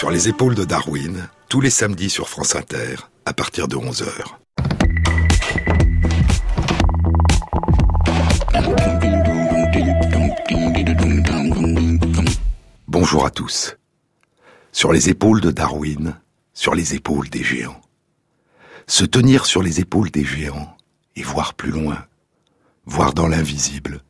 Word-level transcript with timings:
Sur 0.00 0.10
les 0.10 0.30
épaules 0.30 0.54
de 0.54 0.64
Darwin, 0.64 1.28
tous 1.50 1.60
les 1.60 1.68
samedis 1.68 2.08
sur 2.08 2.30
France 2.30 2.56
Inter, 2.56 2.96
à 3.26 3.34
partir 3.34 3.68
de 3.68 3.76
11h. 3.76 4.08
Bonjour 12.88 13.26
à 13.26 13.30
tous. 13.30 13.76
Sur 14.72 14.90
les 14.90 15.10
épaules 15.10 15.42
de 15.42 15.50
Darwin, 15.50 16.18
sur 16.54 16.74
les 16.74 16.94
épaules 16.94 17.28
des 17.28 17.44
géants. 17.44 17.82
Se 18.86 19.04
tenir 19.04 19.44
sur 19.44 19.62
les 19.62 19.80
épaules 19.80 20.10
des 20.10 20.24
géants 20.24 20.78
et 21.14 21.22
voir 21.22 21.52
plus 21.52 21.72
loin, 21.72 22.06
voir 22.86 23.12
dans 23.12 23.28
l'invisible, 23.28 24.02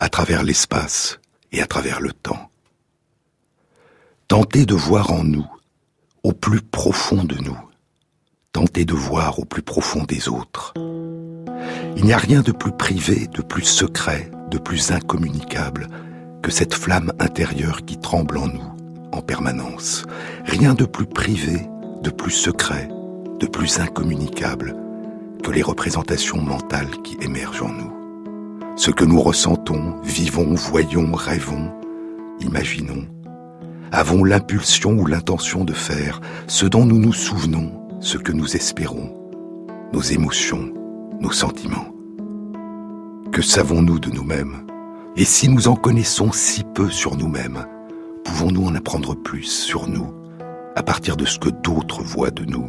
à 0.00 0.08
travers 0.08 0.42
l'espace 0.42 1.20
et 1.52 1.60
à 1.60 1.66
travers 1.66 2.00
le 2.00 2.12
temps. 2.12 2.50
Tenter 4.28 4.66
de 4.66 4.74
voir 4.74 5.12
en 5.12 5.22
nous, 5.22 5.46
au 6.24 6.32
plus 6.32 6.60
profond 6.60 7.22
de 7.22 7.36
nous, 7.36 7.56
tenter 8.50 8.84
de 8.84 8.92
voir 8.92 9.38
au 9.38 9.44
plus 9.44 9.62
profond 9.62 10.02
des 10.02 10.28
autres. 10.28 10.74
Il 11.96 12.04
n'y 12.04 12.12
a 12.12 12.18
rien 12.18 12.40
de 12.40 12.50
plus 12.50 12.72
privé, 12.72 13.28
de 13.28 13.40
plus 13.40 13.62
secret, 13.62 14.28
de 14.50 14.58
plus 14.58 14.90
incommunicable 14.90 15.86
que 16.42 16.50
cette 16.50 16.74
flamme 16.74 17.12
intérieure 17.20 17.84
qui 17.84 17.98
tremble 17.98 18.38
en 18.38 18.48
nous 18.48 18.72
en 19.12 19.22
permanence. 19.22 20.04
Rien 20.44 20.74
de 20.74 20.86
plus 20.86 21.06
privé, 21.06 21.60
de 22.02 22.10
plus 22.10 22.32
secret, 22.32 22.88
de 23.38 23.46
plus 23.46 23.78
incommunicable 23.78 24.74
que 25.44 25.52
les 25.52 25.62
représentations 25.62 26.42
mentales 26.42 27.00
qui 27.04 27.16
émergent 27.20 27.62
en 27.62 27.72
nous. 27.72 27.92
Ce 28.76 28.90
que 28.90 29.04
nous 29.04 29.20
ressentons, 29.20 29.94
vivons, 30.02 30.54
voyons, 30.54 31.12
rêvons, 31.12 31.72
imaginons, 32.40 33.06
avons 33.92 34.24
l'impulsion 34.24 34.92
ou 34.92 35.06
l'intention 35.06 35.64
de 35.64 35.72
faire, 35.72 36.20
ce 36.46 36.66
dont 36.66 36.84
nous 36.84 36.98
nous 36.98 37.12
souvenons, 37.12 37.72
ce 38.00 38.18
que 38.18 38.32
nous 38.32 38.56
espérons, 38.56 39.12
nos 39.92 40.00
émotions, 40.00 40.72
nos 41.20 41.32
sentiments. 41.32 41.94
Que 43.32 43.42
savons-nous 43.42 43.98
de 43.98 44.10
nous-mêmes? 44.10 44.66
Et 45.16 45.24
si 45.24 45.48
nous 45.48 45.68
en 45.68 45.76
connaissons 45.76 46.32
si 46.32 46.62
peu 46.74 46.90
sur 46.90 47.16
nous-mêmes, 47.16 47.66
pouvons-nous 48.24 48.66
en 48.66 48.74
apprendre 48.74 49.14
plus 49.14 49.44
sur 49.44 49.88
nous, 49.88 50.12
à 50.74 50.82
partir 50.82 51.16
de 51.16 51.24
ce 51.24 51.38
que 51.38 51.48
d'autres 51.48 52.02
voient 52.02 52.30
de 52.30 52.44
nous? 52.44 52.68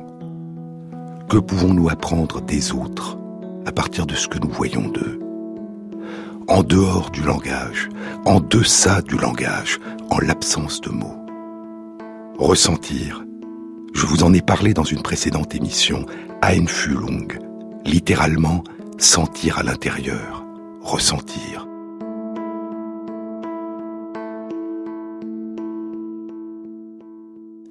Que 1.29 1.37
pouvons-nous 1.37 1.89
apprendre 1.89 2.41
des 2.41 2.71
autres, 2.71 3.17
à 3.65 3.71
partir 3.71 4.05
de 4.05 4.15
ce 4.15 4.29
que 4.29 4.39
nous 4.39 4.49
voyons 4.49 4.87
d'eux? 4.87 5.19
En 6.47 6.63
dehors 6.63 7.11
du 7.11 7.21
langage, 7.21 7.89
en 8.25 8.39
deçà 8.39 9.01
du 9.01 9.17
langage, 9.17 9.79
en 10.09 10.19
l'absence 10.19 10.79
de 10.81 10.89
mots. 10.89 11.25
Ressentir. 12.37 13.25
Je 13.93 14.05
vous 14.05 14.23
en 14.23 14.33
ai 14.33 14.41
parlé 14.41 14.73
dans 14.73 14.83
une 14.83 15.01
précédente 15.01 15.55
émission, 15.55 16.05
Einfühlung, 16.41 17.37
littéralement 17.85 18.63
sentir 18.97 19.57
à 19.57 19.63
l'intérieur, 19.63 20.45
ressentir. 20.81 21.67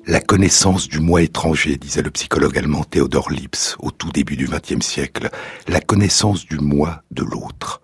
La 0.07 0.21
connaissance 0.21 0.89
du 0.89 1.01
moi 1.01 1.23
étranger, 1.23 1.77
disait 1.77 2.03
le 2.03 2.11
psychologue 2.11 2.59
allemand 2.59 2.85
Theodor 2.85 3.31
Lips 3.31 3.77
au 3.81 3.91
tout 3.91 4.11
début 4.13 4.37
du 4.37 4.47
XXe 4.47 4.85
siècle, 4.85 5.31
la 5.67 5.81
connaissance 5.81 6.47
du 6.47 6.59
moi 6.59 7.03
de 7.11 7.25
l'autre, 7.25 7.81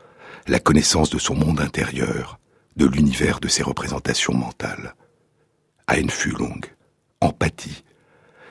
la 0.47 0.59
connaissance 0.59 1.11
de 1.11 1.19
son 1.19 1.35
monde 1.35 1.61
intérieur, 1.61 2.39
de 2.77 2.87
l'univers 2.87 3.41
de 3.41 3.49
ses 3.49 3.63
représentations 3.63 4.35
mentales. 4.35 4.95
Einfühlung, 5.89 6.65
empathie, 7.21 7.85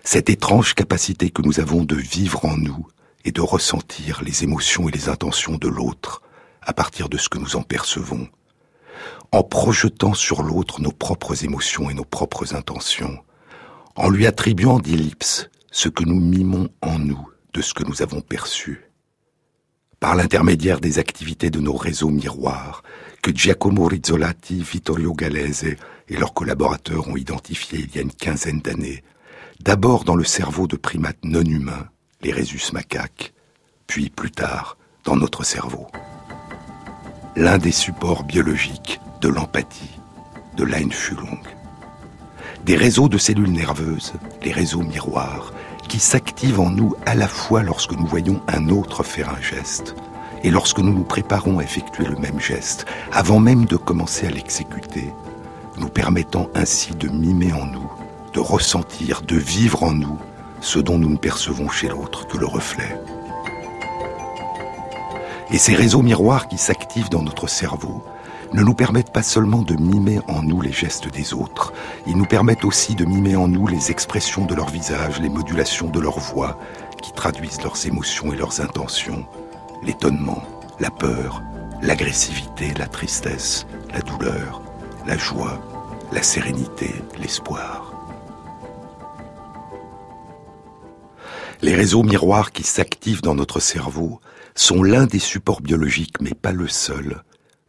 cette 0.03 0.30
étrange 0.30 0.73
capacité 0.73 1.30
que 1.30 1.42
nous 1.42 1.59
avons 1.59 1.84
de 1.84 1.95
vivre 1.95 2.45
en 2.45 2.58
nous 2.58 2.88
et 3.25 3.31
de 3.31 3.42
ressentir 3.42 4.22
les 4.23 4.44
émotions 4.44 4.89
et 4.89 4.91
les 4.91 5.09
intentions 5.09 5.57
de 5.57 5.68
l'autre 5.68 6.22
à 6.62 6.74
partir 6.74 7.09
de 7.09 7.18
ce 7.18 7.29
que 7.29 7.40
nous 7.40 7.56
en 7.56 7.63
percevons, 7.63 8.28
en 9.31 9.44
projetant 9.44 10.13
sur 10.13 10.44
l'autre 10.44 10.81
nos 10.81 10.91
propres 10.91 11.44
émotions 11.44 11.90
et 11.90 11.94
nos 11.94 12.06
propres 12.06 12.56
intentions, 12.56 13.18
en 13.96 14.09
lui 14.09 14.28
attribuant 14.28 14.79
d'ellipse 14.79 15.50
ce 15.72 15.90
que 15.90 16.03
nous 16.03 16.19
mimons 16.19 16.69
en 16.81 17.00
nous 17.00 17.28
de 17.53 17.62
ce 17.62 17.73
que 17.73 17.84
nous 17.84 18.02
avons 18.02 18.22
perçu. 18.22 18.91
Par 20.01 20.16
l'intermédiaire 20.16 20.79
des 20.79 20.97
activités 20.97 21.51
de 21.51 21.59
nos 21.59 21.75
réseaux 21.75 22.09
miroirs, 22.09 22.81
que 23.22 23.29
Giacomo 23.29 23.85
Rizzolatti, 23.85 24.63
Vittorio 24.63 25.13
Galese 25.13 25.75
et 26.09 26.17
leurs 26.17 26.34
collaborateurs 26.34 27.07
ont 27.07 27.16
identifié 27.16 27.78
il 27.78 27.95
y 27.95 28.00
a 28.00 28.01
une 28.01 28.11
quinzaine 28.11 28.61
d'années, 28.61 29.03
d'abord 29.59 30.03
dans 30.03 30.16
le 30.16 30.23
cerveau 30.23 30.66
de 30.66 30.75
primates 30.75 31.23
non 31.23 31.44
humains, 31.44 31.85
les 32.23 32.31
rhésus 32.31 32.73
macaques, 32.73 33.31
puis 33.85 34.09
plus 34.09 34.31
tard 34.31 34.75
dans 35.03 35.16
notre 35.16 35.45
cerveau. 35.45 35.85
L'un 37.35 37.59
des 37.59 37.72
supports 37.72 38.23
biologiques 38.23 39.00
de 39.22 39.28
l'empathie, 39.28 40.00
de 40.57 40.63
l'Einfühlung. 40.63 41.44
Des 42.66 42.75
réseaux 42.75 43.07
de 43.07 43.19
cellules 43.19 43.51
nerveuses, 43.51 44.13
les 44.44 44.51
réseaux 44.51 44.81
miroirs, 44.81 45.53
qui 45.91 46.00
s'activent 46.00 46.62
en 46.62 46.69
nous 46.69 46.96
à 47.06 47.16
la 47.16 47.28
fois 47.28 47.63
lorsque 47.63 47.91
nous 47.91 48.06
voyons 48.06 48.40
un 48.47 48.69
autre 48.69 49.03
faire 49.03 49.28
un 49.28 49.41
geste, 49.41 49.94
et 50.41 50.50
lorsque 50.50 50.79
nous 50.79 50.94
nous 50.94 51.03
préparons 51.03 51.59
à 51.59 51.63
effectuer 51.63 52.06
le 52.06 52.16
même 52.16 52.40
geste, 52.40 52.85
avant 53.12 53.40
même 53.40 53.66
de 53.66 53.75
commencer 53.75 54.25
à 54.25 54.29
l'exécuter, 54.29 55.13
nous 55.75 55.90
permettant 55.90 56.47
ainsi 56.56 56.96
de 56.96 57.09
mimer 57.09 57.52
en 57.52 57.66
nous, 57.66 57.91
de 58.34 58.40
ressentir, 58.40 59.22
de 59.24 59.35
vivre 59.35 59.84
en 59.84 59.91
nous 59.91 60.18
ce 60.62 60.79
dont 60.79 60.97
nous 60.97 61.09
ne 61.09 61.18
percevons 61.18 61.68
chez 61.68 61.90
l'autre 61.90 62.25
que 62.25 62.38
le 62.38 62.46
reflet. 62.46 62.97
Et 65.52 65.58
ces 65.58 65.75
réseaux 65.75 66.03
miroirs 66.03 66.47
qui 66.47 66.58
s'activent 66.58 67.09
dans 67.09 67.23
notre 67.23 67.47
cerveau 67.47 68.02
ne 68.53 68.63
nous 68.63 68.73
permettent 68.73 69.13
pas 69.13 69.23
seulement 69.23 69.62
de 69.62 69.75
mimer 69.75 70.19
en 70.28 70.44
nous 70.44 70.62
les 70.62 70.72
gestes 70.72 71.09
des 71.09 71.34
autres, 71.34 71.73
ils 72.06 72.17
nous 72.17 72.25
permettent 72.25 72.66
aussi 72.66 72.95
de 72.95 73.06
mimer 73.06 73.35
en 73.35 73.47
nous 73.47 73.67
les 73.67 73.91
expressions 73.91 74.45
de 74.45 74.56
leur 74.56 74.69
visage, 74.69 75.19
les 75.19 75.29
modulations 75.29 75.89
de 75.89 76.00
leur 76.00 76.19
voix, 76.19 76.59
qui 77.01 77.13
traduisent 77.13 77.61
leurs 77.61 77.85
émotions 77.85 78.34
et 78.34 78.38
leurs 78.38 78.61
intentions, 78.61 79.25
l'étonnement, 79.84 80.44
la 80.79 80.91
peur, 80.91 81.41
l'agressivité, 81.81 82.73
la 82.78 82.88
tristesse, 82.88 83.66
la 83.94 84.01
douleur, 84.01 84.61
la 85.07 85.17
joie, 85.17 85.59
la 86.11 86.22
sérénité, 86.22 86.94
l'espoir. 87.19 87.94
Les 91.61 91.75
réseaux 91.75 92.03
miroirs 92.03 92.51
qui 92.51 92.63
s'activent 92.63 93.22
dans 93.22 93.35
notre 93.35 93.59
cerveau 93.59 94.19
sont 94.56 94.84
l'un 94.84 95.06
des 95.06 95.19
supports 95.19 95.61
biologiques, 95.61 96.19
mais 96.19 96.34
pas 96.34 96.51
le 96.51 96.67
seul, 96.67 97.23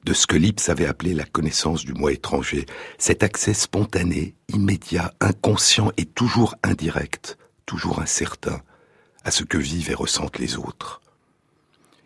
de 0.05 0.13
ce 0.13 0.27
que 0.27 0.37
Lips 0.37 0.69
avait 0.69 0.87
appelé 0.87 1.15
la 1.15 1.25
connaissance 1.25 1.85
du 1.85 1.93
moi 1.93 2.13
étranger, 2.13 2.67
cet 2.99 3.23
accès 3.23 3.55
spontané, 3.55 4.35
immédiat, 4.49 5.15
inconscient 5.21 5.93
et 5.97 6.05
toujours 6.05 6.57
indirect, 6.63 7.39
toujours 7.67 8.01
incertain, 8.01 8.61
à 9.25 9.31
ce 9.31 9.45
que 9.45 9.59
vivent 9.59 9.91
et 9.91 9.95
ressentent 9.95 10.39
les 10.39 10.57
autres. 10.57 11.01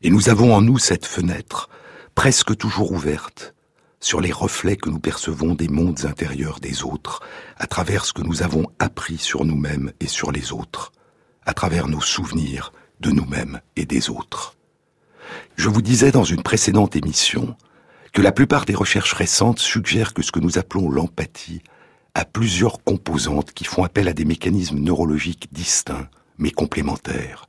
Et 0.03 0.11
nous 0.11 0.29
avons 0.29 0.55
en 0.55 0.61
nous 0.61 0.79
cette 0.79 1.07
fenêtre, 1.07 1.71
presque 2.15 2.57
toujours 2.57 2.93
ouverte, 2.93 3.55
sur 3.99 4.21
les 4.21 4.33
reflets 4.33 4.77
que 4.77 4.91
nous 4.91 4.99
percevons 4.99 5.55
des 5.55 5.69
mondes 5.69 6.05
intérieurs 6.05 6.61
des 6.61 6.85
autres, 6.85 7.23
à 7.57 7.67
travers 7.67 8.05
ce 8.05 8.13
que 8.13 8.23
nous 8.23 8.43
avons 8.43 8.67
appris 8.79 9.17
sur 9.17 9.45
nous-mêmes 9.45 9.93
et 10.01 10.07
sur 10.07 10.33
les 10.33 10.53
autres, 10.53 10.93
à 11.47 11.55
travers 11.55 11.89
nos 11.89 12.03
souvenirs 12.03 12.73
de 13.01 13.11
nous-mêmes 13.11 13.61
et 13.75 13.87
des 13.87 14.11
autres. 14.11 14.55
Je 15.57 15.71
vous 15.71 15.83
disais 15.83 16.13
dans 16.13 16.25
une 16.25 16.43
précédente 16.43 16.95
émission 16.95 17.57
que 18.17 18.23
la 18.23 18.33
plupart 18.33 18.65
des 18.65 18.75
recherches 18.75 19.13
récentes 19.13 19.59
suggèrent 19.59 20.15
que 20.15 20.23
ce 20.23 20.33
que 20.33 20.41
nous 20.41 20.57
appelons 20.57 20.89
l'empathie 20.89 21.61
a 22.15 22.25
plusieurs 22.25 22.83
composantes 22.83 23.53
qui 23.53 23.65
font 23.65 23.85
appel 23.85 24.09
à 24.09 24.15
des 24.15 24.25
mécanismes 24.25 24.79
neurologiques 24.79 25.53
distincts 25.53 26.09
mais 26.39 26.51
complémentaires. 26.51 27.47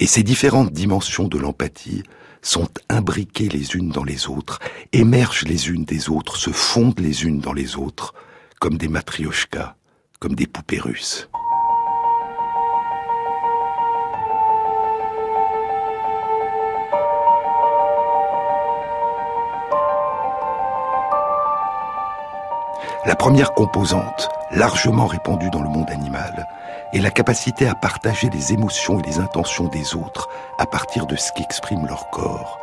Et 0.00 0.08
ces 0.08 0.24
différentes 0.24 0.72
dimensions 0.72 1.28
de 1.28 1.38
l'empathie 1.38 2.02
sont 2.42 2.66
imbriquées 2.88 3.48
les 3.48 3.76
unes 3.76 3.90
dans 3.90 4.02
les 4.02 4.26
autres, 4.26 4.58
émergent 4.92 5.44
les 5.44 5.68
unes 5.68 5.84
des 5.84 6.08
autres, 6.08 6.34
se 6.34 6.50
fondent 6.50 6.98
les 6.98 7.22
unes 7.22 7.38
dans 7.38 7.52
les 7.52 7.76
autres, 7.76 8.12
comme 8.58 8.78
des 8.78 8.88
matrioshkas, 8.88 9.76
comme 10.18 10.34
des 10.34 10.48
poupées 10.48 10.80
russes. 10.80 11.28
La 23.06 23.16
première 23.16 23.54
composante, 23.54 24.28
largement 24.50 25.06
répandue 25.06 25.48
dans 25.48 25.62
le 25.62 25.70
monde 25.70 25.90
animal, 25.90 26.46
est 26.92 26.98
la 26.98 27.10
capacité 27.10 27.66
à 27.66 27.74
partager 27.74 28.28
les 28.28 28.52
émotions 28.52 29.00
et 29.00 29.06
les 29.06 29.18
intentions 29.18 29.68
des 29.68 29.94
autres 29.94 30.28
à 30.58 30.66
partir 30.66 31.06
de 31.06 31.16
ce 31.16 31.32
qu'exprime 31.32 31.86
leur 31.86 32.10
corps. 32.10 32.58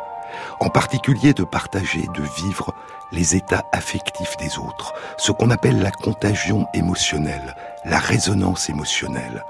En 0.60 0.70
particulier 0.70 1.34
de 1.34 1.42
partager, 1.42 2.06
de 2.14 2.22
vivre 2.22 2.72
les 3.10 3.34
états 3.34 3.64
affectifs 3.72 4.36
des 4.36 4.58
autres, 4.58 4.94
ce 5.16 5.32
qu'on 5.32 5.50
appelle 5.50 5.82
la 5.82 5.90
contagion 5.90 6.68
émotionnelle, 6.72 7.56
la 7.84 7.98
résonance 7.98 8.68
émotionnelle. 8.68 9.42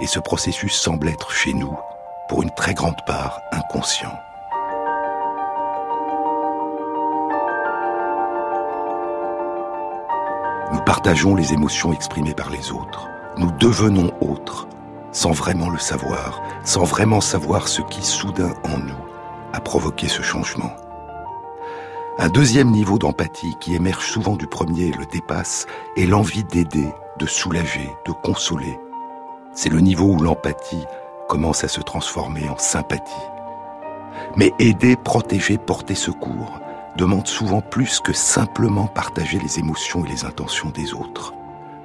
Et 0.00 0.08
ce 0.08 0.18
processus 0.18 0.74
semble 0.74 1.08
être 1.08 1.30
chez 1.30 1.54
nous, 1.54 1.78
pour 2.28 2.42
une 2.42 2.50
très 2.50 2.74
grande 2.74 3.00
part, 3.06 3.40
inconscient. 3.52 4.18
Nous 10.72 10.80
partageons 10.80 11.36
les 11.36 11.52
émotions 11.52 11.92
exprimées 11.92 12.34
par 12.34 12.50
les 12.50 12.72
autres. 12.72 13.08
Nous 13.36 13.52
devenons 13.52 14.10
autres, 14.20 14.66
sans 15.12 15.30
vraiment 15.30 15.70
le 15.70 15.78
savoir, 15.78 16.42
sans 16.64 16.82
vraiment 16.82 17.20
savoir 17.20 17.68
ce 17.68 17.82
qui 17.82 18.02
soudain 18.02 18.52
en 18.64 18.78
nous 18.78 19.06
a 19.52 19.60
provoqué 19.60 20.08
ce 20.08 20.22
changement. 20.22 20.72
Un 22.18 22.28
deuxième 22.28 22.70
niveau 22.70 22.98
d'empathie 22.98 23.56
qui 23.60 23.76
émerge 23.76 24.06
souvent 24.06 24.34
du 24.36 24.48
premier 24.48 24.86
et 24.86 24.92
le 24.92 25.06
dépasse 25.06 25.66
est 25.96 26.06
l'envie 26.06 26.44
d'aider, 26.44 26.92
de 27.18 27.26
soulager, 27.26 27.90
de 28.04 28.12
consoler. 28.12 28.78
C'est 29.52 29.68
le 29.68 29.80
niveau 29.80 30.06
où 30.06 30.20
l'empathie 30.20 30.84
commence 31.28 31.62
à 31.62 31.68
se 31.68 31.80
transformer 31.80 32.48
en 32.48 32.58
sympathie. 32.58 33.14
Mais 34.36 34.52
aider, 34.58 34.96
protéger, 34.96 35.58
porter 35.58 35.94
secours 35.94 36.58
demande 36.96 37.26
souvent 37.26 37.60
plus 37.60 38.00
que 38.00 38.12
simplement 38.12 38.86
partager 38.86 39.38
les 39.38 39.58
émotions 39.58 40.04
et 40.04 40.08
les 40.08 40.24
intentions 40.24 40.70
des 40.70 40.94
autres. 40.94 41.34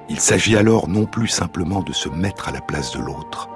Il 0.08 0.20
s'agit 0.20 0.56
alors 0.56 0.88
non 0.88 1.06
plus 1.06 1.28
simplement 1.28 1.82
de 1.82 1.92
se 1.92 2.08
mettre 2.08 2.48
à 2.48 2.52
la 2.52 2.60
place 2.60 2.92
de 2.92 3.00
l'autre, 3.00 3.48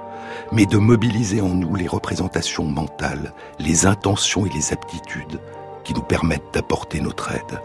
mais 0.51 0.65
de 0.65 0.77
mobiliser 0.77 1.41
en 1.41 1.49
nous 1.49 1.75
les 1.75 1.87
représentations 1.87 2.63
mentales, 2.63 3.33
les 3.59 3.85
intentions 3.85 4.45
et 4.45 4.49
les 4.49 4.71
aptitudes 4.71 5.41
qui 5.83 5.93
nous 5.93 6.01
permettent 6.01 6.53
d'apporter 6.53 6.99
notre 6.99 7.31
aide. 7.31 7.61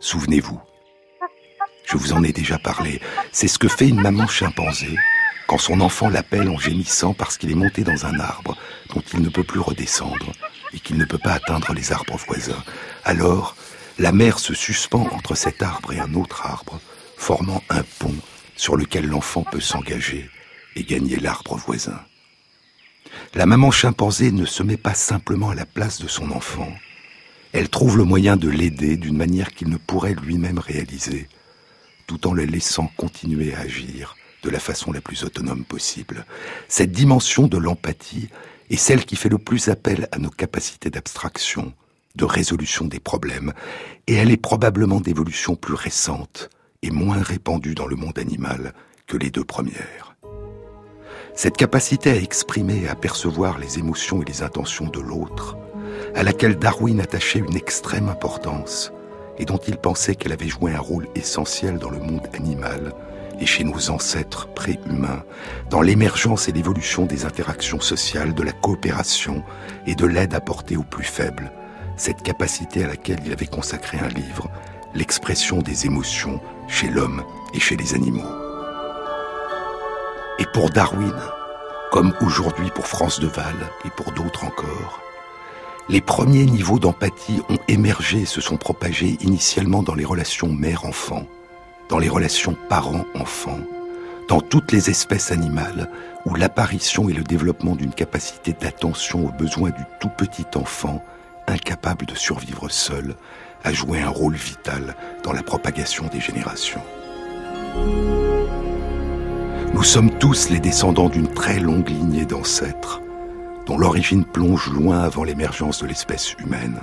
Souvenez-vous, 0.00 0.60
je 1.84 1.96
vous 1.96 2.12
en 2.12 2.22
ai 2.22 2.32
déjà 2.32 2.58
parlé, 2.58 3.00
c'est 3.32 3.48
ce 3.48 3.58
que 3.58 3.68
fait 3.68 3.88
une 3.88 4.00
maman 4.00 4.26
chimpanzé 4.26 4.96
quand 5.46 5.58
son 5.58 5.80
enfant 5.80 6.08
l'appelle 6.08 6.48
en 6.48 6.58
gémissant 6.58 7.14
parce 7.14 7.36
qu'il 7.36 7.50
est 7.50 7.56
monté 7.56 7.84
dans 7.84 8.06
un 8.06 8.18
arbre 8.18 8.56
dont 8.94 9.02
il 9.12 9.20
ne 9.20 9.28
peut 9.28 9.44
plus 9.44 9.60
redescendre 9.60 10.32
et 10.74 10.80
qu'il 10.80 10.98
ne 10.98 11.04
peut 11.04 11.18
pas 11.18 11.32
atteindre 11.34 11.72
les 11.72 11.92
arbres 11.92 12.16
voisins. 12.16 12.62
Alors, 13.04 13.56
la 13.98 14.12
mère 14.12 14.38
se 14.38 14.54
suspend 14.54 15.08
entre 15.12 15.34
cet 15.34 15.62
arbre 15.62 15.92
et 15.92 16.00
un 16.00 16.14
autre 16.14 16.44
arbre, 16.44 16.80
formant 17.16 17.62
un 17.70 17.82
pont 17.98 18.14
sur 18.56 18.76
lequel 18.76 19.06
l'enfant 19.06 19.44
peut 19.44 19.60
s'engager 19.60 20.28
et 20.76 20.82
gagner 20.82 21.16
l'arbre 21.16 21.56
voisin. 21.56 22.00
La 23.34 23.46
maman 23.46 23.70
chimpanzé 23.70 24.32
ne 24.32 24.44
se 24.44 24.62
met 24.62 24.76
pas 24.76 24.94
simplement 24.94 25.50
à 25.50 25.54
la 25.54 25.66
place 25.66 26.00
de 26.00 26.08
son 26.08 26.30
enfant. 26.32 26.72
Elle 27.52 27.68
trouve 27.68 27.96
le 27.96 28.04
moyen 28.04 28.36
de 28.36 28.48
l'aider 28.48 28.96
d'une 28.96 29.16
manière 29.16 29.54
qu'il 29.54 29.68
ne 29.68 29.76
pourrait 29.76 30.14
lui-même 30.14 30.58
réaliser, 30.58 31.28
tout 32.08 32.26
en 32.26 32.32
le 32.32 32.44
laissant 32.44 32.90
continuer 32.96 33.54
à 33.54 33.60
agir 33.60 34.16
de 34.42 34.50
la 34.50 34.58
façon 34.58 34.92
la 34.92 35.00
plus 35.00 35.24
autonome 35.24 35.64
possible. 35.64 36.26
Cette 36.68 36.92
dimension 36.92 37.46
de 37.46 37.56
l'empathie 37.56 38.28
est 38.70 38.76
celle 38.76 39.04
qui 39.04 39.16
fait 39.16 39.28
le 39.28 39.38
plus 39.38 39.68
appel 39.68 40.08
à 40.12 40.18
nos 40.18 40.30
capacités 40.30 40.90
d'abstraction, 40.90 41.72
de 42.16 42.24
résolution 42.24 42.86
des 42.86 43.00
problèmes, 43.00 43.52
et 44.06 44.14
elle 44.14 44.30
est 44.30 44.36
probablement 44.36 45.00
d'évolution 45.00 45.56
plus 45.56 45.74
récente 45.74 46.50
et 46.82 46.90
moins 46.90 47.22
répandue 47.22 47.74
dans 47.74 47.86
le 47.86 47.96
monde 47.96 48.18
animal 48.18 48.74
que 49.06 49.16
les 49.16 49.30
deux 49.30 49.44
premières. 49.44 50.16
Cette 51.34 51.56
capacité 51.56 52.10
à 52.10 52.16
exprimer 52.16 52.82
et 52.82 52.88
à 52.88 52.94
percevoir 52.94 53.58
les 53.58 53.78
émotions 53.78 54.22
et 54.22 54.24
les 54.24 54.42
intentions 54.42 54.86
de 54.86 55.00
l'autre, 55.00 55.56
à 56.14 56.22
laquelle 56.22 56.56
Darwin 56.56 57.00
attachait 57.00 57.40
une 57.40 57.56
extrême 57.56 58.08
importance 58.08 58.92
et 59.38 59.44
dont 59.44 59.58
il 59.58 59.76
pensait 59.76 60.14
qu'elle 60.14 60.32
avait 60.32 60.48
joué 60.48 60.72
un 60.72 60.80
rôle 60.80 61.08
essentiel 61.16 61.78
dans 61.78 61.90
le 61.90 61.98
monde 61.98 62.28
animal 62.34 62.92
et 63.40 63.46
chez 63.46 63.64
nos 63.64 63.90
ancêtres 63.90 64.48
préhumains, 64.48 65.24
dans 65.70 65.82
l'émergence 65.82 66.48
et 66.48 66.52
l'évolution 66.52 67.06
des 67.06 67.24
interactions 67.24 67.80
sociales, 67.80 68.34
de 68.34 68.42
la 68.42 68.52
coopération 68.52 69.42
et 69.86 69.94
de 69.94 70.06
l'aide 70.06 70.34
apportée 70.34 70.76
aux 70.76 70.82
plus 70.84 71.04
faibles, 71.04 71.52
cette 71.96 72.22
capacité 72.22 72.84
à 72.84 72.88
laquelle 72.88 73.20
il 73.24 73.32
avait 73.32 73.46
consacré 73.46 73.98
un 73.98 74.08
livre, 74.08 74.50
l'expression 74.94 75.62
des 75.62 75.86
émotions 75.86 76.40
chez 76.68 76.88
l'homme 76.88 77.22
et 77.52 77.60
chez 77.60 77.76
les 77.76 77.94
animaux. 77.94 78.22
Et 80.38 80.46
pour 80.52 80.70
Darwin, 80.70 81.14
comme 81.92 82.12
aujourd'hui 82.20 82.70
pour 82.74 82.86
France 82.86 83.20
de 83.20 83.28
Val 83.28 83.54
et 83.84 83.90
pour 83.90 84.12
d'autres 84.12 84.44
encore, 84.44 85.00
les 85.88 86.00
premiers 86.00 86.46
niveaux 86.46 86.78
d'empathie 86.78 87.42
ont 87.50 87.58
émergé 87.68 88.22
et 88.22 88.26
se 88.26 88.40
sont 88.40 88.56
propagés 88.56 89.18
initialement 89.20 89.82
dans 89.82 89.94
les 89.94 90.04
relations 90.04 90.48
mère-enfant, 90.48 91.26
dans 91.88 91.98
les 91.98 92.08
relations 92.08 92.56
parents-enfant, 92.68 93.58
dans 94.28 94.40
toutes 94.40 94.72
les 94.72 94.90
espèces 94.90 95.32
animales 95.32 95.90
où 96.24 96.34
l'apparition 96.34 97.08
et 97.08 97.12
le 97.12 97.22
développement 97.22 97.76
d'une 97.76 97.92
capacité 97.92 98.54
d'attention 98.58 99.26
aux 99.26 99.32
besoins 99.32 99.70
du 99.70 99.82
tout 100.00 100.08
petit 100.08 100.46
enfant, 100.54 101.04
incapable 101.46 102.06
de 102.06 102.14
survivre 102.14 102.70
seul, 102.70 103.14
a 103.64 103.72
joué 103.72 104.00
un 104.00 104.08
rôle 104.08 104.34
vital 104.34 104.96
dans 105.22 105.32
la 105.32 105.42
propagation 105.42 106.06
des 106.06 106.20
générations. 106.20 106.82
Nous 109.74 109.82
sommes 109.82 110.10
tous 110.18 110.50
les 110.50 110.60
descendants 110.60 111.08
d'une 111.08 111.28
très 111.28 111.58
longue 111.58 111.88
lignée 111.88 112.24
d'ancêtres, 112.24 113.00
dont 113.66 113.78
l'origine 113.78 114.24
plonge 114.24 114.70
loin 114.70 115.00
avant 115.00 115.24
l'émergence 115.24 115.82
de 115.82 115.86
l'espèce 115.86 116.34
humaine. 116.34 116.80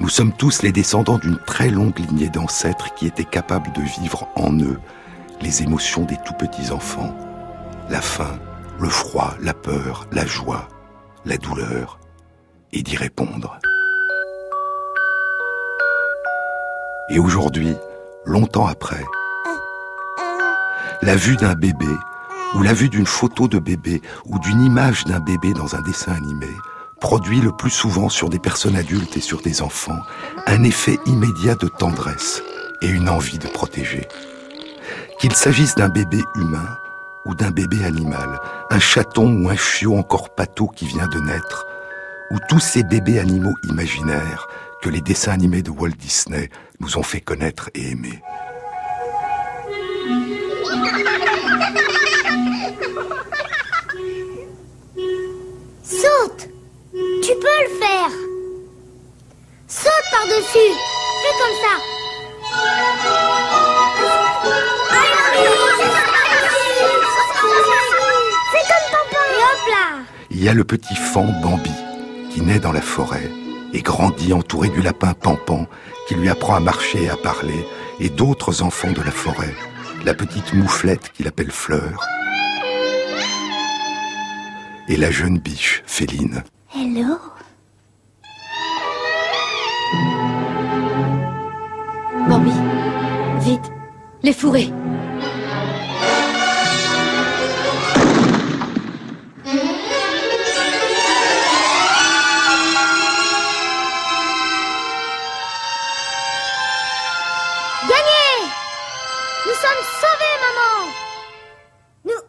Nous 0.00 0.08
sommes 0.08 0.32
tous 0.32 0.62
les 0.62 0.72
descendants 0.72 1.18
d'une 1.18 1.38
très 1.38 1.68
longue 1.68 1.98
lignée 1.98 2.30
d'ancêtres 2.30 2.94
qui 2.94 3.06
étaient 3.06 3.24
capables 3.24 3.72
de 3.72 3.82
vivre 3.82 4.28
en 4.36 4.58
eux 4.58 4.80
les 5.40 5.62
émotions 5.62 6.04
des 6.04 6.16
tout 6.24 6.34
petits 6.34 6.70
enfants, 6.70 7.14
la 7.90 8.00
faim, 8.00 8.38
le 8.80 8.88
froid, 8.88 9.34
la 9.40 9.54
peur, 9.54 10.06
la 10.12 10.24
joie, 10.24 10.68
la 11.24 11.36
douleur, 11.36 11.98
et 12.72 12.82
d'y 12.82 12.96
répondre. 12.96 13.58
Et 17.10 17.18
aujourd'hui, 17.18 17.74
longtemps 18.24 18.66
après, 18.66 19.04
la 21.02 21.16
vue 21.16 21.36
d'un 21.36 21.54
bébé 21.54 21.86
ou 22.54 22.62
la 22.62 22.72
vue 22.72 22.88
d'une 22.88 23.06
photo 23.06 23.48
de 23.48 23.58
bébé 23.58 24.00
ou 24.26 24.38
d'une 24.38 24.62
image 24.62 25.04
d'un 25.04 25.20
bébé 25.20 25.52
dans 25.52 25.74
un 25.74 25.82
dessin 25.82 26.12
animé 26.12 26.48
produit 27.00 27.40
le 27.42 27.52
plus 27.52 27.70
souvent 27.70 28.08
sur 28.08 28.30
des 28.30 28.38
personnes 28.38 28.76
adultes 28.76 29.16
et 29.18 29.20
sur 29.20 29.42
des 29.42 29.60
enfants 29.60 30.00
un 30.46 30.62
effet 30.62 30.98
immédiat 31.04 31.54
de 31.54 31.68
tendresse 31.68 32.42
et 32.80 32.88
une 32.88 33.10
envie 33.10 33.38
de 33.38 33.46
protéger. 33.46 34.08
Qu'il 35.18 35.34
s'agisse 35.34 35.74
d'un 35.74 35.90
bébé 35.90 36.22
humain 36.34 36.78
ou 37.26 37.34
d'un 37.34 37.50
bébé 37.50 37.84
animal, 37.84 38.40
un 38.70 38.78
chaton 38.78 39.30
ou 39.42 39.50
un 39.50 39.56
chiot 39.56 39.96
encore 39.96 40.34
pâteau 40.34 40.68
qui 40.68 40.86
vient 40.86 41.08
de 41.08 41.20
naître, 41.20 41.66
ou 42.30 42.38
tous 42.48 42.60
ces 42.60 42.82
bébés 42.82 43.18
animaux 43.18 43.54
imaginaires 43.64 44.46
que 44.82 44.88
les 44.88 45.00
dessins 45.00 45.32
animés 45.32 45.62
de 45.62 45.70
Walt 45.70 45.96
Disney 45.98 46.48
nous 46.80 46.96
ont 46.96 47.02
fait 47.02 47.20
connaître 47.20 47.70
et 47.74 47.90
aimer. 47.90 48.22
Tu 57.22 57.32
peux 57.36 57.62
le 57.62 57.78
faire. 57.78 58.10
Saute 59.66 59.90
par-dessus. 60.10 60.72
Fais 61.22 61.34
comme 61.40 61.56
ça. 61.62 61.74
Fais 68.52 68.64
comme 68.68 68.88
papa 68.90 69.20
Et 69.32 69.42
hop 69.42 69.68
là. 69.70 70.04
Il 70.30 70.44
y 70.44 70.48
a 70.48 70.52
le 70.52 70.64
petit 70.64 70.94
fan 70.94 71.34
Bambi 71.42 71.70
qui 72.30 72.42
naît 72.42 72.58
dans 72.58 72.72
la 72.72 72.82
forêt 72.82 73.30
et 73.72 73.80
grandit 73.80 74.34
entouré 74.34 74.68
du 74.68 74.82
lapin 74.82 75.14
Pampan 75.14 75.66
qui 76.06 76.14
lui 76.14 76.28
apprend 76.28 76.56
à 76.56 76.60
marcher 76.60 77.04
et 77.04 77.08
à 77.10 77.16
parler 77.16 77.66
et 78.00 78.10
d'autres 78.10 78.62
enfants 78.62 78.92
de 78.92 79.00
la 79.00 79.10
forêt. 79.10 79.54
La 80.04 80.12
petite 80.12 80.52
mouflette 80.52 81.10
qu'il 81.12 81.26
appelle 81.26 81.50
Fleur 81.50 82.06
et 84.88 84.96
la 84.96 85.10
jeune 85.10 85.38
biche 85.38 85.82
Féline. 85.86 86.44
Hello? 86.74 87.18
Bambi, 92.28 92.52
vite, 93.40 93.70
les 94.22 94.32
fourrés. 94.32 94.70
Nous 109.46 109.52
sommes 109.52 109.84
sauvés, 110.00 110.36
maman 110.40 110.74
Nous... 112.06 112.22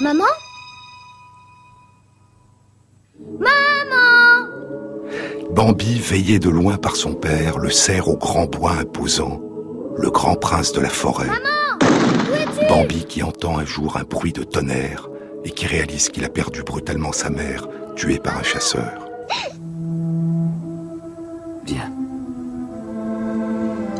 Maman? 0.00 0.43
Bambi, 5.64 5.98
veillé 5.98 6.38
de 6.38 6.50
loin 6.50 6.76
par 6.76 6.94
son 6.94 7.14
père, 7.14 7.56
le 7.56 7.70
serre 7.70 8.08
au 8.08 8.18
grand 8.18 8.44
bois 8.44 8.72
imposant 8.72 9.40
le 9.96 10.10
grand 10.10 10.34
prince 10.34 10.72
de 10.72 10.80
la 10.82 10.90
forêt. 10.90 11.26
Maman 11.26 12.68
Bambi 12.68 13.06
qui 13.06 13.22
entend 13.22 13.56
un 13.56 13.64
jour 13.64 13.96
un 13.96 14.02
bruit 14.02 14.34
de 14.34 14.42
tonnerre 14.42 15.08
et 15.42 15.50
qui 15.50 15.66
réalise 15.66 16.10
qu'il 16.10 16.22
a 16.26 16.28
perdu 16.28 16.62
brutalement 16.64 17.12
sa 17.12 17.30
mère, 17.30 17.66
tuée 17.96 18.18
par 18.18 18.36
un 18.36 18.42
chasseur. 18.42 19.08
Viens. 21.64 21.90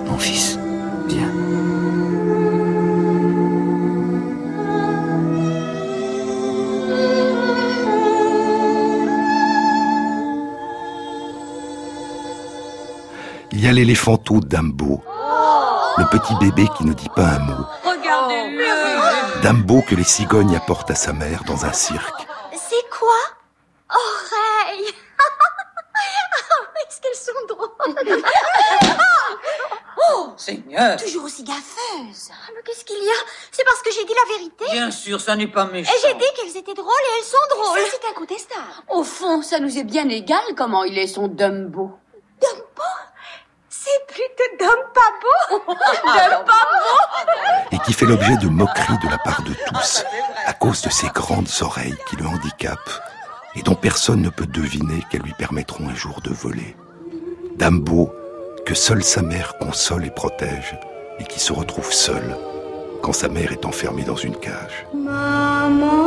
Mon 0.07 0.19
fils, 0.19 0.54
Il 13.57 13.65
y 13.65 13.69
a 13.69 13.73
l'éléphanto 13.73 14.41
Dumbo, 14.41 15.01
le 15.97 16.05
petit 16.11 16.35
bébé 16.41 16.69
qui 16.77 16.85
ne 16.85 16.93
dit 16.93 17.09
pas 17.15 17.23
un 17.23 17.39
mot. 17.39 17.65
Regardez-le. 17.85 19.43
Dumbo 19.43 19.81
que 19.83 19.95
les 19.95 20.03
cigognes 20.03 20.57
apportent 20.57 20.91
à 20.91 20.97
sa 20.97 21.13
mère 21.13 21.45
dans 21.45 21.65
un 21.65 21.73
cirque. 21.73 22.27
C'est 22.53 22.85
quoi? 22.91 23.15
Oreilles 23.91 24.89
Est-ce 26.83 27.01
qu'elles 27.01 27.15
sont 27.15 27.47
drôles? 27.49 28.25
Oh, 30.11 30.33
Seigneur. 30.37 30.97
Toujours 30.97 31.25
aussi 31.25 31.45
gaffeuses 31.45 32.31
Ah, 32.33 32.51
Mais 32.57 32.63
qu'est-ce 32.65 32.85
qu'il 32.85 33.03
y 33.03 33.09
a? 33.09 33.21
C'est 33.53 33.65
parce 33.65 33.83
que 33.83 33.93
j'ai 33.93 34.05
dit 34.05 34.15
la 34.15 34.37
vérité 34.37 34.65
Bien 34.73 34.91
sûr, 34.91 35.21
ça 35.21 35.37
n'est 35.37 35.47
pas 35.47 35.67
méchant. 35.67 35.93
Et 35.97 36.01
j'ai 36.09 36.15
dit 36.15 36.25
qu'elles 36.37 36.57
étaient 36.57 36.75
drôles 36.75 36.91
et 36.91 37.19
elles 37.21 37.25
sont 37.25 37.37
drôles 37.57 37.79
c'est 37.89 38.11
incontestable. 38.11 38.63
Au 38.91 39.05
fond, 39.05 39.43
ça 39.43 39.61
nous 39.61 39.79
est 39.79 39.85
bien 39.85 40.09
égal 40.09 40.43
comment 40.57 40.83
il 40.83 40.99
est 40.99 41.07
son 41.07 41.29
Dumbo? 41.29 41.93
C'est 43.85 44.07
plutôt 44.07 44.65
d'homme 44.65 44.87
pas 44.95 45.13
beau 45.21 45.75
et 47.71 47.79
qui 47.81 47.93
fait 47.93 48.07
l'objet 48.07 48.37
de 48.39 48.49
moqueries 48.49 48.99
de 49.03 49.11
la 49.11 49.19
part 49.19 49.43
de 49.43 49.53
tous, 49.67 50.05
à 50.47 50.55
cause 50.55 50.81
de 50.81 50.89
ses 50.89 51.09
grandes 51.09 51.51
oreilles 51.61 51.97
qui 52.09 52.17
le 52.17 52.27
handicapent 52.27 53.03
et 53.55 53.63
dont 53.63 53.75
personne 53.75 54.23
ne 54.23 54.31
peut 54.31 54.47
deviner 54.47 55.05
qu'elles 55.11 55.21
lui 55.23 55.35
permettront 55.35 55.87
un 55.89 55.95
jour 55.95 56.23
de 56.23 56.31
voler. 56.31 56.77
Dumbo, 57.59 58.11
que 58.65 58.75
seule 58.75 59.05
sa 59.05 59.21
mère 59.21 59.59
console 59.59 60.07
et 60.07 60.11
protège, 60.11 60.79
et 61.19 61.25
qui 61.25 61.39
se 61.39 61.53
retrouve 61.53 61.93
seul 61.93 62.37
quand 63.03 63.13
sa 63.13 63.29
mère 63.29 63.53
est 63.53 63.67
enfermée 63.67 64.05
dans 64.05 64.17
une 64.17 64.37
cage. 64.37 64.87
Maman, 64.95 66.04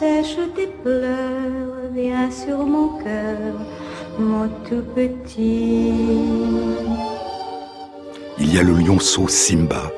sèche 0.00 0.38
tes 0.56 0.68
pleurs, 0.82 1.92
viens 1.92 2.30
sur 2.30 2.64
mon 2.64 2.88
cœur, 3.04 3.52
mon 4.18 4.48
tout 4.66 4.84
petit. 4.94 5.92
Il 8.38 8.54
y 8.54 8.58
a 8.58 8.62
le 8.62 8.72
lionceau 8.72 9.28
Simba, 9.28 9.92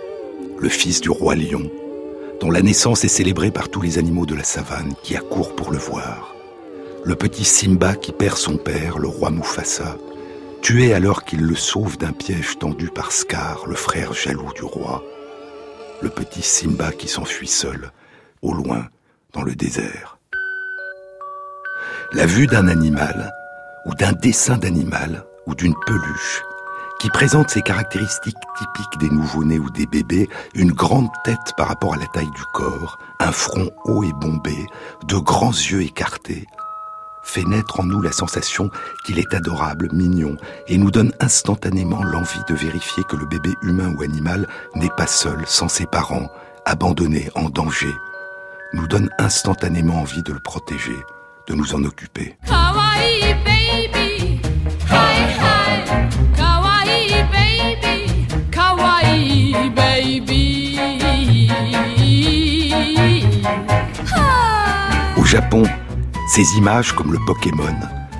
le 0.58 0.68
fils 0.68 1.00
du 1.00 1.08
roi 1.08 1.36
lion, 1.36 1.70
dont 2.40 2.50
la 2.50 2.62
naissance 2.62 3.04
est 3.04 3.08
célébrée 3.16 3.52
par 3.52 3.68
tous 3.68 3.80
les 3.80 3.98
animaux 3.98 4.26
de 4.26 4.34
la 4.34 4.42
savane 4.42 4.94
qui 5.04 5.14
accourent 5.14 5.54
pour 5.54 5.70
le 5.70 5.78
voir. 5.78 6.34
Le 7.04 7.14
petit 7.14 7.44
Simba 7.44 7.94
qui 7.94 8.10
perd 8.10 8.36
son 8.36 8.56
père, 8.56 8.98
le 8.98 9.06
roi 9.06 9.30
Mufasa, 9.30 9.98
tué 10.62 10.94
alors 10.94 11.24
qu'il 11.24 11.42
le 11.42 11.54
sauve 11.54 11.96
d'un 11.96 12.12
piège 12.12 12.58
tendu 12.58 12.88
par 12.88 13.12
Scar, 13.12 13.66
le 13.68 13.76
frère 13.76 14.14
jaloux 14.14 14.52
du 14.52 14.64
roi. 14.64 15.04
Le 16.00 16.08
petit 16.08 16.42
Simba 16.42 16.90
qui 16.90 17.06
s'enfuit 17.06 17.46
seul, 17.46 17.92
au 18.42 18.52
loin, 18.52 18.88
dans 19.32 19.42
le 19.42 19.54
désert. 19.54 20.18
La 22.12 22.26
vue 22.26 22.46
d'un 22.46 22.68
animal, 22.68 23.32
ou 23.86 23.94
d'un 23.94 24.12
dessin 24.12 24.58
d'animal, 24.58 25.24
ou 25.46 25.54
d'une 25.54 25.74
peluche, 25.86 26.42
qui 27.00 27.08
présente 27.10 27.50
ses 27.50 27.62
caractéristiques 27.62 28.36
typiques 28.58 28.98
des 29.00 29.10
nouveau-nés 29.10 29.58
ou 29.58 29.70
des 29.70 29.86
bébés, 29.86 30.28
une 30.54 30.72
grande 30.72 31.08
tête 31.24 31.52
par 31.56 31.68
rapport 31.68 31.94
à 31.94 31.96
la 31.96 32.06
taille 32.06 32.30
du 32.30 32.44
corps, 32.52 32.98
un 33.18 33.32
front 33.32 33.70
haut 33.84 34.04
et 34.04 34.12
bombé, 34.12 34.66
de 35.08 35.16
grands 35.16 35.50
yeux 35.50 35.82
écartés, 35.82 36.46
fait 37.22 37.44
naître 37.44 37.80
en 37.80 37.84
nous 37.84 38.00
la 38.02 38.12
sensation 38.12 38.70
qu'il 39.04 39.18
est 39.18 39.32
adorable, 39.34 39.88
mignon, 39.92 40.36
et 40.68 40.76
nous 40.76 40.90
donne 40.90 41.12
instantanément 41.20 42.02
l'envie 42.02 42.42
de 42.48 42.54
vérifier 42.54 43.04
que 43.04 43.16
le 43.16 43.26
bébé 43.26 43.54
humain 43.62 43.94
ou 43.96 44.02
animal 44.02 44.46
n'est 44.74 44.90
pas 44.90 45.06
seul, 45.06 45.42
sans 45.46 45.68
ses 45.68 45.86
parents, 45.86 46.30
abandonné, 46.66 47.30
en 47.34 47.48
danger, 47.48 47.92
nous 48.72 48.86
donne 48.86 49.10
instantanément 49.18 50.00
envie 50.00 50.22
de 50.22 50.32
le 50.32 50.40
protéger, 50.40 50.96
de 51.48 51.54
nous 51.54 51.74
en 51.74 51.84
occuper. 51.84 52.36
Kawaii 52.46 53.34
baby, 53.44 54.40
hi 54.88 55.14
hi. 55.38 55.84
Kawaii 56.36 57.22
baby, 57.30 58.26
kawaii 58.50 59.70
baby. 59.74 60.78
Au 65.16 65.24
Japon, 65.24 65.64
ces 66.28 66.56
images, 66.56 66.92
comme 66.92 67.12
le 67.12 67.18
Pokémon, 67.26 67.76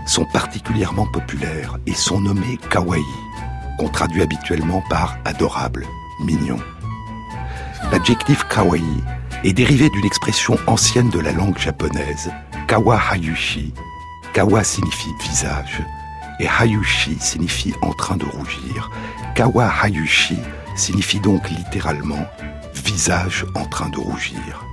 sont 0.07 0.27
particulièrement 0.33 1.07
populaires 1.07 1.79
et 1.87 1.95
sont 1.95 2.21
nommées 2.21 2.59
kawaii, 2.71 3.03
qu'on 3.79 3.89
traduit 3.89 4.23
habituellement 4.23 4.83
par 4.91 5.17
adorable, 5.25 5.87
mignon. 6.25 6.59
L'adjectif 7.91 8.45
kawaii 8.49 9.03
est 9.45 9.53
dérivé 9.53 9.91
d'une 9.91 10.05
expression 10.05 10.57
ancienne 10.67 11.11
de 11.11 11.19
la 11.19 11.33
langue 11.33 11.59
japonaise, 11.59 12.31
kawa 12.69 12.97
hayushi. 12.97 13.73
Kawa 14.33 14.65
signifie 14.65 15.13
visage 15.21 15.83
et 16.41 16.47
hayushi 16.47 17.19
signifie 17.21 17.75
en 17.83 17.93
train 17.93 18.17
de 18.17 18.25
rougir. 18.25 18.91
Kawa 19.35 19.69
hayushi 19.69 20.39
signifie 20.77 21.21
donc 21.21 21.51
littéralement 21.51 22.25
visage 22.75 23.45
en 23.55 23.67
train 23.67 23.89
de 23.91 23.99
rougir. 23.99 24.65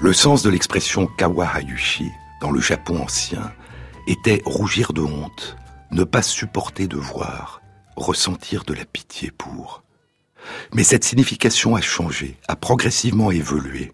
Le 0.00 0.12
sens 0.12 0.42
de 0.42 0.50
l'expression 0.50 1.06
kawa 1.06 1.46
hayushi 1.46 2.10
dans 2.40 2.50
le 2.50 2.60
Japon 2.60 3.02
ancien 3.02 3.52
était 4.06 4.42
rougir 4.44 4.92
de 4.92 5.02
honte, 5.02 5.56
ne 5.90 6.04
pas 6.04 6.22
supporter 6.22 6.86
de 6.86 6.96
voir, 6.96 7.60
ressentir 7.96 8.64
de 8.64 8.74
la 8.74 8.84
pitié 8.84 9.30
pour. 9.30 9.82
Mais 10.72 10.84
cette 10.84 11.04
signification 11.04 11.76
a 11.76 11.80
changé, 11.80 12.36
a 12.48 12.56
progressivement 12.56 13.30
évolué. 13.30 13.92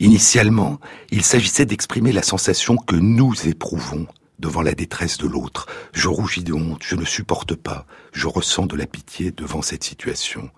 Initialement, 0.00 0.78
il 1.10 1.24
s'agissait 1.24 1.66
d'exprimer 1.66 2.12
la 2.12 2.22
sensation 2.22 2.76
que 2.76 2.94
nous 2.94 3.34
éprouvons 3.48 4.06
devant 4.38 4.62
la 4.62 4.72
détresse 4.74 5.18
de 5.18 5.26
l'autre. 5.26 5.66
Je 5.92 6.08
rougis 6.08 6.44
de 6.44 6.52
honte, 6.52 6.82
je 6.84 6.94
ne 6.94 7.04
supporte 7.04 7.54
pas, 7.54 7.86
je 8.12 8.28
ressens 8.28 8.66
de 8.66 8.76
la 8.76 8.86
pitié 8.86 9.32
devant 9.32 9.62
cette 9.62 9.82
situation. 9.82 10.50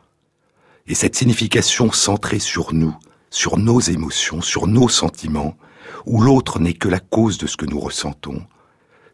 Et 0.87 0.95
cette 0.95 1.17
signification 1.17 1.91
centrée 1.91 2.39
sur 2.39 2.75
nous, 2.75 2.97
sur 3.31 3.57
nos 3.57 3.81
émotions, 3.81 4.43
sur 4.43 4.67
nos 4.67 4.89
sentiments, 4.89 5.57
où 6.05 6.21
l'autre 6.21 6.59
n'est 6.59 6.75
que 6.75 6.89
la 6.89 7.01
cause 7.01 7.39
de 7.39 7.47
ce 7.47 7.57
que 7.57 7.67
nous 7.67 7.81
ressentons, 7.81 8.45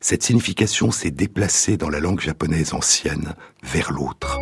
cette 0.01 0.23
signification 0.23 0.91
s'est 0.91 1.11
déplacée 1.11 1.77
dans 1.77 1.89
la 1.89 2.01
langue 2.01 2.21
japonaise 2.21 2.75
ancienne 2.75 3.35
vers 3.63 3.93
l'autre. 3.93 4.39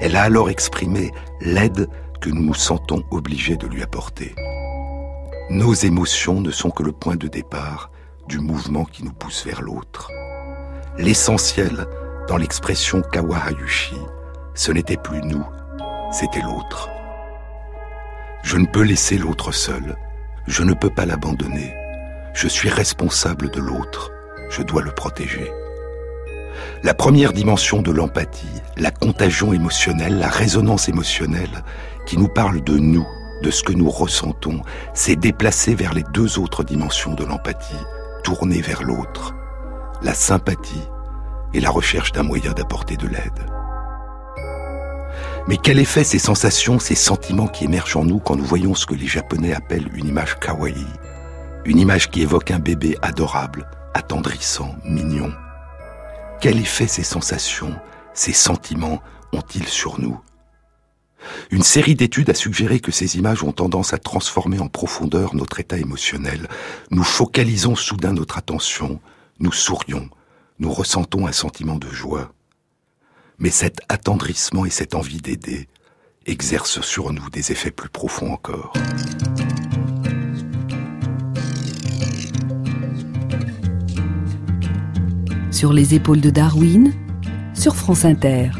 Elle 0.00 0.16
a 0.16 0.22
alors 0.22 0.48
exprimé 0.48 1.12
l'aide 1.40 1.88
que 2.20 2.30
nous 2.30 2.42
nous 2.42 2.54
sentons 2.54 3.04
obligés 3.10 3.56
de 3.56 3.66
lui 3.66 3.82
apporter. 3.82 4.34
Nos 5.50 5.74
émotions 5.74 6.40
ne 6.40 6.50
sont 6.50 6.70
que 6.70 6.82
le 6.82 6.92
point 6.92 7.16
de 7.16 7.28
départ 7.28 7.90
du 8.26 8.38
mouvement 8.38 8.84
qui 8.84 9.04
nous 9.04 9.12
pousse 9.12 9.44
vers 9.44 9.60
l'autre. 9.60 10.10
L'essentiel 10.96 11.86
dans 12.28 12.36
l'expression 12.36 13.02
Kawahayushi, 13.02 13.96
ce 14.54 14.72
n'était 14.72 14.96
plus 14.96 15.20
nous, 15.22 15.44
c'était 16.12 16.42
l'autre. 16.42 16.88
Je 18.42 18.56
ne 18.56 18.66
peux 18.66 18.82
laisser 18.82 19.18
l'autre 19.18 19.52
seul, 19.52 19.96
je 20.46 20.62
ne 20.62 20.72
peux 20.72 20.90
pas 20.90 21.04
l'abandonner, 21.04 21.74
je 22.32 22.48
suis 22.48 22.68
responsable 22.68 23.50
de 23.50 23.60
l'autre, 23.60 24.10
je 24.48 24.62
dois 24.62 24.82
le 24.82 24.92
protéger. 24.92 25.50
La 26.82 26.94
première 26.94 27.32
dimension 27.32 27.82
de 27.82 27.90
l'empathie, 27.90 28.46
la 28.76 28.90
contagion 28.90 29.52
émotionnelle, 29.52 30.18
la 30.18 30.28
résonance 30.28 30.88
émotionnelle, 30.88 31.64
qui 32.06 32.16
nous 32.16 32.28
parle 32.28 32.62
de 32.62 32.76
nous, 32.76 33.06
de 33.42 33.50
ce 33.50 33.62
que 33.62 33.72
nous 33.72 33.90
ressentons, 33.90 34.62
s'est 34.94 35.16
déplacée 35.16 35.74
vers 35.74 35.92
les 35.92 36.04
deux 36.12 36.38
autres 36.38 36.64
dimensions 36.64 37.14
de 37.14 37.24
l'empathie, 37.24 37.74
tournée 38.24 38.60
vers 38.60 38.82
l'autre, 38.82 39.34
la 40.02 40.14
sympathie 40.14 40.88
et 41.52 41.60
la 41.60 41.70
recherche 41.70 42.12
d'un 42.12 42.22
moyen 42.22 42.52
d'apporter 42.52 42.96
de 42.96 43.06
l'aide. 43.06 43.46
Mais 45.48 45.56
quel 45.56 45.78
effet 45.78 46.04
ces 46.04 46.18
sensations, 46.18 46.78
ces 46.78 46.94
sentiments 46.94 47.48
qui 47.48 47.64
émergent 47.64 47.96
en 47.96 48.04
nous 48.04 48.18
quand 48.18 48.36
nous 48.36 48.44
voyons 48.44 48.74
ce 48.74 48.86
que 48.86 48.94
les 48.94 49.06
Japonais 49.06 49.52
appellent 49.52 49.90
une 49.94 50.08
image 50.08 50.38
kawaii, 50.38 50.86
une 51.64 51.78
image 51.78 52.10
qui 52.10 52.22
évoque 52.22 52.50
un 52.50 52.58
bébé 52.58 52.96
adorable, 53.02 53.68
attendrissant, 53.94 54.76
mignon 54.84 55.32
Quel 56.40 56.58
effet 56.58 56.86
ces 56.86 57.02
sensations, 57.02 57.76
ces 58.14 58.32
sentiments 58.32 59.02
ont-ils 59.34 59.68
sur 59.68 60.00
nous? 60.00 60.18
Une 61.50 61.62
série 61.62 61.94
d'études 61.94 62.30
a 62.30 62.34
suggéré 62.34 62.80
que 62.80 62.90
ces 62.90 63.18
images 63.18 63.42
ont 63.42 63.52
tendance 63.52 63.92
à 63.92 63.98
transformer 63.98 64.58
en 64.58 64.68
profondeur 64.68 65.34
notre 65.34 65.60
état 65.60 65.76
émotionnel. 65.76 66.48
Nous 66.90 67.02
focalisons 67.02 67.76
soudain 67.76 68.14
notre 68.14 68.38
attention, 68.38 69.00
nous 69.38 69.52
sourions, 69.52 70.08
nous 70.58 70.72
ressentons 70.72 71.26
un 71.26 71.32
sentiment 71.32 71.76
de 71.76 71.90
joie. 71.90 72.32
Mais 73.38 73.50
cet 73.50 73.80
attendrissement 73.90 74.64
et 74.64 74.70
cette 74.70 74.94
envie 74.94 75.20
d'aider 75.20 75.68
exercent 76.24 76.80
sur 76.80 77.12
nous 77.12 77.28
des 77.28 77.52
effets 77.52 77.70
plus 77.70 77.90
profonds 77.90 78.32
encore. 78.32 78.72
Sur 85.50 85.72
les 85.72 85.94
épaules 85.94 86.20
de 86.20 86.30
Darwin, 86.30 86.92
sur 87.54 87.74
France 87.74 88.04
Inter. 88.04 88.50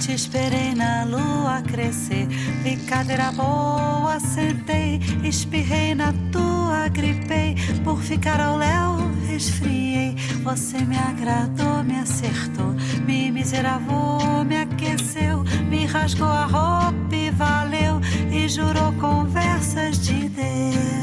Te 0.00 0.12
esperei 0.12 0.74
na 0.74 1.04
lua 1.04 1.62
crescer, 1.62 2.26
brincadeira 2.62 3.32
boa, 3.32 4.18
sentei, 4.20 5.00
espirrei 5.24 5.94
na 5.94 6.12
tua, 6.30 6.88
gripei, 6.88 7.54
por 7.82 7.98
ficar 8.00 8.40
ao 8.40 8.58
léu, 8.58 9.10
resfriei. 9.28 10.14
Você 10.42 10.78
me 10.84 10.96
agradou, 10.96 11.82
me 11.82 11.98
acertou, 11.98 12.74
me 13.06 13.30
miseravou, 13.30 14.44
me 14.44 14.56
aqueceu, 14.56 15.44
me 15.70 15.86
rasgou 15.86 16.28
a 16.28 16.44
roupa 16.44 17.14
e 17.14 17.30
valeu, 17.30 18.00
e 18.30 18.48
jurou 18.48 18.92
conversas 18.94 19.98
de 19.98 20.28
Deus. 20.28 20.95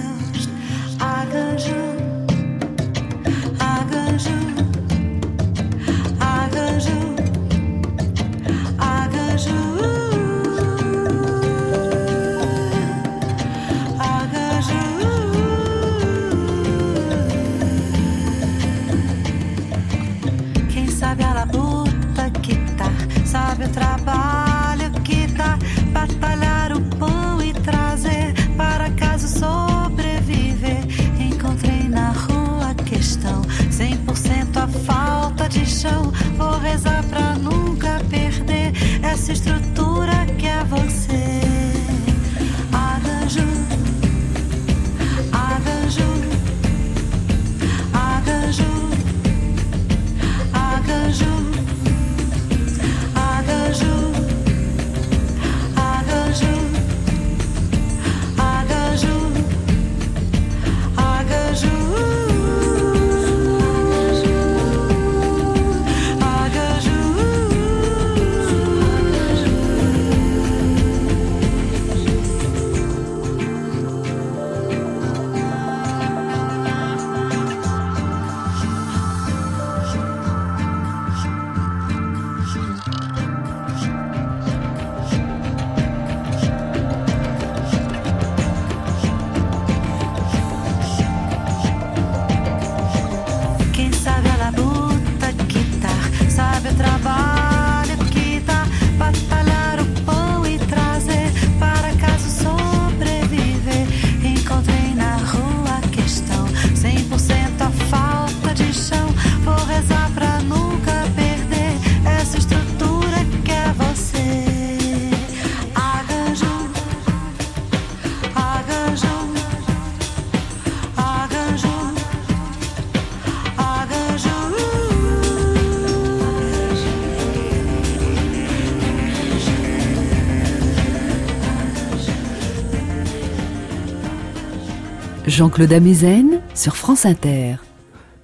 Jean-Claude 135.34 135.74
Amezen 135.74 136.42
sur 136.54 136.78
France 136.78 137.08
Inter. 137.08 137.56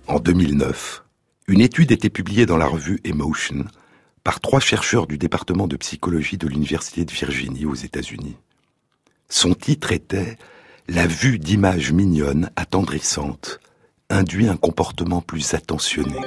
En 0.06 0.20
2009, 0.20 1.04
une 1.48 1.60
étude 1.60 1.92
était 1.92 2.12
publiée 2.12 2.46
dans 2.46 2.56
la 2.56 2.68
revue 2.68 3.00
Emotion 3.04 3.66
par 4.24 4.40
trois 4.40 4.60
chercheurs 4.60 5.08
du 5.08 5.18
département 5.18 5.68
de 5.68 5.76
psychologie 5.76 6.38
de 6.38 6.48
l'Université 6.48 7.06
de 7.06 7.12
Virginie 7.12 7.66
aux 7.66 7.74
États-Unis. 7.74 8.36
Son 9.28 9.56
titre 9.56 9.92
était 9.92 10.38
La 10.88 11.08
vue 11.08 11.40
d'images 11.40 11.92
mignonnes, 11.92 12.52
attendrissantes, 12.56 13.60
induit 14.12 14.48
un 14.48 14.58
comportement 14.58 15.22
plus 15.22 15.56
attentionné. 15.56 16.20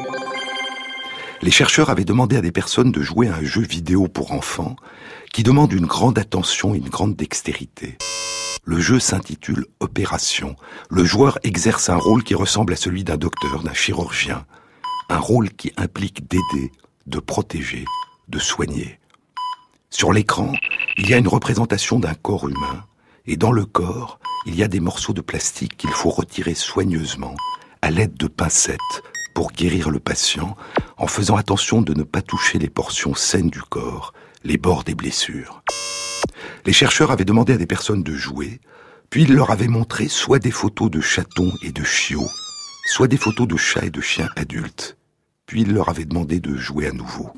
Les 1.43 1.53
chercheurs 1.53 1.91
avaient 1.91 2.05
demandé 2.05 2.35
à 2.37 2.41
des 2.41 2.51
personnes 2.51 2.91
de 2.91 3.03
jouer 3.03 3.29
à 3.29 3.37
un 3.37 3.45
jeu 3.45 3.63
vidéo 3.63 4.09
pour 4.09 4.33
enfants 4.33 4.75
qui 5.33 5.45
demande 5.45 5.73
une 5.73 5.87
grande 5.87 6.19
attention 6.19 6.75
et 6.75 6.79
une 6.79 6.89
grande 6.89 7.15
dextérité. 7.15 7.99
Le 8.65 8.79
jeu 8.79 9.01
s'intitule 9.01 9.67
Opération. 9.81 10.55
Le 10.89 11.05
joueur 11.05 11.39
exerce 11.43 11.91
un 11.91 11.97
rôle 11.97 12.23
qui 12.23 12.37
ressemble 12.37 12.73
à 12.73 12.77
celui 12.77 13.03
d'un 13.03 13.17
docteur, 13.17 13.65
d'un 13.65 13.75
chirurgien. 13.75 14.47
Un 15.09 15.19
rôle 15.19 15.51
qui 15.51 15.73
implique 15.77 16.29
d'aider, 16.29 16.71
de 17.07 17.19
protéger, 17.19 17.85
de 18.29 18.39
soigner. 18.39 19.01
Sur 19.91 20.13
l'écran, 20.13 20.53
il 20.97 21.11
y 21.11 21.15
a 21.15 21.19
une 21.19 21.27
représentation 21.27 21.99
d'un 21.99 22.15
corps 22.15 22.49
humain, 22.49 22.85
et 23.27 23.37
dans 23.37 23.51
le 23.51 23.67
corps, 23.67 24.21
il 24.47 24.55
y 24.55 24.63
a 24.63 24.69
des 24.69 24.81
morceaux 24.81 25.13
de 25.13 25.21
plastique 25.21 25.77
qu'il 25.77 25.91
faut 25.91 26.11
retirer 26.11 26.55
soigneusement, 26.55 27.35
à 27.83 27.91
l'aide 27.91 28.15
de 28.15 28.29
pincettes, 28.29 28.79
pour 29.35 29.51
guérir 29.51 29.91
le 29.91 29.99
patient, 29.99 30.57
en 30.99 31.09
faisant 31.09 31.37
attention 31.37 31.83
de 31.83 31.95
ne 31.95 32.05
pas 32.05 32.23
toucher 32.23 32.61
les 32.61 32.71
portions 32.71 33.15
saines 33.15 33.51
du 33.51 33.63
corps, 33.63 34.13
les 34.45 34.57
bords 34.57 34.85
des 34.85 34.95
blessures. 34.95 35.63
Les 36.65 36.73
chercheurs 36.73 37.11
avaient 37.11 37.25
demandé 37.25 37.53
à 37.53 37.57
des 37.57 37.67
personnes 37.67 38.03
de 38.03 38.15
jouer, 38.15 38.61
puis 39.11 39.25
ils 39.25 39.35
leur 39.35 39.51
avaient 39.51 39.69
montré 39.69 40.09
soit 40.09 40.39
des 40.39 40.51
photos 40.51 40.91
de 40.91 41.01
chatons 41.01 41.53
et 41.63 41.73
de 41.73 41.83
chiots, 41.83 42.31
soit 42.87 43.09
des 43.09 43.17
photos 43.17 43.49
de 43.49 43.57
chats 43.57 43.85
et 43.85 43.91
de 43.91 44.01
chiens 44.01 44.29
adultes, 44.37 44.97
puis 45.47 45.63
ils 45.63 45.73
leur 45.73 45.89
avaient 45.89 46.05
demandé 46.05 46.41
de 46.41 46.57
jouer 46.57 46.87
à 46.87 46.93
nouveau. 46.93 47.31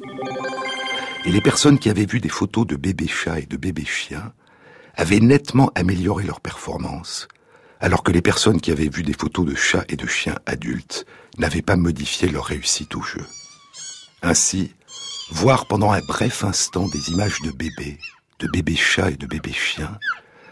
Et 1.25 1.33
les 1.33 1.41
personnes 1.41 1.79
qui 1.79 1.89
avaient 1.89 2.05
vu 2.05 2.21
des 2.21 2.29
photos 2.29 2.67
de 2.67 2.77
bébés 2.77 3.09
chats 3.09 3.39
et 3.39 3.47
de 3.47 3.57
bébés 3.57 3.87
chiens 3.87 4.33
avaient 4.95 5.21
nettement 5.21 5.73
amélioré 5.75 6.25
leur 6.25 6.41
performance, 6.41 7.27
alors 7.81 8.03
que 8.03 8.13
les 8.13 8.23
personnes 8.23 8.61
qui 8.61 8.71
avaient 8.71 8.89
vu 8.89 9.03
des 9.03 9.15
photos 9.15 9.47
de 9.47 9.55
chats 9.55 9.85
et 9.89 9.97
de 9.97 10.07
chiens 10.07 10.39
adultes 10.45 11.07
n'avaient 11.39 11.63
pas 11.63 11.77
modifié 11.77 12.29
leur 12.29 12.45
réussite 12.45 12.95
au 12.95 13.03
jeu. 13.03 13.25
Ainsi, 14.23 14.75
voir 15.31 15.67
pendant 15.67 15.93
un 15.93 16.01
bref 16.01 16.45
instant 16.45 16.89
des 16.89 17.11
images 17.11 17.41
de 17.43 17.51
bébés, 17.51 17.99
de 18.39 18.49
bébés 18.49 18.77
chats 18.77 19.11
et 19.11 19.17
de 19.17 19.27
bébés 19.27 19.53
chiens, 19.53 19.99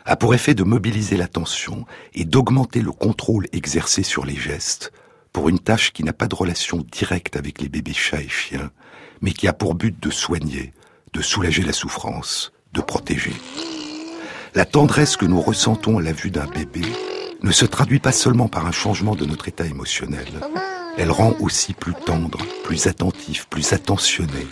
a 0.05 0.16
pour 0.16 0.35
effet 0.35 0.55
de 0.55 0.64
mobiliser 0.64 1.16
l'attention 1.16 1.87
et 2.14 2.25
d'augmenter 2.25 2.81
le 2.81 2.92
contrôle 2.92 3.47
exercé 3.53 4.03
sur 4.03 4.25
les 4.25 4.37
gestes 4.37 4.92
pour 5.33 5.49
une 5.49 5.59
tâche 5.59 5.92
qui 5.92 6.05
n'a 6.05 6.12
pas 6.12 6.27
de 6.27 6.35
relation 6.35 6.85
directe 6.90 7.37
avec 7.37 7.61
les 7.61 7.68
bébés 7.68 7.95
chats 7.95 8.21
et 8.21 8.29
chiens, 8.29 8.71
mais 9.21 9.33
qui 9.33 9.49
a 9.49 9.53
pour 9.53 9.75
but 9.75 9.99
de 9.99 10.11
soigner, 10.11 10.73
de 11.12 11.23
soulager 11.23 11.62
la 11.62 11.73
souffrance, 11.73 12.53
de 12.73 12.81
protéger. 12.81 13.35
La 14.55 14.64
tendresse 14.64 15.16
que 15.16 15.25
nous 15.25 15.40
ressentons 15.40 15.99
à 15.99 16.03
la 16.03 16.12
vue 16.12 16.31
d'un 16.31 16.47
bébé 16.47 16.83
ne 17.42 17.51
se 17.51 17.64
traduit 17.64 18.01
pas 18.01 18.12
seulement 18.12 18.49
par 18.49 18.66
un 18.66 18.73
changement 18.73 19.14
de 19.14 19.25
notre 19.25 19.49
état 19.49 19.66
émotionnel. 19.66 20.29
Elle 20.99 21.11
rend 21.11 21.35
aussi 21.40 21.73
plus 21.73 21.95
tendre, 21.95 22.38
plus 22.64 22.87
attentif, 22.87 23.47
plus 23.49 23.73
attentionné 23.73 24.47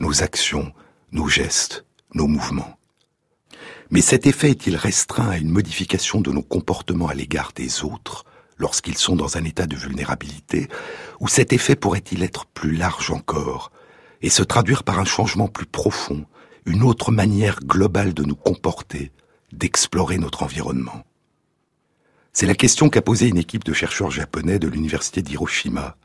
nos 0.00 0.22
actions, 0.22 0.72
nos 1.12 1.28
gestes, 1.28 1.84
nos 2.14 2.26
mouvements. 2.26 2.78
Mais 3.90 4.00
cet 4.00 4.26
effet 4.26 4.50
est-il 4.50 4.76
restreint 4.76 5.28
à 5.28 5.36
une 5.36 5.50
modification 5.50 6.20
de 6.20 6.32
nos 6.32 6.42
comportements 6.42 7.08
à 7.08 7.14
l'égard 7.14 7.52
des 7.54 7.84
autres 7.84 8.24
lorsqu'ils 8.56 8.96
sont 8.96 9.16
dans 9.16 9.36
un 9.36 9.44
état 9.44 9.66
de 9.66 9.76
vulnérabilité, 9.76 10.68
ou 11.20 11.28
cet 11.28 11.52
effet 11.52 11.76
pourrait-il 11.76 12.22
être 12.22 12.46
plus 12.46 12.76
large 12.76 13.10
encore 13.10 13.72
et 14.22 14.30
se 14.30 14.42
traduire 14.42 14.84
par 14.84 14.98
un 14.98 15.04
changement 15.04 15.48
plus 15.48 15.66
profond, 15.66 16.24
une 16.66 16.82
autre 16.82 17.12
manière 17.12 17.60
globale 17.60 18.14
de 18.14 18.22
nous 18.22 18.36
comporter, 18.36 19.12
d'explorer 19.52 20.18
notre 20.18 20.42
environnement? 20.42 21.04
C'est 22.32 22.46
la 22.46 22.54
question 22.54 22.88
qu'a 22.88 23.02
posée 23.02 23.28
une 23.28 23.38
équipe 23.38 23.64
de 23.64 23.72
chercheurs 23.72 24.10
japonais 24.10 24.58
de 24.58 24.66
l'université 24.66 25.22
d'Hiroshima. 25.22 25.96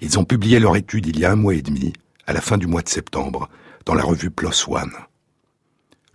Ils 0.00 0.18
ont 0.18 0.24
publié 0.24 0.58
leur 0.58 0.76
étude 0.76 1.06
il 1.06 1.18
y 1.18 1.24
a 1.24 1.32
un 1.32 1.36
mois 1.36 1.54
et 1.54 1.62
demi, 1.62 1.92
à 2.26 2.32
la 2.32 2.40
fin 2.40 2.56
du 2.56 2.66
mois 2.66 2.82
de 2.82 2.88
septembre, 2.88 3.50
dans 3.84 3.94
la 3.94 4.02
revue 4.02 4.30
PLOS 4.30 4.68
ONE. 4.68 4.92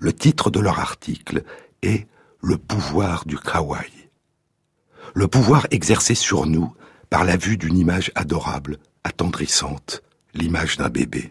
Le 0.06 0.14
titre 0.14 0.52
de 0.52 0.60
leur 0.60 0.80
article 0.80 1.42
est 1.82 2.06
Le 2.40 2.60
pouvoir 2.60 3.26
du 3.26 3.40
kawaii. 3.40 4.12
Le 5.16 5.28
pouvoir 5.28 5.66
exercé 5.72 6.14
sur 6.14 6.46
nous 6.46 6.72
par 7.10 7.24
la 7.24 7.38
vue 7.38 7.58
d'une 7.58 7.76
image 7.76 8.12
adorable, 8.14 8.78
attendrissante, 9.04 10.04
l'image 10.36 10.78
d'un 10.78 10.90
bébé. 10.90 11.28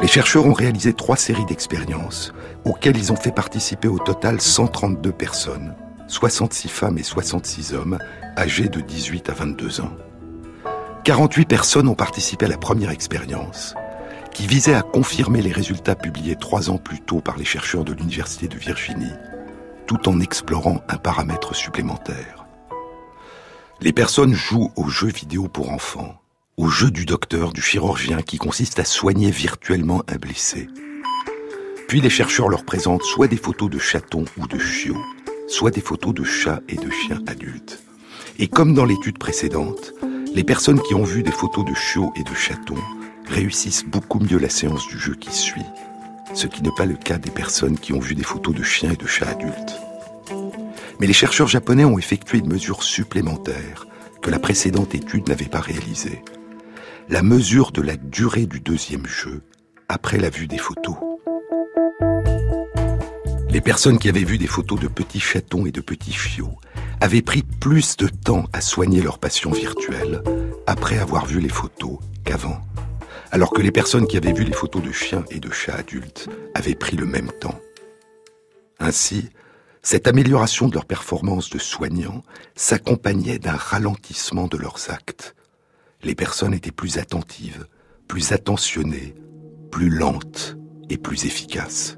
Les 0.00 0.08
chercheurs 0.08 0.46
ont 0.46 0.54
réalisé 0.54 0.94
trois 0.94 1.18
séries 1.18 1.44
d'expériences 1.44 2.32
auxquelles 2.64 2.96
ils 2.96 3.12
ont 3.12 3.16
fait 3.16 3.32
participer 3.32 3.88
au 3.88 3.98
total 3.98 4.40
132 4.40 5.12
personnes, 5.12 5.74
66 6.08 6.68
femmes 6.68 6.96
et 6.96 7.02
66 7.02 7.74
hommes, 7.74 7.98
âgés 8.38 8.70
de 8.70 8.80
18 8.80 9.28
à 9.28 9.34
22 9.34 9.82
ans. 9.82 9.92
48 11.04 11.44
personnes 11.44 11.88
ont 11.88 11.94
participé 11.94 12.46
à 12.46 12.48
la 12.48 12.56
première 12.56 12.92
expérience, 12.92 13.74
qui 14.36 14.46
visait 14.46 14.74
à 14.74 14.82
confirmer 14.82 15.40
les 15.40 15.50
résultats 15.50 15.94
publiés 15.94 16.36
trois 16.36 16.68
ans 16.68 16.76
plus 16.76 17.00
tôt 17.00 17.22
par 17.22 17.38
les 17.38 17.46
chercheurs 17.46 17.86
de 17.86 17.94
l'Université 17.94 18.48
de 18.48 18.58
Virginie, 18.58 19.14
tout 19.86 20.10
en 20.10 20.20
explorant 20.20 20.82
un 20.90 20.98
paramètre 20.98 21.54
supplémentaire. 21.54 22.44
Les 23.80 23.94
personnes 23.94 24.34
jouent 24.34 24.70
aux 24.76 24.88
jeux 24.88 25.08
vidéo 25.08 25.48
pour 25.48 25.70
enfants, 25.72 26.20
au 26.58 26.68
jeu 26.68 26.90
du 26.90 27.06
docteur, 27.06 27.54
du 27.54 27.62
chirurgien 27.62 28.20
qui 28.20 28.36
consiste 28.36 28.78
à 28.78 28.84
soigner 28.84 29.30
virtuellement 29.30 30.02
un 30.06 30.16
blessé. 30.16 30.68
Puis 31.88 32.02
les 32.02 32.10
chercheurs 32.10 32.50
leur 32.50 32.66
présentent 32.66 33.04
soit 33.04 33.28
des 33.28 33.38
photos 33.38 33.70
de 33.70 33.78
chatons 33.78 34.26
ou 34.36 34.46
de 34.46 34.58
chiots, 34.58 35.02
soit 35.48 35.70
des 35.70 35.80
photos 35.80 36.12
de 36.12 36.24
chats 36.24 36.60
et 36.68 36.76
de 36.76 36.90
chiens 36.90 37.22
adultes. 37.26 37.82
Et 38.38 38.48
comme 38.48 38.74
dans 38.74 38.84
l'étude 38.84 39.16
précédente, 39.16 39.94
les 40.34 40.44
personnes 40.44 40.82
qui 40.82 40.94
ont 40.94 41.04
vu 41.04 41.22
des 41.22 41.32
photos 41.32 41.64
de 41.64 41.74
chiots 41.74 42.12
et 42.16 42.22
de 42.22 42.34
chatons 42.34 42.76
réussissent 43.28 43.84
beaucoup 43.84 44.18
mieux 44.18 44.38
la 44.38 44.48
séance 44.48 44.86
du 44.88 44.98
jeu 44.98 45.14
qui 45.14 45.32
suit, 45.32 45.66
ce 46.34 46.46
qui 46.46 46.62
n'est 46.62 46.74
pas 46.76 46.86
le 46.86 46.96
cas 46.96 47.18
des 47.18 47.30
personnes 47.30 47.78
qui 47.78 47.92
ont 47.92 47.98
vu 47.98 48.14
des 48.14 48.22
photos 48.22 48.54
de 48.54 48.62
chiens 48.62 48.92
et 48.92 48.96
de 48.96 49.06
chats 49.06 49.28
adultes. 49.28 49.80
Mais 51.00 51.06
les 51.06 51.12
chercheurs 51.12 51.48
japonais 51.48 51.84
ont 51.84 51.98
effectué 51.98 52.38
une 52.38 52.48
mesure 52.48 52.82
supplémentaire 52.82 53.86
que 54.22 54.30
la 54.30 54.38
précédente 54.38 54.94
étude 54.94 55.28
n'avait 55.28 55.44
pas 55.44 55.60
réalisée. 55.60 56.22
La 57.08 57.22
mesure 57.22 57.70
de 57.72 57.82
la 57.82 57.96
durée 57.96 58.46
du 58.46 58.60
deuxième 58.60 59.06
jeu 59.06 59.42
après 59.88 60.18
la 60.18 60.30
vue 60.30 60.46
des 60.46 60.58
photos. 60.58 60.96
Les 63.50 63.60
personnes 63.60 63.98
qui 63.98 64.08
avaient 64.08 64.24
vu 64.24 64.38
des 64.38 64.46
photos 64.46 64.80
de 64.80 64.88
petits 64.88 65.20
chatons 65.20 65.66
et 65.66 65.70
de 65.70 65.80
petits 65.80 66.12
chiots 66.12 66.58
avaient 67.00 67.22
pris 67.22 67.42
plus 67.42 67.96
de 67.96 68.08
temps 68.08 68.44
à 68.52 68.60
soigner 68.60 69.02
leur 69.02 69.18
passion 69.18 69.50
virtuelle 69.50 70.22
après 70.66 70.98
avoir 70.98 71.26
vu 71.26 71.40
les 71.40 71.48
photos 71.48 71.98
qu'avant, 72.24 72.60
alors 73.30 73.50
que 73.50 73.62
les 73.62 73.72
personnes 73.72 74.06
qui 74.06 74.16
avaient 74.16 74.32
vu 74.32 74.44
les 74.44 74.52
photos 74.52 74.82
de 74.82 74.92
chiens 74.92 75.24
et 75.30 75.40
de 75.40 75.50
chats 75.50 75.76
adultes 75.76 76.28
avaient 76.54 76.74
pris 76.74 76.96
le 76.96 77.06
même 77.06 77.30
temps. 77.40 77.58
Ainsi, 78.78 79.30
cette 79.82 80.08
amélioration 80.08 80.68
de 80.68 80.74
leur 80.74 80.84
performance 80.84 81.50
de 81.50 81.58
soignants 81.58 82.22
s'accompagnait 82.54 83.38
d'un 83.38 83.56
ralentissement 83.56 84.48
de 84.48 84.56
leurs 84.56 84.90
actes. 84.90 85.34
Les 86.02 86.14
personnes 86.14 86.54
étaient 86.54 86.72
plus 86.72 86.98
attentives, 86.98 87.66
plus 88.08 88.32
attentionnées, 88.32 89.14
plus 89.70 89.88
lentes 89.88 90.56
et 90.90 90.98
plus 90.98 91.24
efficaces. 91.24 91.96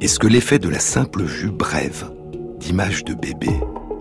Est-ce 0.00 0.18
que 0.18 0.26
l'effet 0.26 0.58
de 0.58 0.68
la 0.68 0.78
simple 0.78 1.22
vue 1.22 1.50
brève, 1.50 2.10
d'images 2.58 3.04
de 3.04 3.14
bébé, 3.14 3.50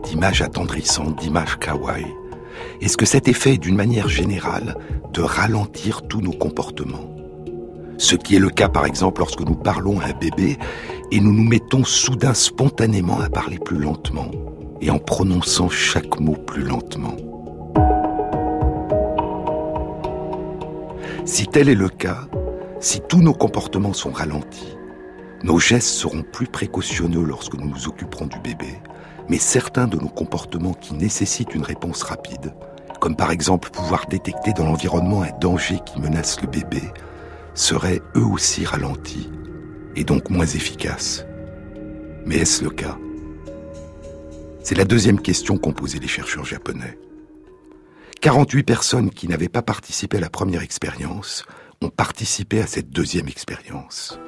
d'images 0.04 0.42
attendrissantes, 0.42 1.18
d'images 1.20 1.58
kawaii, 1.58 2.06
est-ce 2.82 2.98
que 2.98 3.06
cet 3.06 3.28
effet 3.28 3.54
est 3.54 3.58
d'une 3.58 3.76
manière 3.76 4.10
générale 4.10 4.76
de 5.14 5.22
ralentir 5.22 6.04
tous 6.08 6.22
nos 6.22 6.32
comportements? 6.32 7.16
Ce 7.98 8.16
qui 8.16 8.36
est 8.36 8.40
le 8.40 8.50
cas 8.50 8.68
par 8.68 8.86
exemple 8.86 9.22
lorsque 9.22 9.42
nous 9.42 9.56
parlons 9.56 10.00
à 10.00 10.08
un 10.08 10.14
bébé 10.14 10.58
et 11.12 11.20
nous 11.20 11.32
nous 11.32 11.44
mettons 11.44 11.84
soudain 11.84 12.34
spontanément 12.34 13.20
à 13.22 13.30
parler 13.30 13.58
plus 13.58 13.78
lentement 13.78 14.32
et 14.82 14.92
en 14.92 15.00
prononçant 15.00 15.70
chaque 15.70 16.20
mot 16.20 16.36
plus 16.36 16.64
lentement. 16.64 17.16
Si 21.24 21.48
tel 21.48 21.70
est 21.70 21.76
le 21.76 21.90
cas, 21.90 22.28
si 22.80 23.02
tous 23.08 23.22
nos 23.22 23.34
comportements 23.34 23.94
sont 23.94 24.12
ralentis, 24.12 24.78
nos 25.44 25.60
gestes 25.60 25.88
seront 25.88 26.22
plus 26.22 26.48
précautionneux 26.48 27.24
lorsque 27.24 27.56
nous 27.56 27.70
nous 27.70 27.88
occuperons 27.88 28.28
du 28.28 28.40
bébé, 28.40 28.80
mais 29.30 29.38
certains 29.38 29.88
de 29.88 29.98
nos 29.98 30.10
comportements 30.10 30.74
qui 30.74 30.94
nécessitent 30.94 31.56
une 31.56 31.64
réponse 31.64 32.04
rapide, 32.04 32.54
comme 33.00 33.16
par 33.16 33.32
exemple 33.32 33.70
pouvoir 33.70 34.08
détecter 34.08 34.54
dans 34.54 34.66
l'environnement 34.66 35.24
un 35.24 35.38
danger 35.40 35.80
qui 35.86 36.00
menace 36.00 36.42
le 36.42 36.48
bébé, 36.48 36.82
seraient 37.54 38.02
eux 38.16 38.26
aussi 38.26 38.66
ralentis 38.66 39.30
et 39.96 40.04
donc 40.04 40.30
moins 40.30 40.46
efficaces. 40.46 41.26
Mais 42.26 42.38
est-ce 42.38 42.64
le 42.64 42.70
cas? 42.70 42.98
C'est 44.62 44.76
la 44.76 44.86
deuxième 44.86 45.22
question 45.22 45.58
qu'ont 45.58 45.74
posée 45.74 46.00
les 46.00 46.08
chercheurs 46.08 46.46
japonais. 46.46 46.98
48 48.22 48.64
personnes 48.64 49.10
qui 49.12 49.28
n'avaient 49.28 49.50
pas 49.50 49.62
participé 49.62 50.18
à 50.18 50.22
la 50.22 50.30
première 50.30 50.64
expérience 50.64 51.46
ont 51.82 51.90
participé 51.90 52.62
à 52.62 52.68
cette 52.68 52.90
deuxième 52.90 53.28
expérience. 53.28 54.20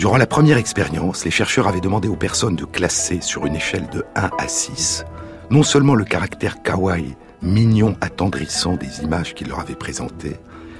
Durant 0.00 0.16
la 0.16 0.26
première 0.26 0.56
expérience, 0.56 1.26
les 1.26 1.30
chercheurs 1.30 1.68
avaient 1.68 1.82
demandé 1.82 2.08
aux 2.08 2.16
personnes 2.16 2.56
de 2.56 2.64
classer 2.64 3.20
sur 3.20 3.44
une 3.44 3.54
échelle 3.54 3.86
de 3.90 4.02
1 4.14 4.30
à 4.38 4.48
6 4.48 5.04
non 5.50 5.62
seulement 5.62 5.94
le 5.94 6.06
caractère 6.06 6.62
kawaii, 6.62 7.18
mignon, 7.42 7.94
attendrissant 8.00 8.76
des 8.76 9.02
images 9.02 9.34
qu'ils 9.34 9.48
leur 9.48 9.60
avaient 9.60 9.74
présentées, 9.74 10.38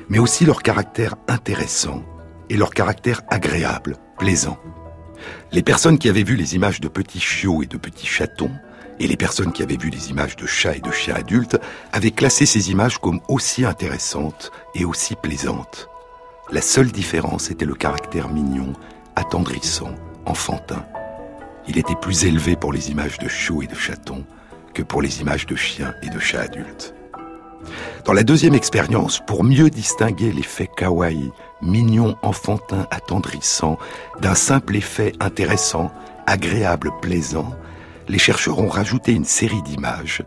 mais 0.09 0.19
aussi 0.19 0.47
leur 0.47 0.63
caractère 0.63 1.17
intéressant 1.29 2.03
et 2.49 2.57
leur 2.57 2.71
caractère 2.71 3.21
agréable, 3.29 3.99
plaisant. 4.17 4.59
Les 5.53 5.63
personnes 5.63 5.99
qui 5.99 6.09
avaient 6.09 6.23
vu 6.23 6.35
les 6.35 6.55
images 6.55 6.81
de 6.81 6.89
petits 6.89 7.21
chiots 7.21 7.63
et 7.63 7.67
de 7.67 7.77
petits 7.77 8.07
chatons, 8.07 8.53
et 9.01 9.07
les 9.07 9.19
personnes 9.19 9.53
qui 9.53 9.63
avaient 9.63 9.77
vu 9.77 9.91
les 9.91 10.09
images 10.09 10.37
de 10.37 10.47
chats 10.47 10.77
et 10.77 10.81
de 10.81 10.91
chiens 10.91 11.17
adultes, 11.17 11.59
avaient 11.93 12.11
classé 12.11 12.47
ces 12.47 12.71
images 12.71 12.97
comme 12.97 13.21
aussi 13.29 13.67
intéressantes 13.67 14.51
et 14.75 14.87
aussi 14.87 15.15
plaisantes. 15.15 15.91
La 16.53 16.63
seule 16.63 16.91
différence 16.91 17.51
était 17.51 17.67
le 17.67 17.75
caractère 17.75 18.29
mignon, 18.29 18.73
attendrissant, 19.17 19.95
enfantin. 20.27 20.85
Il 21.69 21.79
était 21.79 21.97
plus 21.97 22.25
élevé 22.25 22.57
pour 22.57 22.73
les 22.73 22.91
images 22.91 23.19
de 23.19 23.29
chiots 23.29 23.63
et 23.63 23.67
de 23.67 23.75
chatons 23.75 24.25
que 24.75 24.83
pour 24.83 25.03
les 25.03 25.21
images 25.21 25.47
de 25.47 25.57
chiens 25.57 25.95
et 26.03 26.11
de 26.11 26.19
chats 26.19 26.43
adultes. 26.43 26.95
Dans 28.05 28.13
la 28.13 28.23
deuxième 28.23 28.55
expérience, 28.55 29.21
pour 29.27 29.45
mieux 29.45 29.71
distinguer 29.71 30.33
l'effet 30.33 30.69
kawaii, 30.75 31.31
mignon, 31.61 32.17
enfantin, 32.23 32.87
attendrissant, 32.91 33.79
d'un 34.21 34.35
simple 34.35 34.77
effet 34.77 35.13
intéressant, 35.21 35.93
agréable, 36.27 36.91
plaisant, 37.03 37.55
les 38.09 38.19
chercheurs 38.19 38.59
ont 38.59 38.69
rajouté 38.69 39.13
une 39.13 39.25
série 39.25 39.63
d'images, 39.63 40.25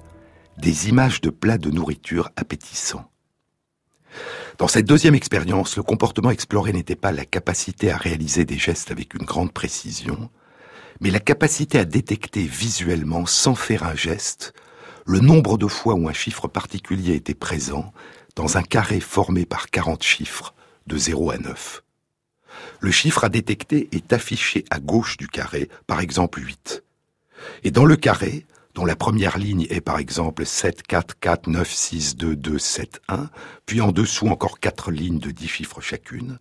des 0.58 0.90
images 0.90 1.22
de 1.22 1.30
plats 1.30 1.58
de 1.58 1.72
nourriture 1.72 2.30
appétissants. 2.36 3.10
Dans 4.60 4.68
cette 4.68 4.86
deuxième 4.86 5.16
expérience, 5.16 5.78
le 5.78 5.84
comportement 5.84 6.30
exploré 6.30 6.74
n'était 6.74 6.96
pas 6.96 7.12
la 7.12 7.26
capacité 7.26 7.92
à 7.92 7.98
réaliser 7.98 8.46
des 8.46 8.58
gestes 8.58 8.92
avec 8.92 9.16
une 9.16 9.26
grande 9.26 9.52
précision, 9.52 10.30
mais 11.02 11.10
la 11.10 11.20
capacité 11.20 11.80
à 11.80 11.86
détecter 11.86 12.44
visuellement, 12.44 13.26
sans 13.26 13.56
faire 13.56 13.84
un 13.84 13.96
geste, 13.96 14.54
le 15.06 15.20
nombre 15.20 15.58
de 15.58 15.68
fois 15.68 15.96
où 15.96 16.08
un 16.08 16.14
chiffre 16.14 16.48
particulier 16.48 17.16
était 17.16 17.34
présent 17.34 17.94
dans 18.36 18.58
un 18.58 18.64
carré 18.64 19.00
formé 19.00 19.46
par 19.46 19.70
40 19.70 20.04
chiffres 20.04 20.54
de 20.86 20.98
0 20.98 21.32
à 21.32 21.38
9. 21.40 21.84
Le 22.80 22.92
chiffre 22.92 23.24
à 23.24 23.30
détecter 23.30 23.90
est 23.92 24.14
affiché 24.14 24.66
à 24.70 24.80
gauche 24.80 25.18
du 25.18 25.28
carré, 25.28 25.68
par 25.88 26.00
exemple 26.00 26.40
8. 26.42 26.84
Et 27.64 27.72
dans 27.72 27.86
le 27.86 27.96
carré, 27.96 28.46
dont 28.74 28.86
la 28.86 28.96
première 28.96 29.38
ligne 29.38 29.68
est 29.70 29.82
par 29.82 30.00
exemple 30.00 30.46
7, 30.46 30.84
4, 30.84 31.20
4, 31.20 31.48
9, 31.48 31.72
6, 31.72 32.16
2, 32.18 32.36
2, 32.36 32.58
7, 32.58 33.02
1, 33.08 33.30
puis 33.66 33.82
en 33.82 33.92
dessous 33.92 34.28
encore 34.28 34.60
quatre 34.60 34.92
lignes 34.92 35.20
de 35.20 35.32
10 35.32 35.48
chiffres 35.48 35.82
chacune, 35.82 36.40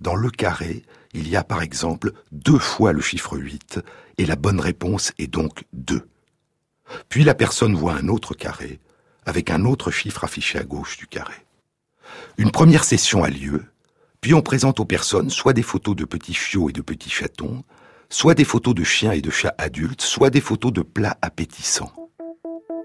dans 0.00 0.14
le 0.14 0.30
carré, 0.30 0.84
il 1.12 1.28
y 1.28 1.36
a 1.36 1.44
par 1.44 1.62
exemple 1.62 2.12
deux 2.32 2.58
fois 2.58 2.92
le 2.92 3.00
chiffre 3.00 3.36
8, 3.36 3.80
et 4.18 4.26
la 4.26 4.36
bonne 4.36 4.60
réponse 4.60 5.12
est 5.18 5.26
donc 5.26 5.64
2. 5.72 6.06
Puis 7.08 7.24
la 7.24 7.34
personne 7.34 7.74
voit 7.74 7.94
un 7.94 8.08
autre 8.08 8.34
carré, 8.34 8.80
avec 9.24 9.50
un 9.50 9.64
autre 9.64 9.90
chiffre 9.90 10.24
affiché 10.24 10.58
à 10.58 10.64
gauche 10.64 10.96
du 10.96 11.06
carré. 11.06 11.34
Une 12.38 12.52
première 12.52 12.84
session 12.84 13.24
a 13.24 13.30
lieu, 13.30 13.64
puis 14.20 14.34
on 14.34 14.42
présente 14.42 14.80
aux 14.80 14.84
personnes 14.84 15.30
soit 15.30 15.52
des 15.52 15.62
photos 15.62 15.96
de 15.96 16.04
petits 16.04 16.34
chiots 16.34 16.70
et 16.70 16.72
de 16.72 16.82
petits 16.82 17.10
chatons, 17.10 17.64
soit 18.08 18.34
des 18.34 18.44
photos 18.44 18.74
de 18.74 18.84
chiens 18.84 19.12
et 19.12 19.20
de 19.20 19.30
chats 19.30 19.54
adultes, 19.58 20.02
soit 20.02 20.30
des 20.30 20.40
photos 20.40 20.72
de 20.72 20.82
plats 20.82 21.16
appétissants. 21.22 21.92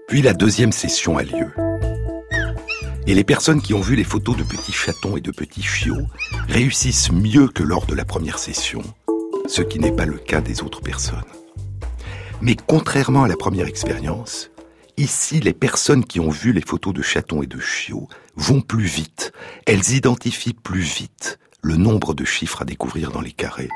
Puis 0.08 0.22
la 0.22 0.32
deuxième 0.32 0.72
session 0.72 1.16
a 1.16 1.22
lieu. 1.22 1.52
Et 3.06 3.14
les 3.14 3.24
personnes 3.24 3.60
qui 3.60 3.74
ont 3.74 3.80
vu 3.80 3.96
les 3.96 4.04
photos 4.04 4.36
de 4.36 4.42
petits 4.42 4.72
chatons 4.72 5.16
et 5.16 5.20
de 5.20 5.32
petits 5.32 5.62
chiots 5.62 6.06
réussissent 6.48 7.10
mieux 7.10 7.48
que 7.48 7.62
lors 7.62 7.86
de 7.86 7.94
la 7.94 8.04
première 8.04 8.38
session, 8.38 8.82
ce 9.48 9.62
qui 9.62 9.78
n'est 9.78 9.92
pas 9.94 10.06
le 10.06 10.18
cas 10.18 10.40
des 10.40 10.62
autres 10.62 10.80
personnes. 10.80 11.22
Mais 12.40 12.56
contrairement 12.56 13.24
à 13.24 13.28
la 13.28 13.36
première 13.36 13.66
expérience, 13.66 14.50
ici 14.96 15.40
les 15.40 15.52
personnes 15.52 16.04
qui 16.04 16.20
ont 16.20 16.30
vu 16.30 16.52
les 16.52 16.60
photos 16.60 16.94
de 16.94 17.02
chatons 17.02 17.42
et 17.42 17.46
de 17.46 17.58
chiots 17.58 18.08
vont 18.36 18.60
plus 18.60 18.84
vite, 18.84 19.32
elles 19.66 19.94
identifient 19.94 20.54
plus 20.54 20.80
vite 20.80 21.38
le 21.62 21.76
nombre 21.76 22.14
de 22.14 22.24
chiffres 22.24 22.62
à 22.62 22.64
découvrir 22.64 23.10
dans 23.10 23.20
les 23.20 23.32
carrés. 23.32 23.68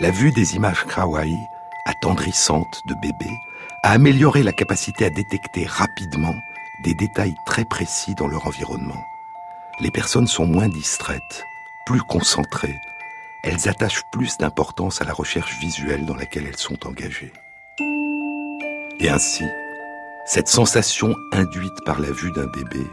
La 0.00 0.10
vue 0.10 0.32
des 0.32 0.56
images 0.56 0.86
kawaii, 0.86 1.38
attendrissantes 1.84 2.82
de 2.86 2.94
bébés, 2.94 3.38
a 3.82 3.90
amélioré 3.92 4.42
la 4.42 4.52
capacité 4.52 5.04
à 5.04 5.10
détecter 5.10 5.66
rapidement 5.66 6.34
des 6.82 6.94
détails 6.94 7.34
très 7.46 7.64
précis 7.64 8.14
dans 8.14 8.26
leur 8.26 8.46
environnement. 8.46 9.04
Les 9.80 9.90
personnes 9.90 10.26
sont 10.26 10.46
moins 10.46 10.68
distraites, 10.68 11.44
plus 11.84 12.00
concentrées. 12.00 12.80
Elles 13.44 13.68
attachent 13.68 14.02
plus 14.12 14.38
d'importance 14.38 15.02
à 15.02 15.04
la 15.04 15.12
recherche 15.12 15.58
visuelle 15.58 16.06
dans 16.06 16.16
laquelle 16.16 16.46
elles 16.46 16.56
sont 16.56 16.86
engagées. 16.86 17.32
Et 18.98 19.10
ainsi, 19.10 19.44
cette 20.24 20.48
sensation 20.48 21.14
induite 21.32 21.84
par 21.84 22.00
la 22.00 22.10
vue 22.10 22.32
d'un 22.32 22.46
bébé, 22.46 22.86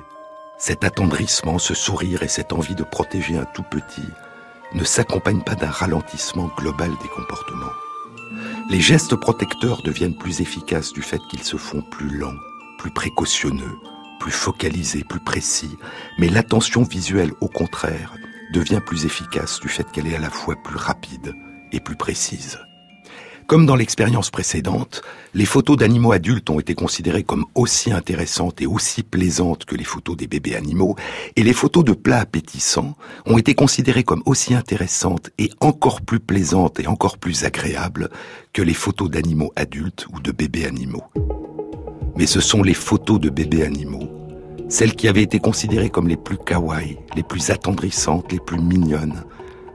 cet 0.58 0.84
attendrissement, 0.84 1.60
ce 1.60 1.74
sourire 1.74 2.24
et 2.24 2.28
cette 2.28 2.52
envie 2.52 2.76
de 2.76 2.84
protéger 2.84 3.38
un 3.38 3.46
tout 3.46 3.64
petit 3.64 4.10
ne 4.74 4.84
s'accompagnent 4.84 5.44
pas 5.44 5.56
d'un 5.56 5.70
ralentissement 5.70 6.50
global 6.58 6.92
des 7.02 7.08
comportements. 7.10 7.74
Les 8.70 8.80
gestes 8.80 9.16
protecteurs 9.16 9.82
deviennent 9.82 10.18
plus 10.18 10.42
efficaces 10.42 10.94
du 10.94 11.02
fait 11.02 11.22
qu'ils 11.30 11.44
se 11.44 11.58
font 11.58 11.82
plus 11.82 12.18
lents, 12.18 12.38
plus 12.78 12.92
précautionneux, 12.92 13.78
plus 14.20 14.32
focalisés, 14.32 15.04
plus 15.04 15.20
précis, 15.20 15.76
mais 16.20 16.30
l'attention 16.30 16.84
visuelle, 16.84 17.32
au 17.42 17.48
contraire, 17.48 18.14
devient 18.54 18.82
plus 18.86 19.06
efficace 19.06 19.60
du 19.60 19.70
fait 19.70 19.90
qu'elle 19.92 20.08
est 20.08 20.16
à 20.16 20.20
la 20.20 20.30
fois 20.30 20.56
plus 20.64 20.76
rapide 20.76 21.34
et 21.72 21.80
plus 21.80 21.96
précise. 21.96 22.60
Comme 23.50 23.66
dans 23.66 23.76
l'expérience 23.76 24.30
précédente, 24.30 25.02
les 25.34 25.48
photos 25.48 25.76
d'animaux 25.76 26.12
adultes 26.12 26.52
ont 26.52 26.60
été 26.60 26.76
considérées 26.76 27.24
comme 27.24 27.46
aussi 27.56 27.92
intéressantes 27.92 28.62
et 28.62 28.68
aussi 28.68 29.02
plaisantes 29.02 29.66
que 29.66 29.76
les 29.76 29.84
photos 29.84 30.16
des 30.16 30.28
bébés 30.28 30.56
animaux, 30.56 30.96
et 31.36 31.42
les 31.42 31.54
photos 31.54 31.84
de 31.84 31.94
plats 31.94 32.20
appétissants 32.20 32.96
ont 33.26 33.40
été 33.40 33.56
considérées 33.56 34.04
comme 34.04 34.22
aussi 34.28 34.54
intéressantes 34.54 35.32
et 35.40 35.50
encore 35.62 36.02
plus 36.02 36.20
plaisantes 36.20 36.80
et 36.80 36.86
encore 36.86 37.18
plus 37.18 37.44
agréables 37.44 38.12
que 38.54 38.62
les 38.62 38.76
photos 38.76 39.10
d'animaux 39.10 39.52
adultes 39.56 40.06
ou 40.14 40.20
de 40.20 40.32
bébés 40.32 40.66
animaux. 40.66 41.06
Mais 42.18 42.28
ce 42.28 42.42
sont 42.42 42.62
les 42.62 42.76
photos 42.76 43.20
de 43.20 43.32
bébés 43.32 43.64
animaux, 43.64 44.12
celles 44.70 44.96
qui 44.96 45.08
avaient 45.08 45.24
été 45.24 45.40
considérées 45.40 45.90
comme 45.90 46.08
les 46.08 46.18
plus 46.18 46.38
kawaii, 46.38 47.00
les 47.16 47.24
plus 47.24 47.50
attendrissantes, 47.50 48.32
les 48.32 48.40
plus 48.40 48.60
mignonnes, 48.60 49.24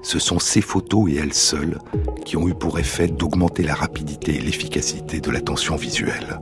ce 0.04 0.18
sont 0.18 0.38
ces 0.38 0.60
photos 0.60 1.10
et 1.10 1.16
elles 1.16 1.34
seules 1.34 1.78
qui 2.24 2.36
ont 2.36 2.46
eu 2.46 2.54
pour 2.54 2.78
effet 2.78 3.08
d'augmenter 3.08 3.62
la 3.62 3.74
rapidité 3.74 4.36
et 4.36 4.40
l'efficacité 4.40 5.20
de 5.20 5.30
l'attention 5.30 5.76
visuelle. 5.76 6.40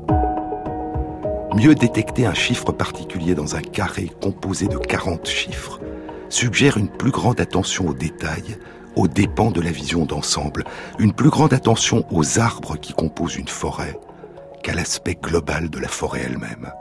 Mieux 1.55 1.75
détecter 1.75 2.27
un 2.27 2.35
chiffre 2.35 2.73
particulier 2.73 3.35
dans 3.35 3.55
un 3.55 3.61
carré 3.61 4.11
composé 4.21 4.67
de 4.67 4.77
40 4.77 5.29
chiffres 5.29 5.81
suggère 6.29 6.77
une 6.77 6.89
plus 6.89 7.11
grande 7.13 7.41
attention 7.41 7.89
aux 7.89 7.95
détails, 7.95 8.59
aux 8.97 9.07
dépens 9.07 9.51
de 9.51 9.61
la 9.61 9.71
vision 9.71 10.07
d'ensemble, 10.07 10.65
une 10.99 11.13
plus 11.13 11.31
grande 11.31 11.53
attention 11.53 12.05
aux 12.11 12.41
arbres 12.41 12.77
qui 12.77 12.95
composent 12.95 13.37
une 13.37 13.49
forêt 13.49 13.99
qu'à 14.63 14.75
l'aspect 14.75 15.19
global 15.21 15.71
de 15.71 15.79
la 15.79 15.89
forêt 15.89 16.23
elle-même. 16.25 16.73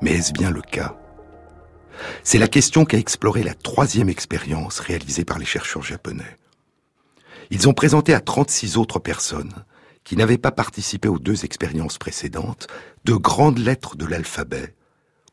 Mais 0.00 0.12
est-ce 0.12 0.32
bien 0.32 0.50
le 0.50 0.62
cas? 0.62 0.94
C'est 2.22 2.38
la 2.38 2.48
question 2.48 2.84
qu'a 2.84 2.98
explorée 2.98 3.42
la 3.42 3.54
troisième 3.54 4.08
expérience 4.08 4.80
réalisée 4.80 5.24
par 5.24 5.38
les 5.38 5.44
chercheurs 5.44 5.82
japonais. 5.82 6.38
Ils 7.50 7.68
ont 7.68 7.74
présenté 7.74 8.14
à 8.14 8.20
36 8.20 8.76
autres 8.76 8.98
personnes, 8.98 9.64
qui 10.04 10.16
n'avaient 10.16 10.38
pas 10.38 10.52
participé 10.52 11.08
aux 11.08 11.18
deux 11.18 11.44
expériences 11.44 11.98
précédentes, 11.98 12.68
de 13.04 13.14
grandes 13.14 13.58
lettres 13.58 13.96
de 13.96 14.06
l'alphabet, 14.06 14.74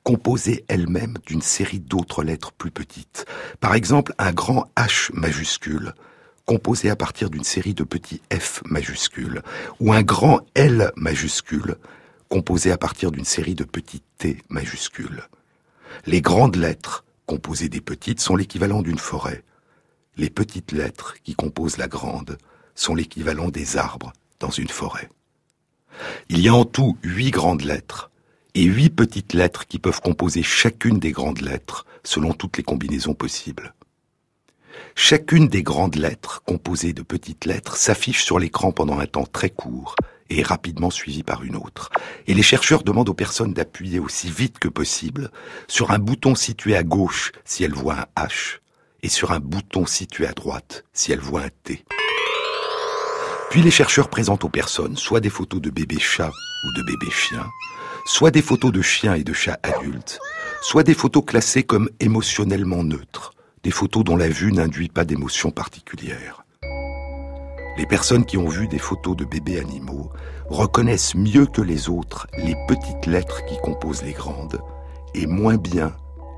composées 0.04 0.66
elles-mêmes 0.68 1.18
d'une 1.26 1.42
série 1.42 1.80
d'autres 1.80 2.24
lettres 2.24 2.54
plus 2.54 2.72
petites. 2.72 3.26
Par 3.60 3.76
exemple, 3.76 4.14
un 4.18 4.32
grand 4.32 4.72
H 4.78 5.10
majuscule, 5.14 5.94
composé 6.46 6.90
à 6.90 6.96
partir 6.96 7.30
d'une 7.30 7.44
série 7.44 7.74
de 7.74 7.84
petits 7.84 8.22
F 8.34 8.62
majuscules, 8.66 9.42
ou 9.80 9.94
un 9.94 10.02
grand 10.02 10.40
L 10.56 10.92
majuscule, 10.96 11.76
composé 12.30 12.72
à 12.72 12.78
partir 12.78 13.12
d'une 13.12 13.26
série 13.26 13.56
de 13.56 13.64
petits 13.64 14.02
T 14.18 14.42
majuscules. 14.50 15.28
Les 16.08 16.22
grandes 16.22 16.56
lettres, 16.56 17.04
composées 17.26 17.68
des 17.68 17.82
petites, 17.82 18.22
sont 18.22 18.38
l'équivalent 18.38 18.82
d'une 18.82 18.98
forêt. 18.98 19.44
Les 20.16 20.30
petites 20.30 20.72
lettres, 20.72 21.16
qui 21.22 21.36
composent 21.36 21.76
la 21.76 21.90
grande, 21.90 22.38
sont 22.76 22.96
l'équivalent 22.96 23.50
des 23.50 23.76
arbres 23.76 24.14
dans 24.40 24.50
une 24.50 24.70
forêt. 24.70 25.10
Il 26.30 26.40
y 26.40 26.48
a 26.48 26.56
en 26.56 26.64
tout 26.64 26.98
huit 27.04 27.32
grandes 27.32 27.64
lettres 27.64 28.10
et 28.56 28.64
huit 28.64 28.90
petites 28.90 29.34
lettres 29.34 29.68
qui 29.68 29.80
peuvent 29.80 30.00
composer 30.00 30.44
chacune 30.44 30.98
des 30.98 31.12
grandes 31.12 31.42
lettres 31.42 31.86
selon 32.06 32.32
toutes 32.32 32.56
les 32.56 32.64
combinaisons 32.64 33.14
possibles. 33.14 33.74
Chacune 34.96 35.50
des 35.50 35.62
grandes 35.62 35.98
lettres, 35.98 36.42
composées 36.46 36.94
de 36.94 37.02
petites 37.02 37.44
lettres, 37.44 37.76
s'affiche 37.76 38.24
sur 38.24 38.40
l'écran 38.40 38.72
pendant 38.72 39.00
un 39.00 39.08
temps 39.08 39.26
très 39.26 39.50
court 39.50 39.98
et 40.30 40.44
rapidement 40.44 40.90
suivi 40.90 41.24
par 41.24 41.44
une 41.44 41.56
autre. 41.56 41.90
Et 42.28 42.34
les 42.34 42.44
chercheurs 42.44 42.84
demandent 42.84 43.10
aux 43.10 43.14
personnes 43.14 43.54
d'appuyer 43.54 44.00
aussi 44.00 44.30
vite 44.30 44.60
que 44.60 44.68
possible 44.68 45.32
sur 45.68 45.92
un 45.92 46.00
bouton 46.00 46.36
situé 46.36 46.76
à 46.76 46.84
gauche 46.84 47.32
si 47.46 47.64
elles 47.64 47.74
voient 47.74 48.08
un 48.16 48.26
H 48.26 48.60
et 49.04 49.10
sur 49.10 49.32
un 49.32 49.40
bouton 49.40 49.86
situé 49.86 50.28
à 50.28 50.34
droite 50.34 50.84
si 50.94 51.12
elles 51.12 51.20
voient 51.20 51.44
un 51.44 51.50
T. 51.64 51.84
Puis 53.50 53.62
les 53.62 53.72
chercheurs 53.72 54.10
présentent 54.10 54.44
aux 54.44 54.50
personnes 54.50 54.98
soit 54.98 55.22
des 55.22 55.30
photos 55.30 55.62
de 55.62 55.70
bébés 55.70 56.00
chats 56.00 56.32
ou 56.66 56.78
de 56.78 56.84
bébés 56.84 57.12
chiens, 57.12 57.48
soit 58.06 58.32
des 58.32 58.42
photos 58.42 58.72
de 58.72 58.82
chiens 58.82 59.16
et 59.16 59.24
de 59.24 59.34
chats 59.34 59.60
adultes, 59.64 60.20
soit 60.62 60.84
des 60.84 60.94
photos 60.94 61.24
classées 61.26 61.64
comme 61.64 61.90
émotionnellement 62.00 62.84
neutres, 62.84 63.34
des 63.64 63.72
photos 63.72 64.04
dont 64.04 64.18
la 64.18 64.30
vue 64.30 64.52
n'induit 64.52 64.90
pas 64.90 65.06
d'émotion 65.06 65.52
particulière. 65.52 66.44
Les 67.78 67.86
personnes 67.86 68.26
qui 68.26 68.38
ont 68.38 68.48
vu 68.48 68.68
des 68.68 68.80
photos 68.80 69.16
de 69.16 69.24
bébés 69.24 69.60
animaux 69.60 70.10
reconnaissent 70.50 71.14
mieux 71.14 71.46
que 71.46 71.62
les 71.62 71.90
autres 71.90 72.28
les 72.38 72.56
petites 72.68 73.06
lettres 73.06 73.46
qui 73.46 73.56
composent 73.58 74.02
les 74.02 74.14
grandes 74.14 74.60
et 75.14 75.28
moins 75.28 75.58
bien 75.58 75.94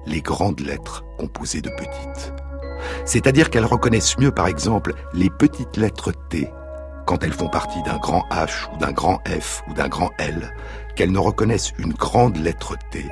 les 0.06 0.22
grandes 0.22 0.60
lettres 0.60 1.06
composées 1.18 1.62
de 1.62 1.70
petites. 1.70 2.34
C'est-à-dire 3.06 3.50
qu'elles 3.50 3.66
reconnaissent 3.66 4.18
mieux 4.18 4.32
par 4.32 4.48
exemple 4.48 4.94
les 5.14 5.30
petites 5.30 5.78
lettres 5.78 6.12
T 6.30 6.50
quand 7.06 7.24
elles 7.24 7.34
font 7.34 7.50
partie 7.50 7.82
d'un 7.84 7.98
grand 7.98 8.24
H 8.32 8.72
ou 8.74 8.78
d'un 8.78 8.92
grand 8.92 9.20
F 9.28 9.64
ou 9.70 9.74
d'un 9.74 9.88
grand 9.88 10.12
L 10.18 10.54
qu'elles 10.96 11.12
ne 11.12 11.20
reconnaissent 11.20 11.74
une 11.80 11.94
grande 11.94 12.36
lettre 12.38 12.76
T 12.92 13.06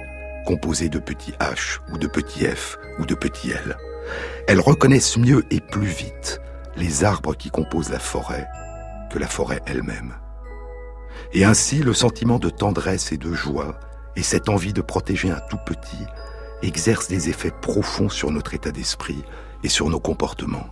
composée 0.45 0.89
de 0.89 0.99
petits 0.99 1.33
H 1.39 1.79
ou 1.93 1.97
de 1.97 2.07
petits 2.07 2.45
F 2.45 2.77
ou 2.99 3.05
de 3.05 3.15
petits 3.15 3.51
L. 3.51 3.77
Elles 4.47 4.61
reconnaissent 4.61 5.17
mieux 5.17 5.45
et 5.49 5.61
plus 5.61 5.87
vite 5.87 6.41
les 6.77 7.03
arbres 7.03 7.35
qui 7.35 7.49
composent 7.49 7.89
la 7.89 7.99
forêt 7.99 8.47
que 9.09 9.19
la 9.19 9.27
forêt 9.27 9.61
elle-même. 9.65 10.13
Et 11.33 11.43
ainsi, 11.43 11.79
le 11.79 11.93
sentiment 11.93 12.39
de 12.39 12.49
tendresse 12.49 13.11
et 13.11 13.17
de 13.17 13.33
joie, 13.33 13.79
et 14.15 14.23
cette 14.23 14.49
envie 14.49 14.73
de 14.73 14.81
protéger 14.81 15.31
un 15.31 15.39
tout 15.49 15.59
petit, 15.65 16.05
exercent 16.61 17.07
des 17.07 17.29
effets 17.29 17.51
profonds 17.61 18.09
sur 18.09 18.31
notre 18.31 18.53
état 18.53 18.71
d'esprit 18.71 19.23
et 19.63 19.69
sur 19.69 19.89
nos 19.89 19.99
comportements. 19.99 20.67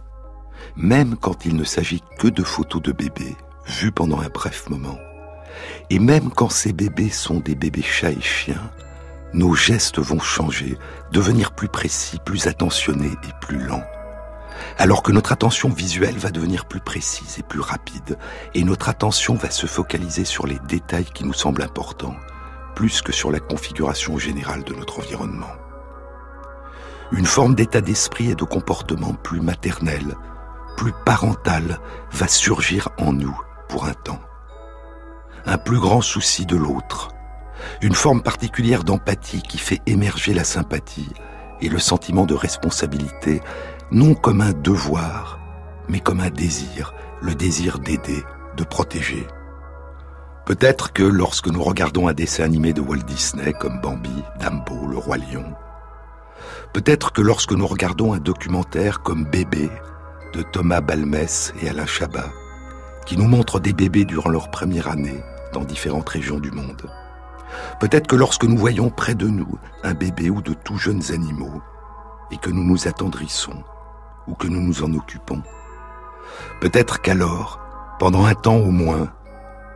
Même 0.75 1.15
quand 1.15 1.45
il 1.45 1.55
ne 1.55 1.63
s'agit 1.63 2.03
que 2.17 2.27
de 2.27 2.43
photos 2.43 2.81
de 2.81 2.91
bébés, 2.91 3.35
vues 3.67 3.91
pendant 3.91 4.19
un 4.19 4.29
bref 4.29 4.69
moment. 4.69 4.97
Et 5.89 5.99
même 5.99 6.29
quand 6.29 6.49
ces 6.49 6.73
bébés 6.73 7.09
sont 7.09 7.39
des 7.39 7.55
bébés 7.55 7.81
chats 7.81 8.11
et 8.11 8.21
chiens, 8.21 8.71
nos 9.33 9.53
gestes 9.53 9.99
vont 9.99 10.19
changer, 10.19 10.77
devenir 11.11 11.53
plus 11.53 11.67
précis, 11.67 12.19
plus 12.25 12.47
attentionnés 12.47 13.11
et 13.11 13.33
plus 13.41 13.59
lents 13.59 13.83
alors 14.77 15.03
que 15.03 15.11
notre 15.11 15.31
attention 15.31 15.69
visuelle 15.69 16.17
va 16.17 16.31
devenir 16.31 16.65
plus 16.65 16.79
précise 16.79 17.37
et 17.39 17.43
plus 17.43 17.59
rapide, 17.59 18.17
et 18.53 18.63
notre 18.63 18.89
attention 18.89 19.35
va 19.35 19.49
se 19.49 19.67
focaliser 19.67 20.25
sur 20.25 20.47
les 20.47 20.59
détails 20.67 21.05
qui 21.05 21.25
nous 21.25 21.33
semblent 21.33 21.63
importants, 21.63 22.15
plus 22.75 23.01
que 23.01 23.11
sur 23.11 23.31
la 23.31 23.39
configuration 23.39 24.17
générale 24.17 24.63
de 24.63 24.73
notre 24.73 24.99
environnement. 24.99 25.51
Une 27.11 27.25
forme 27.25 27.55
d'état 27.55 27.81
d'esprit 27.81 28.31
et 28.31 28.35
de 28.35 28.43
comportement 28.43 29.13
plus 29.13 29.41
maternel, 29.41 30.15
plus 30.75 30.93
parental, 31.05 31.79
va 32.11 32.27
surgir 32.27 32.89
en 32.97 33.13
nous 33.13 33.39
pour 33.69 33.85
un 33.85 33.93
temps. 33.93 34.19
Un 35.45 35.57
plus 35.57 35.79
grand 35.79 36.01
souci 36.01 36.45
de 36.45 36.55
l'autre, 36.55 37.09
une 37.81 37.93
forme 37.93 38.21
particulière 38.21 38.83
d'empathie 38.83 39.41
qui 39.41 39.57
fait 39.57 39.81
émerger 39.85 40.33
la 40.33 40.43
sympathie 40.43 41.09
et 41.61 41.69
le 41.69 41.79
sentiment 41.79 42.25
de 42.25 42.33
responsabilité 42.33 43.41
non 43.91 44.15
comme 44.15 44.41
un 44.41 44.53
devoir, 44.53 45.39
mais 45.87 45.99
comme 45.99 46.19
un 46.19 46.29
désir, 46.29 46.93
le 47.21 47.35
désir 47.35 47.79
d'aider, 47.79 48.23
de 48.57 48.63
protéger. 48.63 49.27
Peut-être 50.45 50.91
que 50.91 51.03
lorsque 51.03 51.47
nous 51.47 51.63
regardons 51.63 52.07
un 52.07 52.13
dessin 52.13 52.43
animé 52.43 52.73
de 52.73 52.81
Walt 52.81 53.03
Disney 53.03 53.53
comme 53.53 53.79
Bambi, 53.81 54.23
Dumbo, 54.39 54.87
le 54.87 54.97
roi 54.97 55.17
lion, 55.17 55.45
peut-être 56.73 57.11
que 57.11 57.21
lorsque 57.21 57.51
nous 57.51 57.67
regardons 57.67 58.13
un 58.13 58.19
documentaire 58.19 59.01
comme 59.01 59.25
Bébé 59.25 59.69
de 60.33 60.41
Thomas 60.41 60.81
Balmès 60.81 61.53
et 61.61 61.69
Alain 61.69 61.85
Chabat, 61.85 62.31
qui 63.05 63.17
nous 63.17 63.27
montre 63.27 63.59
des 63.59 63.73
bébés 63.73 64.05
durant 64.05 64.29
leur 64.29 64.49
première 64.49 64.87
année 64.87 65.23
dans 65.53 65.63
différentes 65.63 66.09
régions 66.09 66.39
du 66.39 66.51
monde, 66.51 66.89
peut-être 67.79 68.07
que 68.07 68.15
lorsque 68.15 68.45
nous 68.45 68.57
voyons 68.57 68.89
près 68.89 69.15
de 69.15 69.27
nous 69.27 69.59
un 69.83 69.93
bébé 69.93 70.29
ou 70.29 70.41
de 70.41 70.53
tout 70.53 70.77
jeunes 70.77 71.11
animaux, 71.11 71.61
et 72.31 72.37
que 72.37 72.49
nous 72.49 72.63
nous 72.63 72.87
attendrissons, 72.87 73.63
ou 74.27 74.33
que 74.33 74.47
nous 74.47 74.61
nous 74.61 74.83
en 74.83 74.93
occupons, 74.93 75.41
peut-être 76.61 77.01
qu'alors, 77.01 77.59
pendant 77.99 78.25
un 78.25 78.35
temps 78.35 78.57
au 78.57 78.71
moins, 78.71 79.13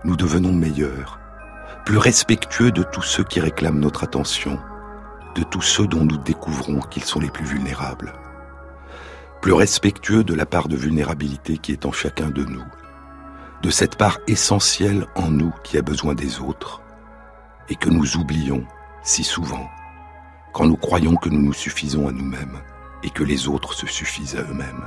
nous 0.04 0.16
devenons 0.16 0.54
meilleurs, 0.54 1.20
plus 1.86 1.98
respectueux 1.98 2.72
de 2.72 2.84
tous 2.84 3.02
ceux 3.02 3.24
qui 3.24 3.40
réclament 3.40 3.80
notre 3.80 4.04
attention, 4.04 4.60
de 5.36 5.44
tous 5.44 5.62
ceux 5.62 5.88
dont 5.88 6.04
nous 6.04 6.18
découvrons 6.18 6.80
qu'ils 6.80 7.04
sont 7.04 7.20
les 7.20 7.30
plus 7.30 7.46
vulnérables, 7.46 8.14
plus 9.42 9.54
respectueux 9.54 10.24
de 10.24 10.34
la 10.34 10.46
part 10.46 10.68
de 10.68 10.76
vulnérabilité 10.76 11.58
qui 11.58 11.72
est 11.72 11.86
en 11.86 11.92
chacun 11.92 12.30
de 12.30 12.44
nous, 12.44 12.66
de 13.62 13.70
cette 13.70 13.98
part 13.98 14.20
essentielle 14.28 15.06
en 15.16 15.30
nous 15.30 15.54
qui 15.64 15.78
a 15.78 15.82
besoin 15.82 16.14
des 16.14 16.40
autres, 16.40 16.82
et 17.70 17.76
que 17.76 17.90
nous 17.90 18.18
oublions 18.18 18.64
si 19.04 19.24
souvent 19.24 19.70
quand 20.54 20.66
nous 20.66 20.78
croyons 20.78 21.16
que 21.16 21.30
nous 21.30 21.42
nous 21.42 21.54
suffisons 21.54 22.08
à 22.08 22.12
nous-mêmes 22.12 22.60
et 23.04 23.10
que 23.10 23.24
les 23.24 23.48
autres 23.48 23.74
se 23.74 23.88
suffisent 23.88 24.36
à 24.36 24.42
eux-mêmes. 24.42 24.86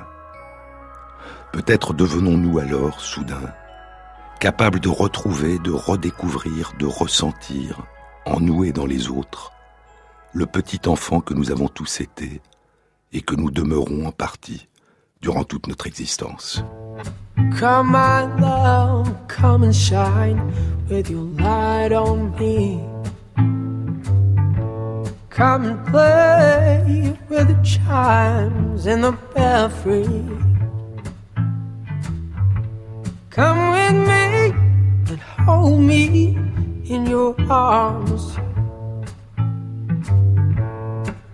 Peut-être 1.52 1.92
devenons-nous 1.92 2.58
alors, 2.58 3.00
soudain, 3.00 3.52
capable 4.40 4.80
de 4.80 4.88
retrouver, 4.88 5.58
de 5.58 5.70
redécouvrir, 5.70 6.72
de 6.78 6.86
ressentir, 6.86 7.82
en 8.24 8.40
nous 8.40 8.70
dans 8.72 8.86
les 8.86 9.08
autres, 9.08 9.52
le 10.32 10.46
petit 10.46 10.88
enfant 10.88 11.20
que 11.20 11.34
nous 11.34 11.50
avons 11.50 11.68
tous 11.68 12.00
été 12.00 12.40
et 13.12 13.20
que 13.20 13.34
nous 13.34 13.50
demeurons 13.50 14.06
en 14.06 14.12
partie 14.12 14.68
durant 15.20 15.44
toute 15.44 15.68
notre 15.68 15.86
existence. 15.86 16.64
Come 17.58 17.92
my 17.92 18.26
love, 18.40 19.10
come 19.28 19.62
and 19.62 19.72
shine 19.72 20.40
with 20.90 21.10
your 21.10 21.24
light 21.38 21.92
on 21.92 22.30
me. 22.38 22.91
Come 25.34 25.64
and 25.64 25.86
play 25.86 27.18
with 27.30 27.48
the 27.48 27.58
chimes 27.64 28.86
in 28.86 29.00
the 29.00 29.12
belfry. 29.34 30.04
Come 33.30 33.72
with 33.72 33.94
me 34.08 34.50
and 35.08 35.20
hold 35.46 35.80
me 35.80 36.36
in 36.84 37.06
your 37.06 37.34
arms. 37.50 38.36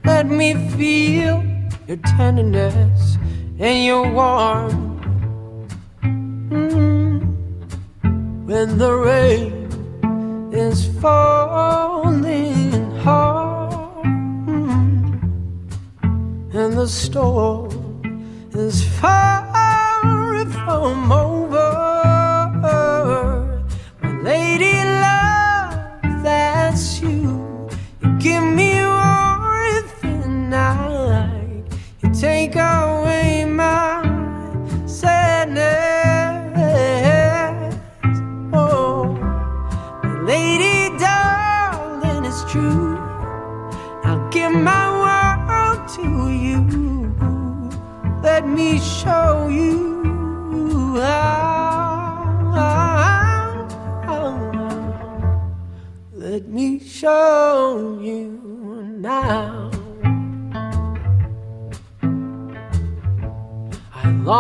Let 0.04 0.26
me 0.26 0.54
feel 0.76 1.44
your 1.88 1.96
tenderness 2.16 3.18
and 3.58 3.84
your 3.84 4.08
warmth. 4.12 5.02
Mm. 6.02 7.18
When 8.46 8.78
the 8.78 8.92
rain 8.92 10.52
is 10.52 10.86
falling 11.00 12.07
and 16.68 16.76
the 16.76 16.86
storm 16.86 17.70
is 18.52 18.84
far 19.00 20.44
from 20.66 21.10
over. 21.10 21.47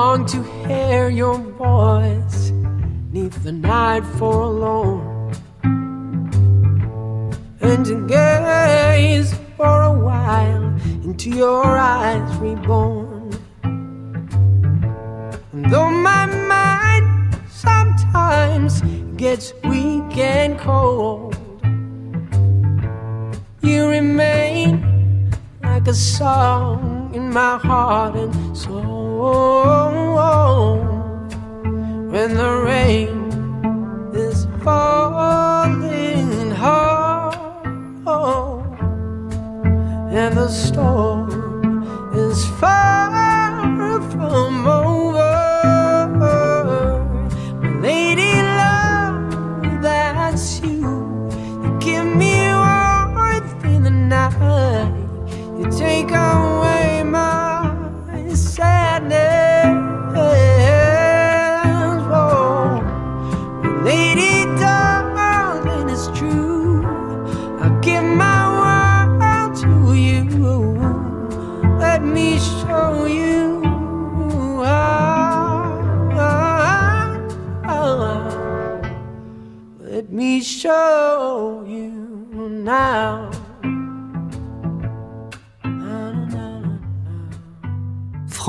Long 0.08 0.24
to 0.24 0.42
hear 0.66 1.10
your 1.10 1.36
voice 1.36 2.50
neath 3.12 3.42
the 3.42 3.52
night 3.52 4.02
forlorn 4.18 5.34
and 7.60 7.84
to 7.84 8.06
gaze 8.06 9.34
for 9.58 9.82
a 9.82 9.92
while 10.06 10.64
into 11.04 11.28
your 11.28 11.66
eyes 11.66 12.30
reborn. 12.38 13.30
And 15.52 15.70
though 15.70 15.90
my 15.90 16.24
mind 16.54 17.06
sometimes 17.50 18.80
gets 19.18 19.52
weak 19.64 20.16
and 20.16 20.58
cold, 20.58 21.36
you 23.60 23.88
remain 23.88 24.70
like 25.62 25.86
a 25.86 25.92
song 25.92 26.97
in 27.18 27.30
my 27.32 27.58
heart 27.58 28.14
and 28.14 28.32
soul. 28.56 30.08
When 32.12 32.30
the 32.42 32.52
rain 32.70 33.10
is 34.26 34.46
falling 34.64 36.30
hard 36.62 37.34
and 40.20 40.32
the 40.36 40.48
storm 40.48 41.28
is 42.14 42.38
far 42.60 42.87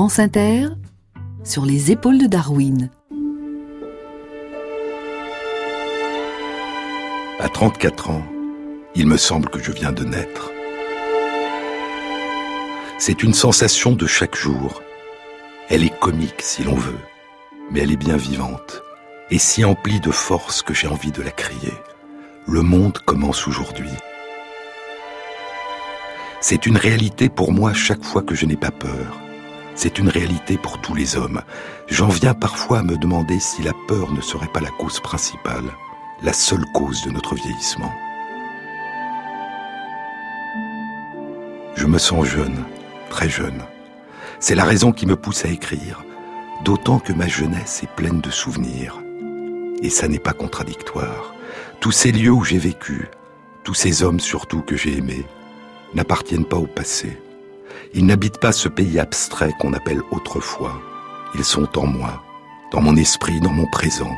France 0.00 0.18
Inter, 0.18 0.68
sur 1.44 1.66
les 1.66 1.90
épaules 1.90 2.16
de 2.16 2.26
Darwin. 2.26 2.88
À 7.38 7.50
34 7.50 8.08
ans, 8.08 8.22
il 8.94 9.06
me 9.06 9.18
semble 9.18 9.50
que 9.50 9.62
je 9.62 9.70
viens 9.70 9.92
de 9.92 10.04
naître. 10.04 10.52
C'est 12.96 13.22
une 13.22 13.34
sensation 13.34 13.92
de 13.92 14.06
chaque 14.06 14.36
jour. 14.36 14.80
Elle 15.68 15.84
est 15.84 15.98
comique 16.00 16.40
si 16.40 16.64
l'on 16.64 16.76
veut, 16.76 17.00
mais 17.70 17.80
elle 17.80 17.92
est 17.92 17.96
bien 17.98 18.16
vivante 18.16 18.80
et 19.30 19.38
si 19.38 19.66
emplie 19.66 20.00
de 20.00 20.10
force 20.10 20.62
que 20.62 20.72
j'ai 20.72 20.88
envie 20.88 21.12
de 21.12 21.20
la 21.20 21.30
crier. 21.30 21.74
Le 22.48 22.62
monde 22.62 22.96
commence 23.00 23.46
aujourd'hui. 23.46 23.92
C'est 26.40 26.64
une 26.64 26.78
réalité 26.78 27.28
pour 27.28 27.52
moi 27.52 27.74
chaque 27.74 28.02
fois 28.02 28.22
que 28.22 28.34
je 28.34 28.46
n'ai 28.46 28.56
pas 28.56 28.70
peur. 28.70 29.29
C'est 29.82 29.98
une 29.98 30.10
réalité 30.10 30.58
pour 30.58 30.78
tous 30.78 30.94
les 30.94 31.16
hommes. 31.16 31.40
J'en 31.88 32.08
viens 32.08 32.34
parfois 32.34 32.80
à 32.80 32.82
me 32.82 32.98
demander 32.98 33.40
si 33.40 33.62
la 33.62 33.72
peur 33.88 34.12
ne 34.12 34.20
serait 34.20 34.52
pas 34.52 34.60
la 34.60 34.68
cause 34.68 35.00
principale, 35.00 35.64
la 36.20 36.34
seule 36.34 36.66
cause 36.74 37.02
de 37.06 37.10
notre 37.10 37.34
vieillissement. 37.34 37.90
Je 41.76 41.86
me 41.86 41.96
sens 41.96 42.26
jeune, 42.26 42.62
très 43.08 43.30
jeune. 43.30 43.62
C'est 44.38 44.54
la 44.54 44.64
raison 44.64 44.92
qui 44.92 45.06
me 45.06 45.16
pousse 45.16 45.46
à 45.46 45.48
écrire. 45.48 46.04
d'autant 46.62 46.98
que 46.98 47.14
ma 47.14 47.26
jeunesse 47.26 47.82
est 47.82 47.96
pleine 47.96 48.20
de 48.20 48.30
souvenirs. 48.30 49.00
Et 49.80 49.88
ça 49.88 50.08
n'est 50.08 50.18
pas 50.18 50.34
contradictoire. 50.34 51.34
Tous 51.80 51.90
ces 51.90 52.12
lieux 52.12 52.32
où 52.32 52.44
j'ai 52.44 52.58
vécu, 52.58 53.08
tous 53.64 53.72
ces 53.72 54.02
hommes 54.02 54.20
surtout 54.20 54.60
que 54.60 54.76
j'ai 54.76 54.98
aimés, 54.98 55.24
n'appartiennent 55.94 56.44
pas 56.44 56.58
au 56.58 56.66
passé. 56.66 57.18
Ils 57.94 58.06
n'habitent 58.06 58.40
pas 58.40 58.52
ce 58.52 58.68
pays 58.68 58.98
abstrait 58.98 59.52
qu'on 59.58 59.72
appelle 59.72 60.02
autrefois. 60.10 60.80
Ils 61.34 61.44
sont 61.44 61.78
en 61.78 61.86
moi, 61.86 62.22
dans 62.72 62.80
mon 62.80 62.96
esprit, 62.96 63.40
dans 63.40 63.52
mon 63.52 63.66
présent. 63.70 64.14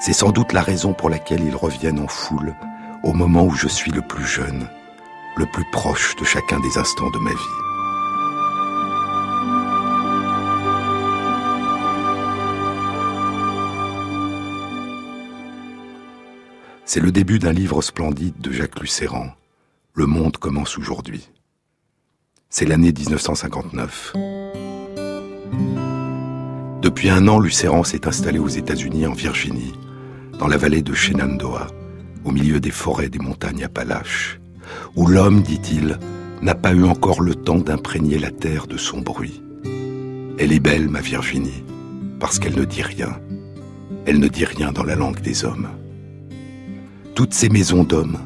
C'est 0.00 0.12
sans 0.12 0.32
doute 0.32 0.52
la 0.52 0.62
raison 0.62 0.92
pour 0.92 1.10
laquelle 1.10 1.44
ils 1.44 1.54
reviennent 1.54 2.00
en 2.00 2.08
foule 2.08 2.54
au 3.02 3.12
moment 3.12 3.44
où 3.44 3.54
je 3.54 3.68
suis 3.68 3.90
le 3.90 4.02
plus 4.02 4.26
jeune, 4.26 4.68
le 5.36 5.46
plus 5.46 5.64
proche 5.72 6.16
de 6.16 6.24
chacun 6.24 6.60
des 6.60 6.78
instants 6.78 7.10
de 7.10 7.18
ma 7.18 7.30
vie. 7.30 7.62
C'est 16.84 17.00
le 17.00 17.10
début 17.10 17.38
d'un 17.38 17.52
livre 17.52 17.80
splendide 17.80 18.38
de 18.40 18.52
Jacques 18.52 18.80
Lucéran. 18.80 19.30
Le 19.94 20.06
monde 20.06 20.36
commence 20.36 20.76
aujourd'hui. 20.76 21.30
C'est 22.54 22.66
l'année 22.66 22.92
1959. 22.92 24.12
Depuis 26.82 27.08
un 27.08 27.26
an, 27.26 27.38
Lucéran 27.38 27.82
s'est 27.82 28.06
installé 28.06 28.38
aux 28.38 28.48
États-Unis, 28.48 29.06
en 29.06 29.14
Virginie, 29.14 29.72
dans 30.38 30.48
la 30.48 30.58
vallée 30.58 30.82
de 30.82 30.92
Shenandoah, 30.92 31.68
au 32.26 32.30
milieu 32.30 32.60
des 32.60 32.70
forêts 32.70 33.08
des 33.08 33.20
montagnes 33.20 33.64
Appalaches, 33.64 34.38
où 34.96 35.06
l'homme, 35.06 35.40
dit-il, 35.40 35.98
n'a 36.42 36.54
pas 36.54 36.74
eu 36.74 36.84
encore 36.84 37.22
le 37.22 37.34
temps 37.34 37.56
d'imprégner 37.56 38.18
la 38.18 38.30
terre 38.30 38.66
de 38.66 38.76
son 38.76 39.00
bruit. 39.00 39.42
Elle 40.38 40.52
est 40.52 40.60
belle, 40.60 40.90
ma 40.90 41.00
Virginie, 41.00 41.64
parce 42.20 42.38
qu'elle 42.38 42.58
ne 42.58 42.66
dit 42.66 42.82
rien. 42.82 43.18
Elle 44.04 44.18
ne 44.18 44.28
dit 44.28 44.44
rien 44.44 44.72
dans 44.72 44.84
la 44.84 44.94
langue 44.94 45.22
des 45.22 45.46
hommes. 45.46 45.70
Toutes 47.14 47.32
ces 47.32 47.48
maisons 47.48 47.84
d'hommes, 47.84 48.18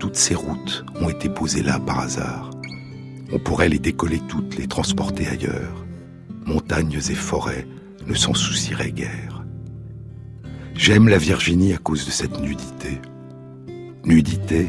toutes 0.00 0.16
ces 0.16 0.34
routes 0.34 0.84
ont 1.00 1.08
été 1.08 1.28
posées 1.28 1.62
là 1.62 1.78
par 1.78 2.00
hasard. 2.00 2.47
On 3.32 3.38
pourrait 3.38 3.68
les 3.68 3.78
décoller 3.78 4.20
toutes, 4.28 4.56
les 4.56 4.66
transporter 4.66 5.26
ailleurs. 5.26 5.84
Montagnes 6.46 6.98
et 7.10 7.14
forêts 7.14 7.66
ne 8.06 8.14
s'en 8.14 8.34
soucieraient 8.34 8.92
guère. 8.92 9.44
J'aime 10.74 11.08
la 11.08 11.18
Virginie 11.18 11.74
à 11.74 11.78
cause 11.78 12.06
de 12.06 12.10
cette 12.10 12.40
nudité. 12.40 13.00
Nudité, 14.04 14.68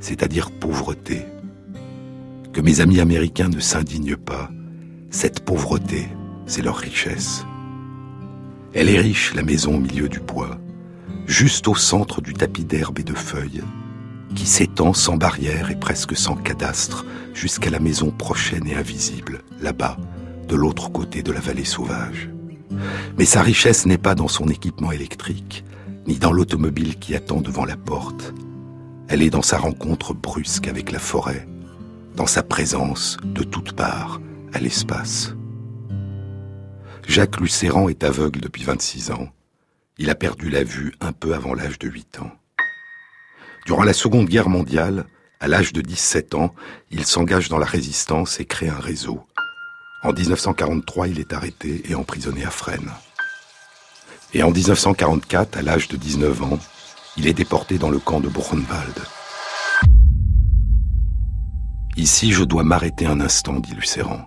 c'est-à-dire 0.00 0.50
pauvreté. 0.50 1.26
Que 2.52 2.60
mes 2.60 2.80
amis 2.80 3.00
américains 3.00 3.48
ne 3.48 3.60
s'indignent 3.60 4.16
pas. 4.16 4.50
Cette 5.10 5.44
pauvreté, 5.44 6.08
c'est 6.46 6.62
leur 6.62 6.76
richesse. 6.76 7.44
Elle 8.74 8.88
est 8.88 9.00
riche, 9.00 9.34
la 9.34 9.42
maison 9.42 9.76
au 9.76 9.80
milieu 9.80 10.08
du 10.08 10.20
bois 10.20 10.58
juste 11.30 11.68
au 11.68 11.76
centre 11.76 12.20
du 12.20 12.34
tapis 12.34 12.64
d'herbe 12.64 12.98
et 12.98 13.04
de 13.04 13.14
feuilles, 13.14 13.62
qui 14.34 14.46
s'étend 14.46 14.92
sans 14.92 15.16
barrière 15.16 15.70
et 15.70 15.76
presque 15.76 16.16
sans 16.16 16.36
cadastre 16.36 17.04
jusqu'à 17.34 17.70
la 17.70 17.80
maison 17.80 18.10
prochaine 18.10 18.66
et 18.66 18.74
invisible, 18.74 19.42
là-bas, 19.60 19.96
de 20.48 20.56
l'autre 20.56 20.90
côté 20.90 21.22
de 21.22 21.32
la 21.32 21.40
vallée 21.40 21.64
sauvage. 21.64 22.30
Mais 23.18 23.24
sa 23.24 23.42
richesse 23.42 23.86
n'est 23.86 23.98
pas 23.98 24.14
dans 24.14 24.28
son 24.28 24.48
équipement 24.48 24.92
électrique, 24.92 25.64
ni 26.06 26.18
dans 26.18 26.32
l'automobile 26.32 26.98
qui 26.98 27.14
attend 27.14 27.40
devant 27.40 27.64
la 27.64 27.76
porte. 27.76 28.32
Elle 29.08 29.22
est 29.22 29.30
dans 29.30 29.42
sa 29.42 29.58
rencontre 29.58 30.14
brusque 30.14 30.68
avec 30.68 30.92
la 30.92 30.98
forêt, 30.98 31.46
dans 32.16 32.26
sa 32.26 32.42
présence 32.42 33.16
de 33.24 33.42
toutes 33.42 33.72
parts 33.72 34.20
à 34.52 34.58
l'espace. 34.58 35.34
Jacques 37.06 37.40
Lucéran 37.40 37.88
est 37.88 38.04
aveugle 38.04 38.40
depuis 38.40 38.62
26 38.62 39.10
ans. 39.10 39.28
Il 39.98 40.10
a 40.10 40.14
perdu 40.14 40.48
la 40.48 40.62
vue 40.62 40.94
un 41.00 41.12
peu 41.12 41.34
avant 41.34 41.54
l'âge 41.54 41.78
de 41.78 41.88
8 41.88 42.20
ans. 42.20 42.30
Durant 43.66 43.82
la 43.82 43.92
Seconde 43.92 44.26
Guerre 44.26 44.48
mondiale, 44.48 45.06
à 45.38 45.48
l'âge 45.48 45.72
de 45.72 45.80
17 45.80 46.34
ans, 46.34 46.54
il 46.90 47.06
s'engage 47.06 47.48
dans 47.48 47.58
la 47.58 47.66
résistance 47.66 48.40
et 48.40 48.44
crée 48.44 48.68
un 48.68 48.78
réseau. 48.78 49.20
En 50.02 50.12
1943, 50.12 51.08
il 51.08 51.20
est 51.20 51.32
arrêté 51.32 51.82
et 51.90 51.94
emprisonné 51.94 52.44
à 52.44 52.50
Fresnes. 52.50 52.92
Et 54.32 54.42
en 54.42 54.50
1944, 54.50 55.58
à 55.58 55.62
l'âge 55.62 55.88
de 55.88 55.96
19 55.96 56.42
ans, 56.42 56.58
il 57.16 57.26
est 57.26 57.34
déporté 57.34 57.78
dans 57.78 57.90
le 57.90 57.98
camp 57.98 58.20
de 58.20 58.28
Buchenwald. 58.28 58.98
Ici, 61.96 62.32
je 62.32 62.44
dois 62.44 62.62
m'arrêter 62.62 63.06
un 63.06 63.20
instant, 63.20 63.58
dit 63.58 63.74
Lucéran. 63.74 64.26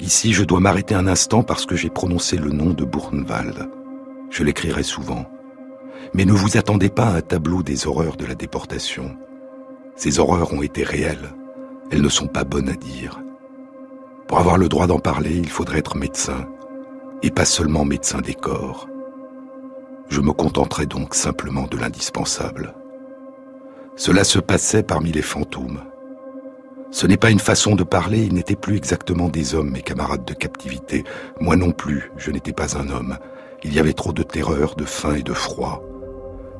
Ici, 0.00 0.32
je 0.32 0.44
dois 0.44 0.60
m'arrêter 0.60 0.94
un 0.94 1.06
instant 1.06 1.42
parce 1.42 1.66
que 1.66 1.76
j'ai 1.76 1.90
prononcé 1.90 2.36
le 2.36 2.50
nom 2.50 2.70
de 2.70 2.84
Buchenwald. 2.84 3.70
Je 4.30 4.42
l'écrirai 4.42 4.82
souvent. 4.82 5.26
Mais 6.14 6.24
ne 6.24 6.32
vous 6.32 6.56
attendez 6.56 6.88
pas 6.88 7.06
à 7.06 7.16
un 7.16 7.20
tableau 7.20 7.62
des 7.62 7.86
horreurs 7.86 8.16
de 8.16 8.26
la 8.26 8.34
déportation. 8.34 9.16
Ces 9.96 10.18
horreurs 10.20 10.52
ont 10.52 10.62
été 10.62 10.82
réelles. 10.82 11.34
Elles 11.90 12.02
ne 12.02 12.08
sont 12.08 12.28
pas 12.28 12.44
bonnes 12.44 12.68
à 12.68 12.74
dire. 12.74 13.20
Pour 14.26 14.38
avoir 14.38 14.58
le 14.58 14.68
droit 14.68 14.86
d'en 14.86 14.98
parler, 14.98 15.36
il 15.36 15.48
faudrait 15.48 15.78
être 15.78 15.96
médecin, 15.96 16.46
et 17.22 17.30
pas 17.30 17.46
seulement 17.46 17.84
médecin 17.84 18.20
des 18.20 18.34
corps. 18.34 18.86
Je 20.08 20.20
me 20.20 20.32
contenterai 20.32 20.86
donc 20.86 21.14
simplement 21.14 21.66
de 21.66 21.78
l'indispensable. 21.78 22.74
Cela 23.96 24.24
se 24.24 24.38
passait 24.38 24.82
parmi 24.82 25.12
les 25.12 25.22
fantômes. 25.22 25.80
Ce 26.90 27.06
n'est 27.06 27.16
pas 27.16 27.30
une 27.30 27.40
façon 27.40 27.74
de 27.74 27.84
parler, 27.84 28.22
ils 28.22 28.32
n'étaient 28.32 28.56
plus 28.56 28.76
exactement 28.76 29.28
des 29.28 29.54
hommes, 29.54 29.70
mes 29.70 29.82
camarades 29.82 30.24
de 30.24 30.34
captivité. 30.34 31.04
Moi 31.40 31.56
non 31.56 31.72
plus, 31.72 32.12
je 32.16 32.30
n'étais 32.30 32.52
pas 32.52 32.78
un 32.78 32.88
homme. 32.90 33.18
Il 33.64 33.74
y 33.74 33.78
avait 33.78 33.92
trop 33.92 34.12
de 34.12 34.22
terreur, 34.22 34.74
de 34.76 34.84
faim 34.84 35.14
et 35.14 35.22
de 35.22 35.34
froid. 35.34 35.82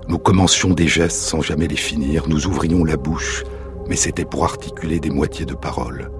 Nous 0.08 0.18
commencions 0.18 0.72
des 0.72 0.88
gestes 0.88 1.20
sans 1.20 1.42
jamais 1.42 1.68
les 1.68 1.76
finir, 1.76 2.28
nous 2.28 2.46
ouvrions 2.46 2.82
la 2.82 2.96
bouche, 2.96 3.44
mais 3.88 3.96
c'était 3.96 4.24
pour 4.24 4.44
articuler 4.44 5.00
des 5.00 5.10
moitiés 5.10 5.44
de 5.44 5.54
paroles. 5.54 6.10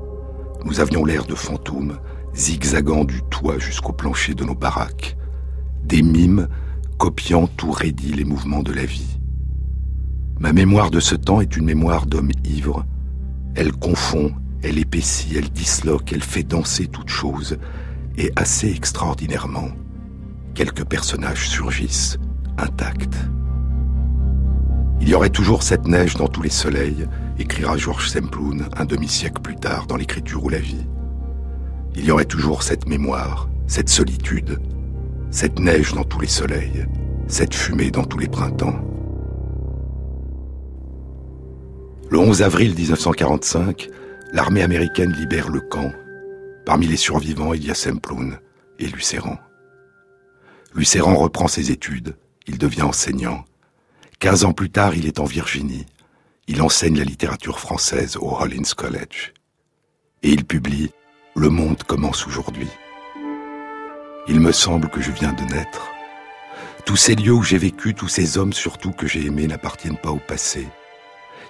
Nous 0.66 0.80
avions 0.80 1.07
l'air 1.07 1.24
de 1.24 1.34
fantômes, 1.34 1.99
zigzagant 2.34 3.05
du 3.07 3.22
toit 3.30 3.59
jusqu'au 3.59 3.93
plancher 3.93 4.34
de 4.34 4.45
nos 4.45 4.55
baraques. 4.55 5.16
Des 5.84 6.03
mimes, 6.03 6.49
copiant 6.99 7.47
tout 7.47 7.70
raidi 7.70 8.12
les 8.12 8.24
mouvements 8.24 8.62
de 8.62 8.74
la 8.74 8.84
vie. 8.84 9.18
Ma 10.39 10.53
mémoire 10.53 10.91
de 10.91 11.01
ce 11.01 11.14
temps 11.14 11.41
est 11.41 11.57
une 11.57 11.64
mémoire 11.64 12.05
d'homme 12.05 12.30
ivre, 12.45 12.84
elle 13.55 13.72
confond, 13.72 14.34
elle 14.62 14.78
épaissit, 14.78 15.34
elle 15.34 15.49
disloque, 15.49 16.12
elle 16.12 16.22
fait 16.22 16.43
danser 16.43 16.89
toute 16.89 17.09
chose, 17.09 17.57
et 18.18 18.30
assez 18.36 18.70
extraordinairement, 18.70 19.68
quelques 20.55 20.84
personnages 20.84 21.49
surgissent, 21.49 22.18
intacts. 22.59 23.16
Il 25.09 25.12
y 25.12 25.14
aurait 25.14 25.30
toujours 25.30 25.62
cette 25.62 25.88
neige 25.88 26.16
dans 26.16 26.28
tous 26.28 26.42
les 26.42 26.50
soleils, 26.50 27.09
écrira 27.38 27.78
Georges 27.78 28.11
Semplun 28.11 28.68
un 28.76 28.84
demi-siècle 28.84 29.40
plus 29.40 29.56
tard 29.56 29.86
dans 29.86 29.96
l'écriture 29.96 30.44
ou 30.44 30.50
la 30.50 30.59
vie. 30.59 30.86
Il 31.94 32.04
y 32.04 32.11
aurait 32.11 32.26
toujours 32.26 32.62
cette 32.62 32.86
mémoire, 32.86 33.48
cette 33.66 33.88
solitude, 33.88 34.61
cette 35.30 35.61
neige 35.61 35.94
dans 35.94 36.04
tous 36.04 36.20
les 36.20 36.28
soleils, 36.28 36.84
cette 37.26 37.54
fumée 37.54 37.90
dans 37.90 38.04
tous 38.04 38.18
les 38.18 38.28
printemps. 38.28 38.78
Le 42.11 42.18
11 42.18 42.42
avril 42.42 42.74
1945, 42.74 43.88
l'armée 44.34 44.62
américaine 44.62 45.12
libère 45.12 45.48
le 45.48 45.61
camp. 45.61 45.90
Parmi 46.66 46.86
les 46.86 46.98
survivants, 46.98 47.54
il 47.54 47.64
y 47.64 47.70
a 47.70 47.74
Semplun 47.74 48.38
et 48.78 48.88
Lucéran. 48.88 49.38
Lucéran 50.74 51.16
reprend 51.16 51.48
ses 51.48 51.70
études, 51.70 52.14
il 52.46 52.59
devient 52.59 52.82
enseignant. 52.82 53.46
Quinze 54.20 54.44
ans 54.44 54.52
plus 54.52 54.68
tard, 54.68 54.96
il 54.96 55.06
est 55.06 55.20
en 55.20 55.24
Virginie. 55.24 55.86
Il 56.48 56.60
enseigne 56.60 56.98
la 56.98 57.04
littérature 57.04 57.60
française 57.60 58.16
au 58.16 58.26
Rollins 58.26 58.74
College. 58.76 59.32
Et 60.24 60.30
il 60.30 60.44
publie 60.44 60.90
Le 61.36 61.50
monde 61.50 61.84
commence 61.84 62.26
aujourd'hui. 62.26 62.66
Il 64.26 64.40
me 64.40 64.50
semble 64.50 64.88
que 64.88 65.00
je 65.00 65.12
viens 65.12 65.32
de 65.32 65.44
naître. 65.44 65.88
Tous 66.84 66.96
ces 66.96 67.14
lieux 67.14 67.32
où 67.32 67.44
j'ai 67.44 67.58
vécu, 67.58 67.94
tous 67.94 68.08
ces 68.08 68.38
hommes 68.38 68.52
surtout 68.52 68.90
que 68.90 69.06
j'ai 69.06 69.24
aimés 69.24 69.46
n'appartiennent 69.46 69.96
pas 69.96 70.10
au 70.10 70.18
passé. 70.18 70.66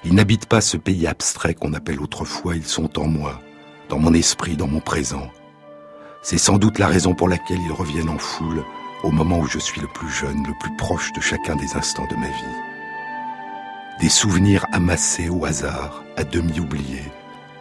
Ils 0.05 0.15
n'habitent 0.15 0.47
pas 0.47 0.61
ce 0.61 0.77
pays 0.77 1.07
abstrait 1.07 1.55
qu'on 1.55 1.73
appelle 1.73 2.03
autrefois, 2.03 2.55
ils 2.55 2.67
sont 2.67 2.99
en 2.99 3.07
moi, 3.07 3.41
dans 3.89 3.99
mon 3.99 4.13
esprit, 4.13 4.57
dans 4.59 4.69
mon 4.69 4.81
présent. 4.81 5.31
C'est 6.21 6.37
sans 6.37 6.59
doute 6.59 6.79
la 6.79 6.89
raison 6.89 7.15
pour 7.15 7.31
laquelle 7.31 7.63
ils 7.65 7.73
reviennent 7.73 8.11
en 8.11 8.19
foule 8.19 8.63
au 9.03 9.11
moment 9.11 9.39
où 9.39 9.47
je 9.47 9.59
suis 9.59 9.81
le 9.81 9.87
plus 9.87 10.11
jeune, 10.11 10.47
le 10.47 10.55
plus 10.61 10.75
proche 10.77 11.13
de 11.13 11.21
chacun 11.21 11.57
des 11.57 11.77
instants 11.77 12.07
de 12.07 12.17
ma 12.17 12.29
vie. 12.29 12.59
Des 14.01 14.09
souvenirs 14.09 14.67
amassés 14.73 15.29
au 15.29 15.45
hasard, 15.45 16.05
à 16.17 16.25
demi 16.25 16.61
oubliés, 16.61 17.11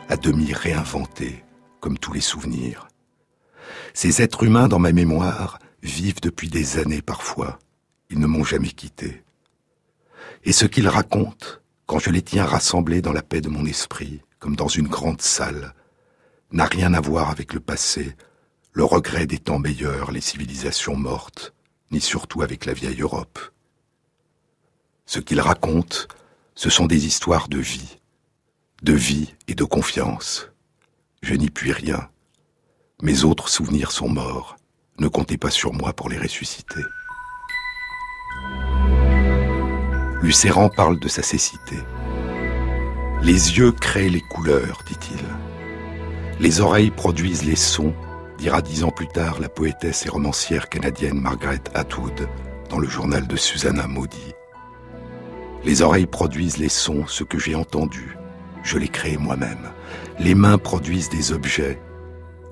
à 0.10 0.18
demi 0.18 0.54
réinventés, 0.54 1.44
comme 1.80 1.98
tous 1.98 2.14
les 2.14 2.22
souvenirs. 2.22 2.88
Ces 3.94 4.22
êtres 4.22 4.44
humains 4.44 4.68
dans 4.68 4.80
ma 4.80 4.92
mémoire 4.92 5.60
vivent 5.84 6.22
depuis 6.22 6.50
des 6.50 6.78
années 6.78 7.02
parfois. 7.02 7.60
Ils 8.10 8.20
ne 8.20 8.28
m'ont 8.28 8.44
jamais 8.44 8.70
quitté. 8.70 9.24
Et 10.44 10.52
ce 10.52 10.66
qu'ils 10.66 10.88
racontent, 10.88 11.48
quand 11.86 12.00
je 12.00 12.10
les 12.10 12.22
tiens 12.22 12.46
rassemblés 12.46 13.02
dans 13.02 13.14
la 13.14 13.22
paix 13.22 13.42
de 13.42 13.50
mon 13.50 13.66
esprit, 13.66 14.22
comme 14.40 14.56
dans 14.56 14.68
une 14.68 14.88
grande 14.88 15.22
salle, 15.22 15.74
n'a 16.52 16.66
rien 16.66 16.94
à 16.94 17.02
voir 17.02 17.30
avec 17.30 17.54
le 17.54 17.60
passé, 17.60 18.16
le 18.78 18.86
regret 18.86 19.26
des 19.26 19.40
temps 19.40 19.58
meilleurs, 19.58 20.12
les 20.12 20.22
civilisations 20.22 20.96
mortes, 20.96 21.52
ni 21.90 22.00
surtout 22.00 22.44
avec 22.44 22.68
la 22.68 22.74
vieille 22.74 23.02
Europe. 23.02 23.40
Ce 25.08 25.20
qu'il 25.20 25.42
raconte, 25.42 26.08
ce 26.54 26.70
sont 26.70 26.86
des 26.86 27.08
histoires 27.08 27.50
de 27.50 27.58
vie, 27.58 27.98
de 28.84 28.94
vie 28.94 29.34
et 29.48 29.56
de 29.56 29.64
confiance. 29.64 30.52
Je 31.24 31.34
n'y 31.34 31.50
puis 31.50 31.72
rien. 31.72 32.08
Mes 33.02 33.24
autres 33.24 33.50
souvenirs 33.50 33.90
sont 33.90 34.10
morts. 34.10 34.58
Ne 35.00 35.08
comptez 35.08 35.40
pas 35.40 35.50
sur 35.50 35.74
moi 35.74 35.92
pour 35.92 36.08
les 36.08 36.20
ressusciter. 36.20 36.84
Lucéran 40.22 40.70
parle 40.70 41.00
de 41.00 41.08
sa 41.08 41.24
cécité. 41.24 41.78
Les 43.24 43.58
yeux 43.58 43.72
créent 43.72 44.12
les 44.12 44.22
couleurs, 44.22 44.84
dit-il. 44.86 45.26
Les 46.40 46.62
oreilles 46.62 46.92
produisent 46.92 47.44
les 47.44 47.56
sons, 47.56 47.96
dira 48.38 48.62
dix 48.62 48.84
ans 48.84 48.92
plus 48.92 49.08
tard 49.08 49.40
la 49.40 49.50
poétesse 49.50 50.06
et 50.06 50.10
romancière 50.10 50.70
canadienne 50.70 51.20
Margaret 51.20 51.62
Atwood 51.74 52.28
dans 52.70 52.80
le 52.80 52.88
journal 52.88 53.28
de 53.28 53.36
Susanna 53.36 53.88
Maudit. 53.88 54.34
Les 55.64 55.82
oreilles 55.82 56.08
produisent 56.08 56.58
les 56.58 56.70
sons, 56.70 57.06
ce 57.08 57.24
que 57.24 57.40
j'ai 57.40 57.56
entendu. 57.56 58.16
Je 58.64 58.78
les 58.78 58.88
crée 58.88 59.18
moi-même. 59.18 59.72
Les 60.20 60.36
mains 60.36 60.58
produisent 60.58 61.10
des 61.10 61.32
objets. 61.32 61.82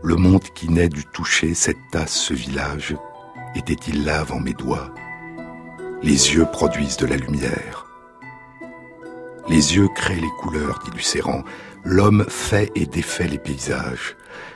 Le 0.03 0.15
monde 0.15 0.43
qui 0.55 0.69
naît 0.69 0.89
du 0.89 1.05
toucher, 1.05 1.53
cette 1.53 1.77
tasse, 1.91 2.13
ce 2.13 2.33
village, 2.33 2.95
était-il 3.55 4.05
là 4.05 4.19
avant 4.19 4.39
mes 4.39 4.53
doigts? 4.53 4.93
Les 6.01 6.33
yeux 6.33 6.45
produisent 6.51 6.97
de 6.97 7.05
la 7.05 7.17
lumière. 7.17 7.85
Les 9.47 9.75
yeux 9.75 9.87
créent 9.95 10.15
les 10.15 10.35
couleurs, 10.39 10.79
dit 10.83 10.91
Lucéran. 10.91 11.43
L'homme 11.83 12.25
fait 12.27 12.71
et 12.75 12.85
défait 12.85 13.27
les 13.27 13.37
paysages. 13.37 14.14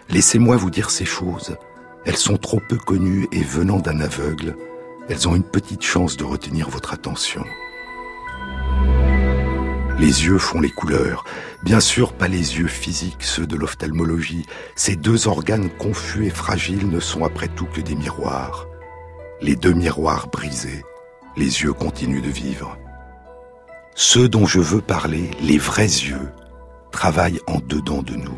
Laissez-moi 0.09 0.57
vous 0.57 0.71
dire 0.71 0.89
ces 0.89 1.05
choses. 1.05 1.55
Elles 2.05 2.17
sont 2.17 2.37
trop 2.37 2.59
peu 2.59 2.77
connues 2.77 3.27
et 3.31 3.43
venant 3.43 3.77
d'un 3.77 3.99
aveugle, 3.99 4.55
elles 5.09 5.27
ont 5.27 5.35
une 5.35 5.43
petite 5.43 5.83
chance 5.83 6.17
de 6.17 6.23
retenir 6.23 6.69
votre 6.69 6.93
attention. 6.93 7.43
Les 9.99 10.25
yeux 10.25 10.37
font 10.37 10.61
les 10.61 10.69
couleurs. 10.69 11.25
Bien 11.63 11.79
sûr, 11.79 12.13
pas 12.13 12.27
les 12.27 12.57
yeux 12.57 12.67
physiques, 12.67 13.23
ceux 13.23 13.45
de 13.45 13.57
l'ophtalmologie. 13.57 14.45
Ces 14.75 14.95
deux 14.95 15.27
organes 15.27 15.69
confus 15.69 16.25
et 16.25 16.29
fragiles 16.29 16.89
ne 16.89 16.99
sont 16.99 17.25
après 17.25 17.49
tout 17.49 17.65
que 17.65 17.81
des 17.81 17.95
miroirs. 17.95 18.67
Les 19.41 19.55
deux 19.55 19.73
miroirs 19.73 20.27
brisés, 20.27 20.85
les 21.35 21.63
yeux 21.63 21.73
continuent 21.73 22.21
de 22.21 22.29
vivre. 22.29 22.77
Ceux 23.93 24.29
dont 24.29 24.45
je 24.45 24.59
veux 24.59 24.81
parler, 24.81 25.31
les 25.41 25.57
vrais 25.57 25.83
yeux, 25.83 26.29
travaillent 26.91 27.41
en 27.47 27.59
dedans 27.59 28.01
de 28.01 28.15
nous. 28.15 28.37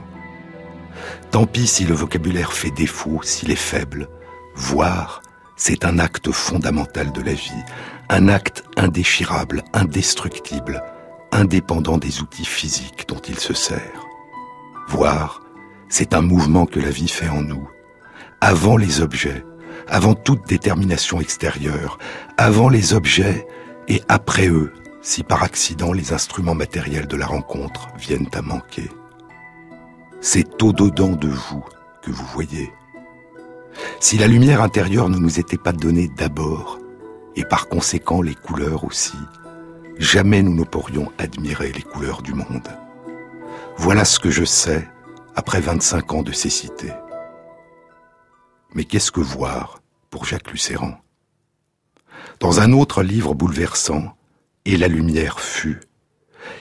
Tant 1.32 1.46
pis 1.46 1.66
si 1.66 1.86
le 1.86 1.94
vocabulaire 1.94 2.52
fait 2.52 2.72
défaut, 2.72 3.22
s'il 3.24 3.52
est 3.52 3.56
faible. 3.56 4.10
Voir, 4.54 5.22
c'est 5.56 5.86
un 5.86 5.98
acte 5.98 6.30
fondamental 6.32 7.14
de 7.14 7.22
la 7.22 7.34
vie, 7.34 7.64
un 8.10 8.28
acte 8.28 8.66
indéchirable, 8.76 9.64
indestructible, 9.72 10.84
indépendant 11.32 11.98
des 11.98 12.22
outils 12.22 12.46
physiques 12.46 13.06
dont 13.08 13.22
il 13.30 13.40
se 13.40 13.54
sert. 13.54 14.06
Voir, 14.90 15.42
c'est 15.88 16.14
un 16.14 16.22
mouvement 16.22 16.66
que 16.66 16.82
la 16.82 16.90
vie 16.90 17.08
fait 17.08 17.30
en 17.30 17.42
nous, 17.42 17.70
avant 18.42 18.76
les 18.76 19.00
objets, 19.00 19.46
avant 19.88 20.16
toute 20.16 20.46
détermination 20.48 21.22
extérieure, 21.22 21.98
avant 22.38 22.68
les 22.68 22.94
objets 22.94 23.48
et 23.88 24.02
après 24.10 24.50
eux, 24.50 24.74
si 25.02 25.24
par 25.24 25.44
accident 25.44 25.94
les 25.94 26.12
instruments 26.12 26.56
matériels 26.56 27.08
de 27.08 27.16
la 27.16 27.26
rencontre 27.26 27.88
viennent 27.98 28.30
à 28.34 28.42
manquer. 28.42 28.90
C'est 30.24 30.62
au-dedans 30.62 31.14
de 31.14 31.28
vous 31.28 31.66
que 32.04 32.12
vous 32.12 32.26
voyez. 32.28 32.72
Si 34.00 34.20
la 34.20 34.28
lumière 34.28 34.62
intérieure 34.62 35.10
ne 35.10 35.18
nous 35.18 35.40
était 35.40 35.58
pas 35.58 35.72
donnée 35.72 36.10
d'abord, 36.16 36.78
et 37.36 37.44
par 37.44 37.68
conséquent 37.68 38.22
les 38.22 38.36
couleurs 38.36 38.84
aussi, 38.84 39.18
jamais 39.98 40.44
nous 40.44 40.54
ne 40.54 40.64
pourrions 40.64 41.12
admirer 41.18 41.72
les 41.72 41.82
couleurs 41.82 42.22
du 42.22 42.36
monde. 42.36 42.70
Voilà 43.78 44.06
ce 44.06 44.20
que 44.20 44.30
je 44.30 44.46
sais 44.46 44.88
après 45.36 45.60
25 45.60 46.14
ans 46.14 46.24
de 46.24 46.32
cécité. 46.32 46.92
Mais 48.76 48.84
qu'est-ce 48.84 49.12
que 49.12 49.22
voir 49.22 49.82
pour 50.12 50.26
Jacques 50.26 50.52
Lucéran? 50.52 51.00
Dans 52.40 52.60
un 52.60 52.74
autre 52.74 53.02
livre 53.02 53.34
bouleversant, 53.34 54.16
Et 54.66 54.78
la 54.78 54.88
lumière 54.88 55.40
fut, 55.40 55.80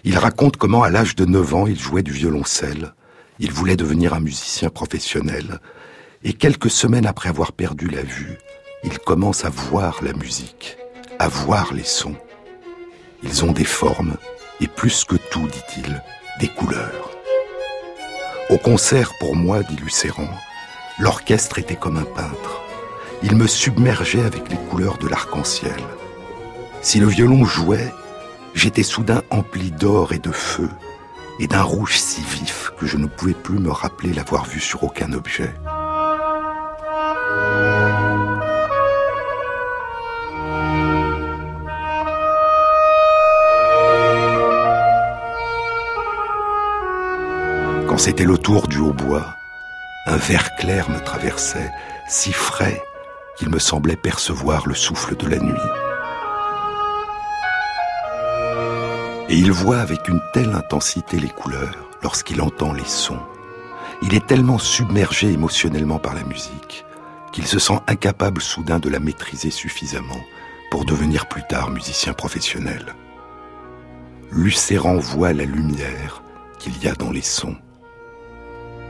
il 0.05 0.17
raconte 0.17 0.57
comment 0.57 0.83
à 0.83 0.89
l'âge 0.89 1.17
de 1.17 1.27
9 1.27 1.55
ans 1.55 1.67
il 1.67 1.79
jouait 1.79 2.03
du 2.03 2.13
violoncelle, 2.13 2.95
il 3.41 3.53
voulait 3.53 3.76
devenir 3.76 4.12
un 4.12 4.20
musicien 4.20 4.68
professionnel, 4.68 5.61
et 6.22 6.34
quelques 6.34 6.70
semaines 6.70 7.07
après 7.07 7.30
avoir 7.30 7.53
perdu 7.53 7.88
la 7.88 8.03
vue, 8.03 8.36
il 8.84 8.99
commence 8.99 9.47
à 9.47 9.49
voir 9.49 10.05
la 10.05 10.12
musique, 10.12 10.76
à 11.18 11.28
voir 11.28 11.72
les 11.72 11.84
sons. 11.84 12.16
Ils 13.22 13.45
ont 13.45 13.53
des 13.53 13.64
formes, 13.64 14.16
et 14.61 14.68
plus 14.68 15.05
que 15.05 15.16
tout, 15.16 15.49
dit-il, 15.49 16.03
des 16.38 16.49
couleurs. 16.49 17.11
Au 18.51 18.59
concert, 18.59 19.12
pour 19.18 19.34
moi, 19.34 19.62
dit 19.62 19.76
Lucéran, 19.76 20.28
l'orchestre 20.99 21.59
était 21.59 21.76
comme 21.76 21.97
un 21.97 22.05
peintre. 22.05 22.62
Il 23.22 23.36
me 23.36 23.47
submergeait 23.47 24.24
avec 24.24 24.51
les 24.51 24.57
couleurs 24.68 24.99
de 24.99 25.09
l'arc-en-ciel. 25.09 25.80
Si 26.82 26.99
le 26.99 27.07
violon 27.07 27.45
jouait, 27.45 27.93
j'étais 28.55 28.82
soudain 28.82 29.22
empli 29.30 29.70
d'or 29.70 30.12
et 30.12 30.18
de 30.18 30.32
feu, 30.32 30.68
et 31.41 31.47
d'un 31.47 31.62
rouge 31.62 31.99
si 31.99 32.20
vif 32.20 32.70
que 32.78 32.86
je 32.86 32.99
ne 32.99 33.07
pouvais 33.07 33.32
plus 33.32 33.59
me 33.59 33.70
rappeler 33.70 34.12
l'avoir 34.12 34.45
vu 34.45 34.61
sur 34.61 34.84
aucun 34.84 35.12
objet. 35.14 35.55
Quand 47.88 47.99
c'était 47.99 48.24
le 48.24 48.36
tour 48.36 48.68
du 48.68 48.78
hautbois, 48.78 49.34
un 50.07 50.16
vert 50.16 50.55
clair 50.57 50.91
me 50.91 50.99
traversait, 50.99 51.70
si 52.07 52.32
frais 52.32 52.82
qu'il 53.38 53.49
me 53.49 53.59
semblait 53.59 53.97
percevoir 53.97 54.66
le 54.66 54.74
souffle 54.74 55.16
de 55.16 55.26
la 55.26 55.38
nuit. 55.38 55.89
Et 59.31 59.37
il 59.37 59.53
voit 59.53 59.78
avec 59.78 60.09
une 60.09 60.20
telle 60.33 60.53
intensité 60.55 61.20
les 61.20 61.28
couleurs 61.28 61.89
lorsqu'il 62.03 62.43
entend 62.43 62.72
les 62.72 62.85
sons. 62.85 63.20
Il 64.03 64.12
est 64.12 64.26
tellement 64.26 64.59
submergé 64.59 65.31
émotionnellement 65.31 66.01
par 66.01 66.14
la 66.14 66.24
musique 66.24 66.85
qu'il 67.33 67.47
se 67.47 67.61
sent 67.61 67.78
incapable 67.87 68.43
soudain 68.43 68.81
de 68.81 68.89
la 68.89 68.99
maîtriser 68.99 69.51
suffisamment 69.51 70.20
pour 70.72 70.85
devenir 70.85 71.26
plus 71.26 71.45
tard 71.49 71.70
musicien 71.70 72.12
professionnel. 72.12 72.97
Lucéran 74.33 74.97
voit 74.97 75.33
la 75.33 75.45
lumière 75.45 76.24
qu'il 76.59 76.76
y 76.83 76.89
a 76.89 76.95
dans 76.95 77.12
les 77.12 77.22
sons. 77.22 77.57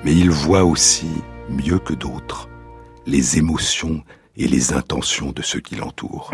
Mais 0.05 0.15
il 0.15 0.31
voit 0.31 0.65
aussi, 0.65 1.11
mieux 1.51 1.79
que 1.79 1.93
d'autres, 1.93 2.49
les 3.05 3.37
émotions 3.37 4.03
et 4.39 4.49
les 4.49 4.73
intentions 4.73 5.33
de 5.33 5.43
ceux 5.43 5.61
qui 5.61 5.77
l'entourent. 5.77 6.31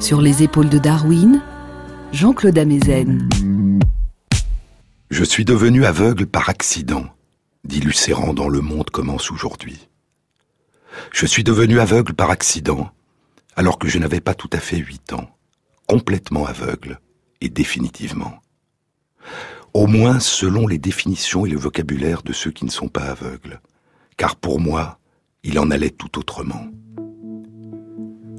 Sur 0.00 0.22
les 0.22 0.42
épaules 0.42 0.70
de 0.70 0.78
Darwin, 0.78 1.42
Jean-Claude 2.12 2.56
Amezen. 2.56 3.28
Je 5.10 5.22
suis 5.22 5.44
devenu 5.44 5.84
aveugle 5.84 6.26
par 6.26 6.48
accident, 6.48 7.04
dit 7.64 7.80
Lucéran 7.80 8.32
dans 8.32 8.48
Le 8.48 8.62
Monde 8.62 8.88
commence 8.88 9.30
aujourd'hui. 9.30 9.90
Je 11.12 11.26
suis 11.26 11.44
devenu 11.44 11.78
aveugle 11.78 12.14
par 12.14 12.30
accident, 12.30 12.88
alors 13.54 13.78
que 13.78 13.86
je 13.86 13.98
n'avais 13.98 14.22
pas 14.22 14.32
tout 14.32 14.48
à 14.54 14.60
fait 14.60 14.78
huit 14.78 15.12
ans, 15.12 15.28
complètement 15.86 16.46
aveugle, 16.46 16.98
et 17.42 17.50
définitivement. 17.50 18.40
Au 19.74 19.86
moins 19.86 20.20
selon 20.20 20.66
les 20.66 20.78
définitions 20.78 21.44
et 21.44 21.50
le 21.50 21.58
vocabulaire 21.58 22.22
de 22.22 22.32
ceux 22.32 22.50
qui 22.50 22.64
ne 22.64 22.70
sont 22.70 22.88
pas 22.88 23.10
aveugles, 23.10 23.60
car 24.16 24.36
pour 24.36 24.58
moi, 24.58 24.98
il 25.42 25.58
en 25.58 25.70
allait 25.70 25.90
tout 25.90 26.18
autrement. 26.18 26.64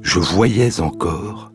Je 0.02 0.18
voyais 0.18 0.80
encore. 0.80 1.52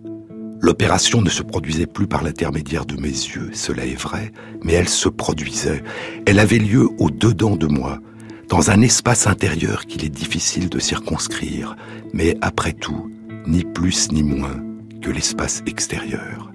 L'opération 0.62 1.22
ne 1.22 1.30
se 1.30 1.44
produisait 1.44 1.88
plus 1.88 2.08
par 2.08 2.24
l'intermédiaire 2.24 2.86
de 2.86 2.96
mes 2.96 3.08
yeux, 3.08 3.50
cela 3.54 3.86
est 3.86 4.00
vrai, 4.00 4.32
mais 4.64 4.74
elle 4.74 4.88
se 4.88 5.10
produisait. 5.10 5.84
Elle 6.26 6.40
avait 6.40 6.58
lieu 6.58 6.88
au-dedans 7.00 7.56
de 7.56 7.68
moi, 7.68 8.00
dans 8.48 8.72
un 8.72 8.82
espace 8.82 9.28
intérieur 9.28 9.86
qu'il 9.86 10.06
est 10.06 10.10
difficile 10.10 10.70
de 10.70 10.80
circonscrire, 10.80 11.76
mais 12.14 12.38
après 12.42 12.74
tout, 12.74 13.12
ni 13.46 13.64
plus 13.64 14.12
ni 14.12 14.24
moins 14.24 14.64
que 15.02 15.10
l'espace 15.10 15.64
extérieur. 15.66 16.52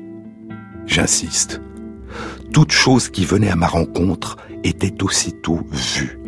J'insiste, 0.86 1.60
toute 2.52 2.72
chose 2.72 3.10
qui 3.10 3.26
venait 3.26 3.50
à 3.50 3.56
ma 3.56 3.66
rencontre 3.66 4.38
était 4.64 5.02
aussitôt 5.02 5.60
vue, 5.70 6.18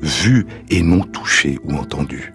vue 0.00 0.46
et 0.70 0.82
non 0.82 1.00
touchée 1.00 1.58
ou 1.64 1.74
entendue. 1.74 2.32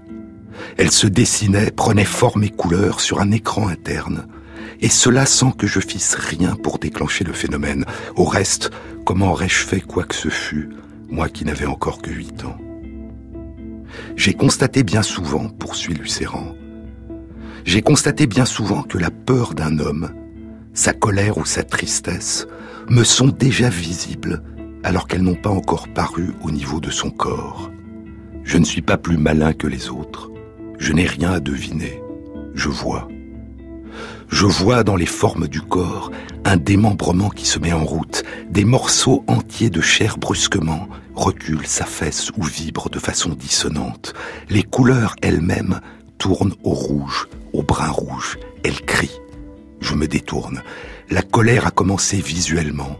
Elle 0.78 0.92
se 0.92 1.08
dessinait, 1.08 1.72
prenait 1.72 2.06
forme 2.06 2.44
et 2.44 2.50
couleur 2.50 3.00
sur 3.00 3.20
un 3.20 3.32
écran 3.32 3.68
interne, 3.68 4.28
et 4.82 4.90
cela 4.90 5.26
sans 5.26 5.52
que 5.52 5.68
je 5.68 5.80
fisse 5.80 6.16
rien 6.16 6.56
pour 6.56 6.80
déclencher 6.80 7.24
le 7.24 7.34
phénomène. 7.34 7.86
Au 8.16 8.26
reste, 8.26 8.72
comment 9.06 9.32
aurais-je 9.32 9.66
fait 9.66 9.82
quoi 9.82 10.04
que 10.04 10.16
ce 10.16 10.30
fût, 10.30 10.70
moi 11.10 11.30
qui 11.30 11.46
n'avais 11.46 11.66
encore 11.66 12.02
que 12.02 12.12
huit 12.12 12.44
ans? 12.44 12.58
J'ai 14.16 14.34
constaté 14.34 14.84
bien 14.84 15.04
souvent, 15.04 15.50
poursuit 15.50 15.94
Lucéran, 15.94 16.56
j'ai 17.66 17.82
constaté 17.82 18.28
bien 18.28 18.46
souvent 18.46 18.84
que 18.84 18.98
la 18.98 19.10
peur 19.10 19.54
d'un 19.54 19.80
homme, 19.80 20.12
sa 20.74 20.92
colère 20.94 21.38
ou 21.38 21.46
sa 21.46 21.64
tristesse, 21.64 22.46
me 22.90 23.04
sont 23.04 23.28
déjà 23.28 23.70
visibles 23.70 24.44
alors 24.84 25.08
qu'elles 25.08 25.22
n'ont 25.22 25.36
pas 25.36 25.50
encore 25.50 25.88
paru 25.88 26.34
au 26.44 26.52
niveau 26.52 26.82
de 26.82 26.92
son 26.92 27.10
corps. 27.10 27.72
Je 28.44 28.58
ne 28.58 28.66
suis 28.66 28.82
pas 28.82 28.98
plus 28.98 29.18
malin 29.18 29.54
que 29.54 29.68
les 29.68 29.90
autres. 29.90 30.30
Je 30.80 30.94
n'ai 30.94 31.06
rien 31.06 31.32
à 31.32 31.40
deviner. 31.40 32.02
Je 32.56 32.70
vois. 32.70 33.08
Je 34.30 34.46
vois 34.46 34.84
dans 34.84 34.96
les 34.96 35.06
formes 35.06 35.48
du 35.48 35.62
corps 35.62 36.12
un 36.46 36.58
démembrement 36.58 37.30
qui 37.30 37.46
se 37.46 37.60
met 37.60 37.74
en 37.74 37.86
route, 37.86 38.24
des 38.50 38.66
morceaux 38.66 39.24
entiers 39.28 39.70
de 39.70 39.82
chair 39.82 40.18
brusquement 40.18 40.88
reculent, 41.16 41.68
s'affaissent 41.68 42.32
ou 42.38 42.44
vibrent 42.44 42.90
de 42.90 43.00
façon 43.00 43.30
dissonante. 43.30 44.14
Les 44.50 44.64
couleurs 44.64 45.16
elles-mêmes 45.22 45.80
tournent 46.18 46.56
au 46.64 46.72
rouge, 46.72 47.28
au 47.54 47.64
brun 47.64 47.90
rouge. 47.90 48.38
Elles 48.64 48.82
crient. 48.82 49.22
Je 49.82 49.96
me 49.96 50.08
détourne. 50.08 50.64
La 51.10 51.22
colère 51.22 51.68
a 51.68 51.72
commencé 51.72 52.18
visuellement, 52.18 52.98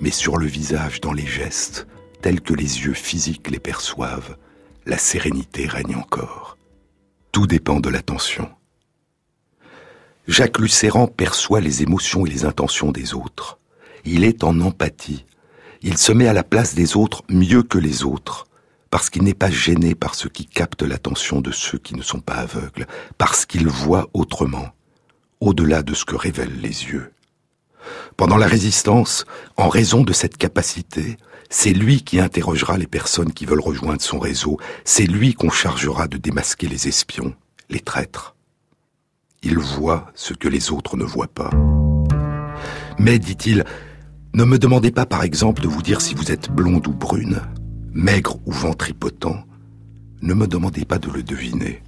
mais 0.00 0.10
sur 0.10 0.36
le 0.36 0.46
visage, 0.46 1.00
dans 1.00 1.12
les 1.12 1.26
gestes, 1.26 1.86
tels 2.22 2.40
que 2.40 2.54
les 2.54 2.84
yeux 2.84 2.94
physiques 2.94 3.50
les 3.50 3.58
perçoivent, 3.58 4.36
la 4.86 4.98
sérénité 4.98 5.66
règne 5.66 5.96
encore. 5.96 6.58
Tout 7.32 7.46
dépend 7.46 7.78
de 7.78 7.88
l'attention. 7.88 8.50
Jacques 10.26 10.58
Lucéran 10.58 11.06
perçoit 11.06 11.60
les 11.60 11.82
émotions 11.82 12.26
et 12.26 12.30
les 12.30 12.44
intentions 12.44 12.90
des 12.90 13.14
autres. 13.14 13.58
Il 14.04 14.24
est 14.24 14.42
en 14.42 14.60
empathie. 14.60 15.24
Il 15.82 15.96
se 15.96 16.12
met 16.12 16.26
à 16.26 16.32
la 16.32 16.42
place 16.42 16.74
des 16.74 16.96
autres 16.96 17.22
mieux 17.28 17.62
que 17.62 17.78
les 17.78 18.04
autres, 18.04 18.46
parce 18.90 19.10
qu'il 19.10 19.22
n'est 19.22 19.34
pas 19.34 19.50
gêné 19.50 19.94
par 19.94 20.14
ce 20.14 20.28
qui 20.28 20.44
capte 20.44 20.82
l'attention 20.82 21.40
de 21.40 21.52
ceux 21.52 21.78
qui 21.78 21.94
ne 21.94 22.02
sont 22.02 22.20
pas 22.20 22.34
aveugles, 22.34 22.86
parce 23.16 23.46
qu'il 23.46 23.68
voit 23.68 24.10
autrement, 24.12 24.68
au-delà 25.40 25.82
de 25.82 25.94
ce 25.94 26.04
que 26.04 26.16
révèlent 26.16 26.60
les 26.60 26.84
yeux. 26.86 27.12
Pendant 28.16 28.36
la 28.36 28.46
résistance, 28.46 29.24
en 29.56 29.68
raison 29.68 30.02
de 30.02 30.12
cette 30.12 30.36
capacité, 30.36 31.16
c'est 31.48 31.72
lui 31.72 32.02
qui 32.02 32.20
interrogera 32.20 32.78
les 32.78 32.86
personnes 32.86 33.32
qui 33.32 33.44
veulent 33.44 33.60
rejoindre 33.60 34.02
son 34.02 34.18
réseau. 34.18 34.58
C'est 34.84 35.06
lui 35.06 35.34
qu'on 35.34 35.50
chargera 35.50 36.06
de 36.06 36.16
démasquer 36.16 36.68
les 36.68 36.88
espions, 36.88 37.34
les 37.68 37.80
traîtres. 37.80 38.36
Il 39.42 39.58
voit 39.58 40.10
ce 40.14 40.34
que 40.34 40.48
les 40.48 40.70
autres 40.70 40.96
ne 40.96 41.04
voient 41.04 41.26
pas. 41.26 41.50
Mais, 42.98 43.18
dit-il, 43.18 43.64
ne 44.32 44.44
me 44.44 44.58
demandez 44.58 44.92
pas 44.92 45.06
par 45.06 45.24
exemple 45.24 45.62
de 45.62 45.68
vous 45.68 45.82
dire 45.82 46.00
si 46.00 46.14
vous 46.14 46.30
êtes 46.30 46.50
blonde 46.50 46.86
ou 46.86 46.92
brune, 46.92 47.40
maigre 47.92 48.36
ou 48.46 48.52
ventripotent. 48.52 49.44
Ne 50.22 50.34
me 50.34 50.46
demandez 50.46 50.84
pas 50.84 50.98
de 50.98 51.10
le 51.10 51.22
deviner. 51.22 51.82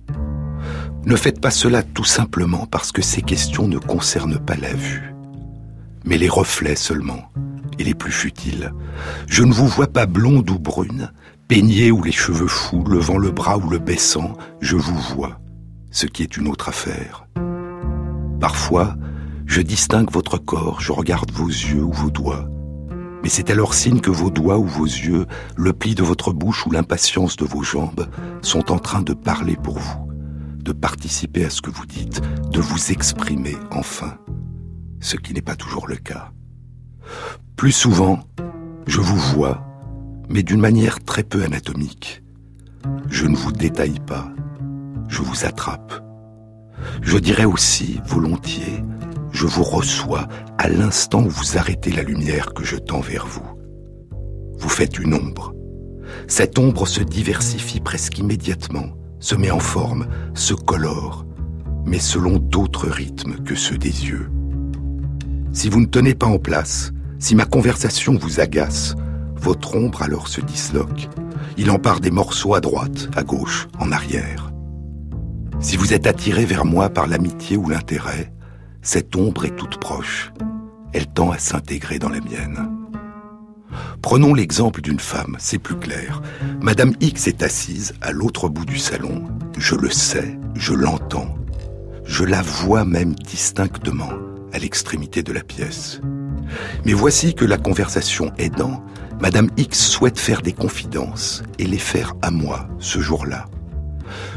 Ne 1.05 1.17
faites 1.17 1.41
pas 1.41 1.51
cela 1.51 1.83
tout 1.83 2.05
simplement 2.05 2.67
parce 2.67 2.91
que 2.91 3.03
ces 3.03 3.23
questions 3.23 3.69
ne 3.69 3.79
concernent 3.79 4.39
pas 4.39 4.57
la 4.57 4.73
vue, 4.73 5.12
mais 6.05 6.19
les 6.19 6.29
reflets 6.29 6.77
seulement 6.77 7.31
et 7.79 7.85
les 7.85 7.95
plus 7.95 8.13
futiles. 8.13 8.73
Je 9.27 9.43
ne 9.43 9.53
vous 9.53 9.67
vois 9.67 9.87
pas 9.87 10.07
blonde 10.07 10.51
ou 10.51 10.59
brune, 10.59 11.11
peignée 11.49 11.91
ou 11.91 12.03
les 12.03 12.13
cheveux 12.13 12.49
fous, 12.49 12.85
levant 12.85 13.19
le 13.19 13.31
bras 13.31 13.59
ou 13.59 13.69
le 13.69 13.79
baissant, 13.79 14.35
je 14.61 14.77
vous 14.77 14.99
vois, 15.15 15.41
ce 15.91 16.07
qui 16.07 16.23
est 16.23 16.37
une 16.37 16.49
autre 16.49 16.69
affaire. 16.69 17.27
Parfois, 18.41 18.97
je 19.47 19.61
distingue 19.61 20.11
votre 20.11 20.39
corps, 20.39 20.81
je 20.81 20.93
regarde 20.93 21.31
vos 21.31 21.49
yeux 21.49 21.83
ou 21.83 21.93
vos 21.93 22.11
doigts. 22.11 22.49
Mais 23.23 23.29
c'est 23.29 23.51
alors 23.51 23.75
signe 23.75 24.01
que 24.01 24.11
vos 24.11 24.31
doigts 24.31 24.59
ou 24.59 24.67
vos 24.67 24.87
yeux, 24.87 25.27
le 25.57 25.73
pli 25.73 25.95
de 25.95 26.03
votre 26.03 26.33
bouche 26.33 26.67
ou 26.67 26.71
l'impatience 26.71 27.37
de 27.37 27.45
vos 27.45 27.63
jambes 27.63 28.09
sont 28.41 28.73
en 28.73 28.79
train 28.79 29.03
de 29.03 29.15
parler 29.15 29.57
pour 29.57 29.79
vous, 29.79 30.09
de 30.57 30.73
participer 30.73 31.45
à 31.45 31.51
ce 31.51 31.63
que 31.63 31.71
vous 31.71 31.87
dites, 31.87 32.21
de 32.51 32.61
vous 32.61 32.91
exprimer 32.91 33.57
enfin, 33.71 34.17
ce 35.03 35.17
qui 35.17 35.35
n'est 35.35 35.43
pas 35.43 35.57
toujours 35.57 35.89
le 35.89 35.97
cas. 35.97 36.33
Plus 37.57 37.73
souvent, 37.73 38.21
je 38.87 39.01
vous 39.01 39.19
vois, 39.35 39.67
mais 40.31 40.43
d'une 40.43 40.61
manière 40.61 41.05
très 41.05 41.25
peu 41.25 41.43
anatomique. 41.43 42.23
Je 43.11 43.27
ne 43.27 43.37
vous 43.37 43.53
détaille 43.53 44.01
pas, 44.01 44.33
je 45.09 45.21
vous 45.21 45.45
attrape. 45.45 45.93
Je 47.03 47.19
dirais 47.19 47.45
aussi, 47.45 48.01
volontiers, 48.07 48.83
je 49.33 49.47
vous 49.47 49.65
reçois 49.65 50.29
à 50.57 50.69
l'instant 50.69 51.23
où 51.23 51.29
vous 51.29 51.59
arrêtez 51.59 51.91
la 51.91 52.03
lumière 52.03 52.55
que 52.55 52.65
je 52.65 52.77
tends 52.77 53.01
vers 53.01 53.27
vous. 53.27 53.47
Vous 54.59 54.69
faites 54.69 54.99
une 54.99 55.15
ombre. 55.15 55.53
Cette 56.29 56.59
ombre 56.59 56.87
se 56.87 57.03
diversifie 57.03 57.81
presque 57.81 58.19
immédiatement, 58.19 58.91
se 59.19 59.35
met 59.35 59.51
en 59.51 59.59
forme, 59.59 60.07
se 60.35 60.55
colore, 60.55 61.27
mais 61.85 61.99
selon 61.99 62.39
d'autres 62.39 62.89
rythmes 62.89 63.43
que 63.43 63.55
ceux 63.55 63.79
des 63.79 64.07
yeux. 64.07 64.31
Si 65.53 65.69
vous 65.69 65.81
ne 65.81 65.87
tenez 65.87 66.15
pas 66.15 66.27
en 66.27 66.39
place, 66.39 66.93
si 67.19 67.35
ma 67.35 67.45
conversation 67.45 68.17
vous 68.17 68.41
agace, 68.41 68.95
votre 69.37 69.77
ombre 69.77 70.03
alors 70.03 70.29
se 70.29 70.41
disloque. 70.41 71.09
Il 71.59 71.71
en 71.71 71.79
part 71.79 72.01
des 72.01 72.11
morceaux 72.11 72.55
à 72.55 72.61
droite, 72.61 73.11
à 73.15 73.23
gauche, 73.23 73.69
en 73.79 73.93
arrière. 73.93 74.51
Si 75.61 75.77
vous 75.77 75.93
êtes 75.93 76.07
attiré 76.07 76.47
vers 76.47 76.65
moi 76.65 76.89
par 76.89 77.07
l'amitié 77.07 77.59
ou 77.59 77.69
l'intérêt, 77.69 78.33
cette 78.81 79.15
ombre 79.15 79.45
est 79.45 79.55
toute 79.55 79.79
proche. 79.79 80.33
Elle 80.95 81.07
tend 81.07 81.31
à 81.31 81.39
s'intégrer 81.39 81.99
dans 81.99 82.09
la 82.09 82.21
mienne. 82.21 82.71
Prenons 84.01 84.33
l'exemple 84.33 84.81
d'une 84.81 85.01
femme, 85.01 85.37
c'est 85.39 85.59
plus 85.59 85.77
clair. 85.77 86.23
Madame 86.63 86.95
X 87.01 87.29
est 87.29 87.43
assise 87.43 87.93
à 88.01 88.11
l'autre 88.11 88.49
bout 88.49 88.65
du 88.65 88.79
salon. 88.79 89.25
Je 89.59 89.75
le 89.75 89.91
sais, 89.91 90.39
je 90.55 90.73
l'entends. 90.73 91.37
Je 92.05 92.25
la 92.25 92.43
vois 92.43 92.85
même 92.85 93.15
distinctement 93.15 94.11
à 94.53 94.59
l'extrémité 94.59 95.23
de 95.23 95.33
la 95.33 95.43
pièce. 95.43 96.01
Mais 96.85 96.93
voici 96.93 97.35
que 97.35 97.45
la 97.45 97.59
conversation 97.59 98.33
aidant, 98.39 98.85
Madame 99.21 99.49
X 99.57 99.87
souhaite 99.89 100.19
faire 100.19 100.43
des 100.43 100.53
confidences 100.53 101.43
et 101.59 101.65
les 101.65 101.79
faire 101.79 102.15
à 102.23 102.31
moi 102.31 102.69
ce 102.79 103.01
jour-là. 103.01 103.47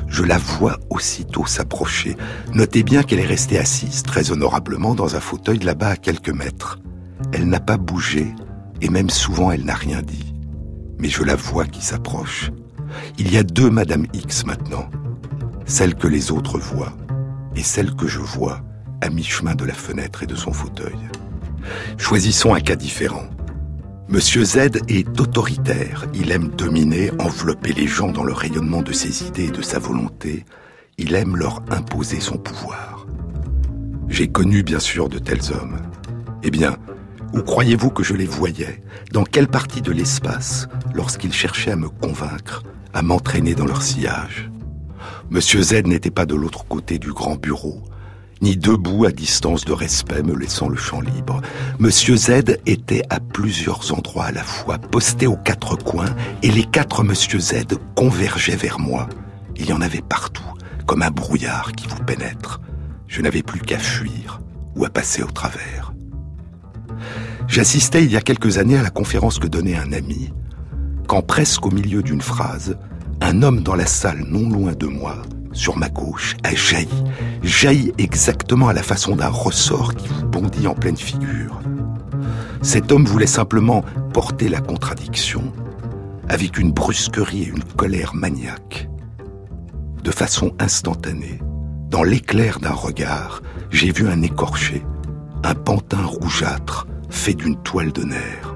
Je 0.08 0.24
la 0.24 0.38
vois 0.38 0.80
aussitôt 0.90 1.46
s'approcher. 1.46 2.16
Notez 2.54 2.84
bien 2.84 3.04
qu'elle 3.04 3.20
est 3.20 3.26
restée 3.26 3.58
assise 3.58 4.04
très 4.04 4.32
honorablement 4.32 4.96
dans 4.96 5.16
un 5.16 5.20
fauteuil 5.20 5.60
là-bas 5.60 5.90
à 5.90 5.98
quelques 5.98 6.30
mètres. 6.30 6.80
Elle 7.34 7.50
n'a 7.50 7.60
pas 7.60 7.78
bougé 7.78 8.34
et 8.82 8.90
même 8.90 9.10
souvent 9.10 9.52
elle 9.52 9.66
n'a 9.66 9.74
rien 9.74 10.02
dit. 10.02 10.34
Mais 11.00 11.10
je 11.10 11.24
la 11.24 11.36
vois 11.36 11.66
qui 11.66 11.84
s'approche. 11.84 12.52
Il 13.18 13.34
y 13.34 13.38
a 13.38 13.44
deux 13.44 13.70
Madame 13.70 14.06
X 14.14 14.46
maintenant. 14.46 14.90
Celle 15.66 15.96
que 15.96 16.08
les 16.08 16.32
autres 16.32 16.60
voient 16.60 16.96
et 17.56 17.64
celle 17.64 17.96
que 17.96 18.08
je 18.08 18.20
vois 18.20 18.62
à 19.06 19.10
mi-chemin 19.10 19.56
de 19.56 19.66
la 19.66 19.74
fenêtre 19.74 20.24
et 20.24 20.28
de 20.28 20.36
son 20.36 20.52
fauteuil. 20.52 20.98
Choisissons 21.98 22.54
un 22.54 22.60
cas 22.60 22.76
différent. 22.76 23.28
Monsieur 24.08 24.44
Z 24.44 24.58
est 24.88 25.20
autoritaire, 25.20 26.06
il 26.14 26.32
aime 26.32 26.50
dominer, 26.50 27.12
envelopper 27.20 27.74
les 27.74 27.88
gens 27.88 28.12
dans 28.12 28.24
le 28.24 28.34
rayonnement 28.34 28.82
de 28.82 28.92
ses 28.92 29.28
idées 29.28 29.46
et 29.46 29.52
de 29.52 29.62
sa 29.62 29.80
volonté, 29.80 30.46
il 30.98 31.16
aime 31.16 31.36
leur 31.36 31.62
imposer 31.70 32.20
son 32.20 32.38
pouvoir. 32.38 33.08
J'ai 34.08 34.28
connu 34.28 34.64
bien 34.64 34.80
sûr 34.80 35.10
de 35.10 35.20
tels 35.20 35.52
hommes. 35.52 35.78
Eh 36.44 36.52
bien, 36.52 36.78
où 37.34 37.42
croyez-vous 37.42 37.90
que 37.90 38.04
je 38.04 38.14
les 38.14 38.28
voyais? 38.28 38.84
Dans 39.12 39.24
quelle 39.24 39.48
partie 39.48 39.82
de 39.82 39.92
l'espace 39.92 40.68
lorsqu'ils 40.94 41.34
cherchaient 41.34 41.72
à 41.72 41.76
me 41.76 41.90
convaincre, 41.90 42.64
à 42.94 43.02
m'entraîner 43.02 43.56
dans 43.56 43.66
leur 43.66 43.82
sillage? 43.82 44.52
Monsieur 45.30 45.62
Z 45.62 45.84
n'était 45.86 46.12
pas 46.12 46.26
de 46.26 46.36
l'autre 46.36 46.66
côté 46.66 47.00
du 47.00 47.12
grand 47.12 47.36
bureau, 47.36 47.84
ni 48.42 48.58
debout 48.58 49.06
à 49.06 49.12
distance 49.12 49.66
de 49.66 49.74
respect 49.74 50.24
me 50.24 50.36
laissant 50.36 50.70
le 50.70 50.76
champ 50.76 51.02
libre. 51.02 51.42
Monsieur 51.80 52.16
Z 52.16 52.58
était 52.66 53.04
à 53.10 53.20
plusieurs 53.20 53.94
endroits 53.94 54.26
à 54.26 54.32
la 54.32 54.44
fois, 54.44 54.78
posté 54.78 55.28
aux 55.28 55.38
quatre 55.38 55.76
coins, 55.78 56.14
et 56.44 56.52
les 56.52 56.64
quatre 56.64 57.04
Monsieur 57.04 57.40
Z 57.40 57.66
convergeaient 57.96 58.56
vers 58.56 58.80
moi. 58.80 59.08
Il 59.56 59.68
y 59.68 59.74
en 59.74 59.82
avait 59.82 60.02
partout, 60.02 60.44
comme 60.86 61.02
un 61.02 61.12
brouillard 61.12 61.72
qui 61.74 61.88
vous 61.88 62.04
pénètre. 62.04 62.60
Je 63.08 63.22
n'avais 63.22 63.44
plus 63.44 63.62
qu'à 63.62 63.80
fuir 63.80 64.42
ou 64.76 64.86
à 64.86 64.90
passer 64.90 65.24
au 65.24 65.32
travers. 65.32 65.94
J'assistais 67.48 68.04
il 68.04 68.12
y 68.12 68.18
a 68.18 68.22
quelques 68.22 68.58
années 68.58 68.78
à 68.78 68.84
la 68.84 68.90
conférence 68.90 69.40
que 69.40 69.48
donnait 69.48 69.78
un 69.78 69.94
ami, 69.94 70.34
quand 71.08 71.22
presque 71.22 71.66
au 71.66 71.72
milieu 71.72 72.02
d'une 72.02 72.22
phrase, 72.22 72.78
un 73.22 73.44
homme 73.44 73.62
dans 73.62 73.76
la 73.76 73.86
salle 73.86 74.26
non 74.28 74.50
loin 74.50 74.74
de 74.74 74.88
moi 74.88 75.22
sur 75.56 75.78
ma 75.78 75.90
gauche, 75.90 76.36
a 76.44 76.54
jailli, 76.54 77.04
jailli 77.42 77.94
exactement 77.98 78.68
à 78.68 78.74
la 78.74 78.84
façon 78.84 79.16
d'un 79.16 79.30
ressort 79.30 79.96
qui 79.96 80.08
vous 80.10 80.28
bondit 80.28 80.68
en 80.68 80.76
pleine 80.76 80.98
figure. 80.98 81.60
Cet 82.62 82.92
homme 82.92 83.06
voulait 83.06 83.26
simplement 83.26 83.84
porter 84.14 84.50
la 84.50 84.60
contradiction 84.60 85.54
avec 86.30 86.58
une 86.58 86.72
brusquerie 86.72 87.44
et 87.44 87.48
une 87.48 87.64
colère 87.64 88.14
maniaque. 88.14 88.90
De 90.04 90.12
façon 90.12 90.52
instantanée, 90.60 91.40
dans 91.90 92.04
l'éclair 92.04 92.60
d'un 92.60 92.74
regard, 92.74 93.42
j'ai 93.72 93.92
vu 93.92 94.08
un 94.10 94.22
écorché, 94.22 94.84
un 95.44 95.56
pantin 95.56 96.04
rougeâtre 96.04 96.86
fait 97.10 97.34
d'une 97.34 97.56
toile 97.58 97.94
de 97.94 98.04
nerfs. 98.04 98.54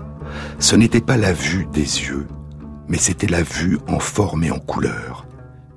Ce 0.60 0.76
n'était 0.76 1.02
pas 1.02 1.18
la 1.18 1.32
vue 1.32 1.68
des 1.72 1.80
yeux, 1.80 2.28
mais 2.88 2.98
c'était 2.98 3.28
la 3.28 3.44
vue 3.44 3.80
en 3.88 4.00
forme 4.00 4.44
et 4.44 4.52
en 4.52 4.60
couleur 4.60 5.29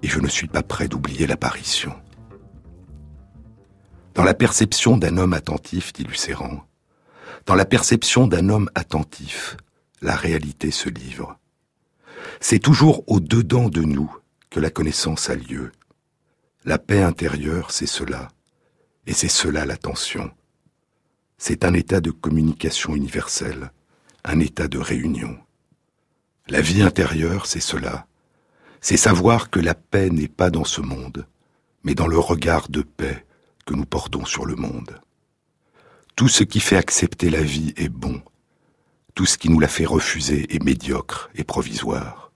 et 0.02 0.08
je 0.08 0.20
ne 0.20 0.28
suis 0.28 0.48
pas 0.48 0.62
prêt 0.62 0.88
d'oublier 0.88 1.26
l'apparition. 1.26 1.94
Dans 4.14 4.24
la 4.24 4.34
perception 4.34 4.96
d'un 4.96 5.16
homme 5.16 5.32
attentif, 5.32 5.92
dit 5.92 6.04
Lucéran, 6.04 6.66
dans 7.46 7.54
la 7.54 7.64
perception 7.64 8.26
d'un 8.26 8.48
homme 8.48 8.70
attentif, 8.74 9.56
la 10.00 10.16
réalité 10.16 10.70
se 10.70 10.88
livre. 10.88 11.38
C'est 12.40 12.58
toujours 12.58 13.04
au-dedans 13.06 13.68
de 13.68 13.82
nous 13.82 14.14
que 14.50 14.60
la 14.60 14.70
connaissance 14.70 15.30
a 15.30 15.34
lieu. 15.34 15.72
La 16.64 16.78
paix 16.78 17.02
intérieure, 17.02 17.70
c'est 17.70 17.86
cela, 17.86 18.28
et 19.06 19.12
c'est 19.12 19.28
cela 19.28 19.64
l'attention. 19.64 20.30
C'est 21.38 21.64
un 21.64 21.74
état 21.74 22.00
de 22.00 22.10
communication 22.10 22.94
universelle, 22.94 23.72
un 24.24 24.38
état 24.38 24.68
de 24.68 24.78
réunion. 24.78 25.38
La 26.48 26.60
vie 26.60 26.82
intérieure, 26.82 27.46
c'est 27.46 27.60
cela, 27.60 28.06
c'est 28.82 28.96
savoir 28.96 29.48
que 29.48 29.60
la 29.60 29.74
paix 29.74 30.10
n'est 30.10 30.28
pas 30.28 30.50
dans 30.50 30.64
ce 30.64 30.80
monde, 30.80 31.26
mais 31.84 31.94
dans 31.94 32.08
le 32.08 32.18
regard 32.18 32.68
de 32.68 32.82
paix 32.82 33.24
que 33.64 33.74
nous 33.74 33.86
portons 33.86 34.24
sur 34.24 34.44
le 34.44 34.56
monde. 34.56 35.00
Tout 36.16 36.28
ce 36.28 36.42
qui 36.42 36.58
fait 36.58 36.76
accepter 36.76 37.30
la 37.30 37.42
vie 37.42 37.72
est 37.76 37.88
bon, 37.88 38.20
tout 39.14 39.24
ce 39.24 39.38
qui 39.38 39.48
nous 39.48 39.60
la 39.60 39.68
fait 39.68 39.86
refuser 39.86 40.52
est 40.54 40.62
médiocre 40.62 41.30
et 41.36 41.44
provisoire. 41.44 42.32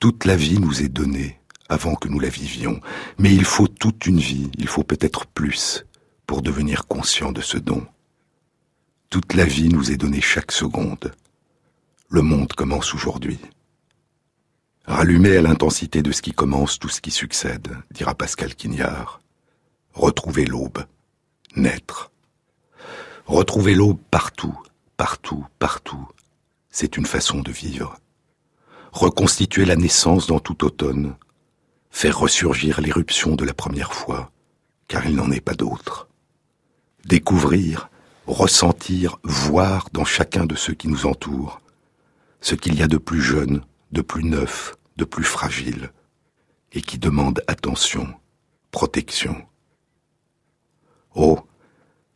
Toute 0.00 0.24
la 0.24 0.34
vie 0.34 0.58
nous 0.58 0.82
est 0.82 0.88
donnée 0.88 1.38
avant 1.68 1.94
que 1.94 2.08
nous 2.08 2.18
la 2.18 2.30
vivions, 2.30 2.80
mais 3.18 3.34
il 3.34 3.44
faut 3.44 3.68
toute 3.68 4.06
une 4.06 4.18
vie, 4.18 4.50
il 4.58 4.66
faut 4.66 4.82
peut-être 4.82 5.26
plus, 5.26 5.84
pour 6.26 6.40
devenir 6.40 6.86
conscient 6.86 7.32
de 7.32 7.42
ce 7.42 7.58
don. 7.58 7.86
Toute 9.10 9.34
la 9.34 9.44
vie 9.44 9.68
nous 9.68 9.92
est 9.92 9.98
donnée 9.98 10.22
chaque 10.22 10.52
seconde. 10.52 11.12
Le 12.08 12.22
monde 12.22 12.52
commence 12.54 12.94
aujourd'hui. 12.94 13.38
Rallumer 14.92 15.38
à 15.38 15.40
l'intensité 15.40 16.02
de 16.02 16.12
ce 16.12 16.20
qui 16.20 16.32
commence 16.32 16.78
tout 16.78 16.90
ce 16.90 17.00
qui 17.00 17.10
succède, 17.10 17.78
dira 17.92 18.14
Pascal 18.14 18.54
Quignard. 18.54 19.22
Retrouver 19.94 20.44
l'aube. 20.44 20.84
Naître. 21.56 22.10
Retrouver 23.24 23.74
l'aube 23.74 23.98
partout, 24.10 24.54
partout, 24.98 25.46
partout. 25.58 26.06
C'est 26.70 26.98
une 26.98 27.06
façon 27.06 27.40
de 27.40 27.50
vivre. 27.50 27.96
Reconstituer 28.92 29.64
la 29.64 29.76
naissance 29.76 30.26
dans 30.26 30.40
tout 30.40 30.62
automne. 30.62 31.16
Faire 31.90 32.18
ressurgir 32.18 32.82
l'éruption 32.82 33.34
de 33.34 33.46
la 33.46 33.54
première 33.54 33.94
fois, 33.94 34.30
car 34.88 35.06
il 35.06 35.16
n'en 35.16 35.30
est 35.30 35.40
pas 35.40 35.54
d'autre. 35.54 36.06
Découvrir, 37.06 37.88
ressentir, 38.26 39.16
voir 39.24 39.88
dans 39.94 40.04
chacun 40.04 40.44
de 40.44 40.54
ceux 40.54 40.74
qui 40.74 40.88
nous 40.88 41.06
entourent 41.06 41.62
ce 42.42 42.54
qu'il 42.54 42.74
y 42.74 42.82
a 42.82 42.88
de 42.88 42.98
plus 42.98 43.22
jeune, 43.22 43.64
de 43.92 44.02
plus 44.02 44.24
neuf, 44.24 44.76
de 44.96 45.04
plus 45.04 45.24
fragile, 45.24 45.92
et 46.72 46.82
qui 46.82 46.98
demande 46.98 47.42
attention, 47.46 48.14
protection. 48.70 49.46
Oh, 51.14 51.40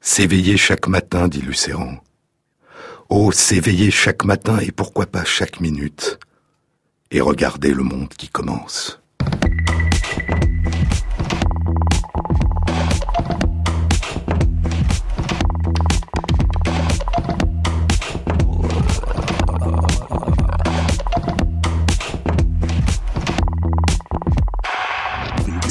s'éveiller 0.01 0.57
chaque 0.57 0.89
matin, 0.89 1.29
dit 1.29 1.43
Lucéran. 1.43 1.99
Oh, 3.09 3.31
s'éveiller 3.33 3.91
chaque 3.91 4.25
matin 4.25 4.59
et 4.59 4.73
pourquoi 4.73 5.07
pas 5.07 5.25
chaque 5.25 5.61
minute, 5.61 6.19
et 7.11 7.21
regarder 7.21 7.73
le 7.73 7.83
monde 7.83 8.09
qui 8.15 8.29
commence. 8.29 9.01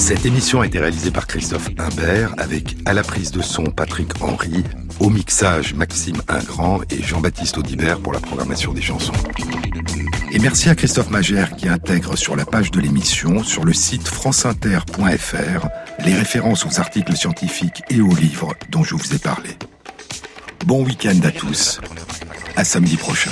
Cette 0.05 0.23
émission 0.23 0.61
a 0.61 0.67
été 0.67 0.77
réalisée 0.77 1.09
par 1.09 1.25
Christophe 1.25 1.67
Imbert 1.79 2.35
avec 2.37 2.77
à 2.85 2.93
la 2.93 3.01
prise 3.01 3.31
de 3.31 3.41
son 3.41 3.63
Patrick 3.63 4.11
Henry, 4.21 4.63
au 4.99 5.09
mixage 5.09 5.73
Maxime 5.73 6.21
Ingrand 6.27 6.79
et 6.91 7.01
Jean-Baptiste 7.01 7.57
Audibert 7.57 7.99
pour 7.99 8.13
la 8.13 8.19
programmation 8.19 8.71
des 8.71 8.83
chansons. 8.83 9.15
Et 10.31 10.37
merci 10.37 10.69
à 10.69 10.75
Christophe 10.75 11.09
Magère 11.09 11.55
qui 11.55 11.67
intègre 11.67 12.15
sur 12.15 12.35
la 12.35 12.45
page 12.45 12.69
de 12.69 12.79
l'émission, 12.79 13.43
sur 13.43 13.65
le 13.65 13.73
site 13.73 14.07
franceinter.fr, 14.07 15.67
les 16.05 16.13
références 16.13 16.67
aux 16.67 16.79
articles 16.79 17.17
scientifiques 17.17 17.81
et 17.89 17.99
aux 17.99 18.13
livres 18.13 18.53
dont 18.69 18.83
je 18.83 18.93
vous 18.93 19.15
ai 19.15 19.17
parlé. 19.17 19.57
Bon 20.67 20.85
week-end 20.85 21.19
à 21.23 21.31
tous. 21.31 21.81
À 22.55 22.63
samedi 22.63 22.97
prochain. 22.97 23.31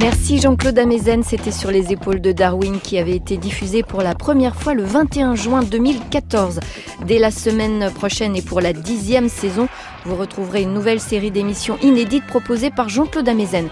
Merci 0.00 0.38
Jean-Claude 0.40 0.78
Amezen, 0.78 1.24
c'était 1.24 1.50
sur 1.50 1.72
les 1.72 1.92
épaules 1.92 2.20
de 2.20 2.30
Darwin 2.30 2.78
qui 2.78 2.98
avait 2.98 3.16
été 3.16 3.36
diffusé 3.36 3.82
pour 3.82 4.00
la 4.00 4.14
première 4.14 4.54
fois 4.54 4.72
le 4.72 4.84
21 4.84 5.34
juin 5.34 5.64
2014. 5.64 6.60
Dès 7.04 7.18
la 7.18 7.32
semaine 7.32 7.90
prochaine 7.92 8.36
et 8.36 8.42
pour 8.42 8.60
la 8.60 8.72
dixième 8.72 9.28
saison, 9.28 9.66
vous 10.04 10.14
retrouverez 10.14 10.62
une 10.62 10.72
nouvelle 10.72 11.00
série 11.00 11.32
d'émissions 11.32 11.78
inédites 11.82 12.26
proposées 12.26 12.70
par 12.70 12.88
Jean-Claude 12.88 13.28
Amezen. 13.28 13.66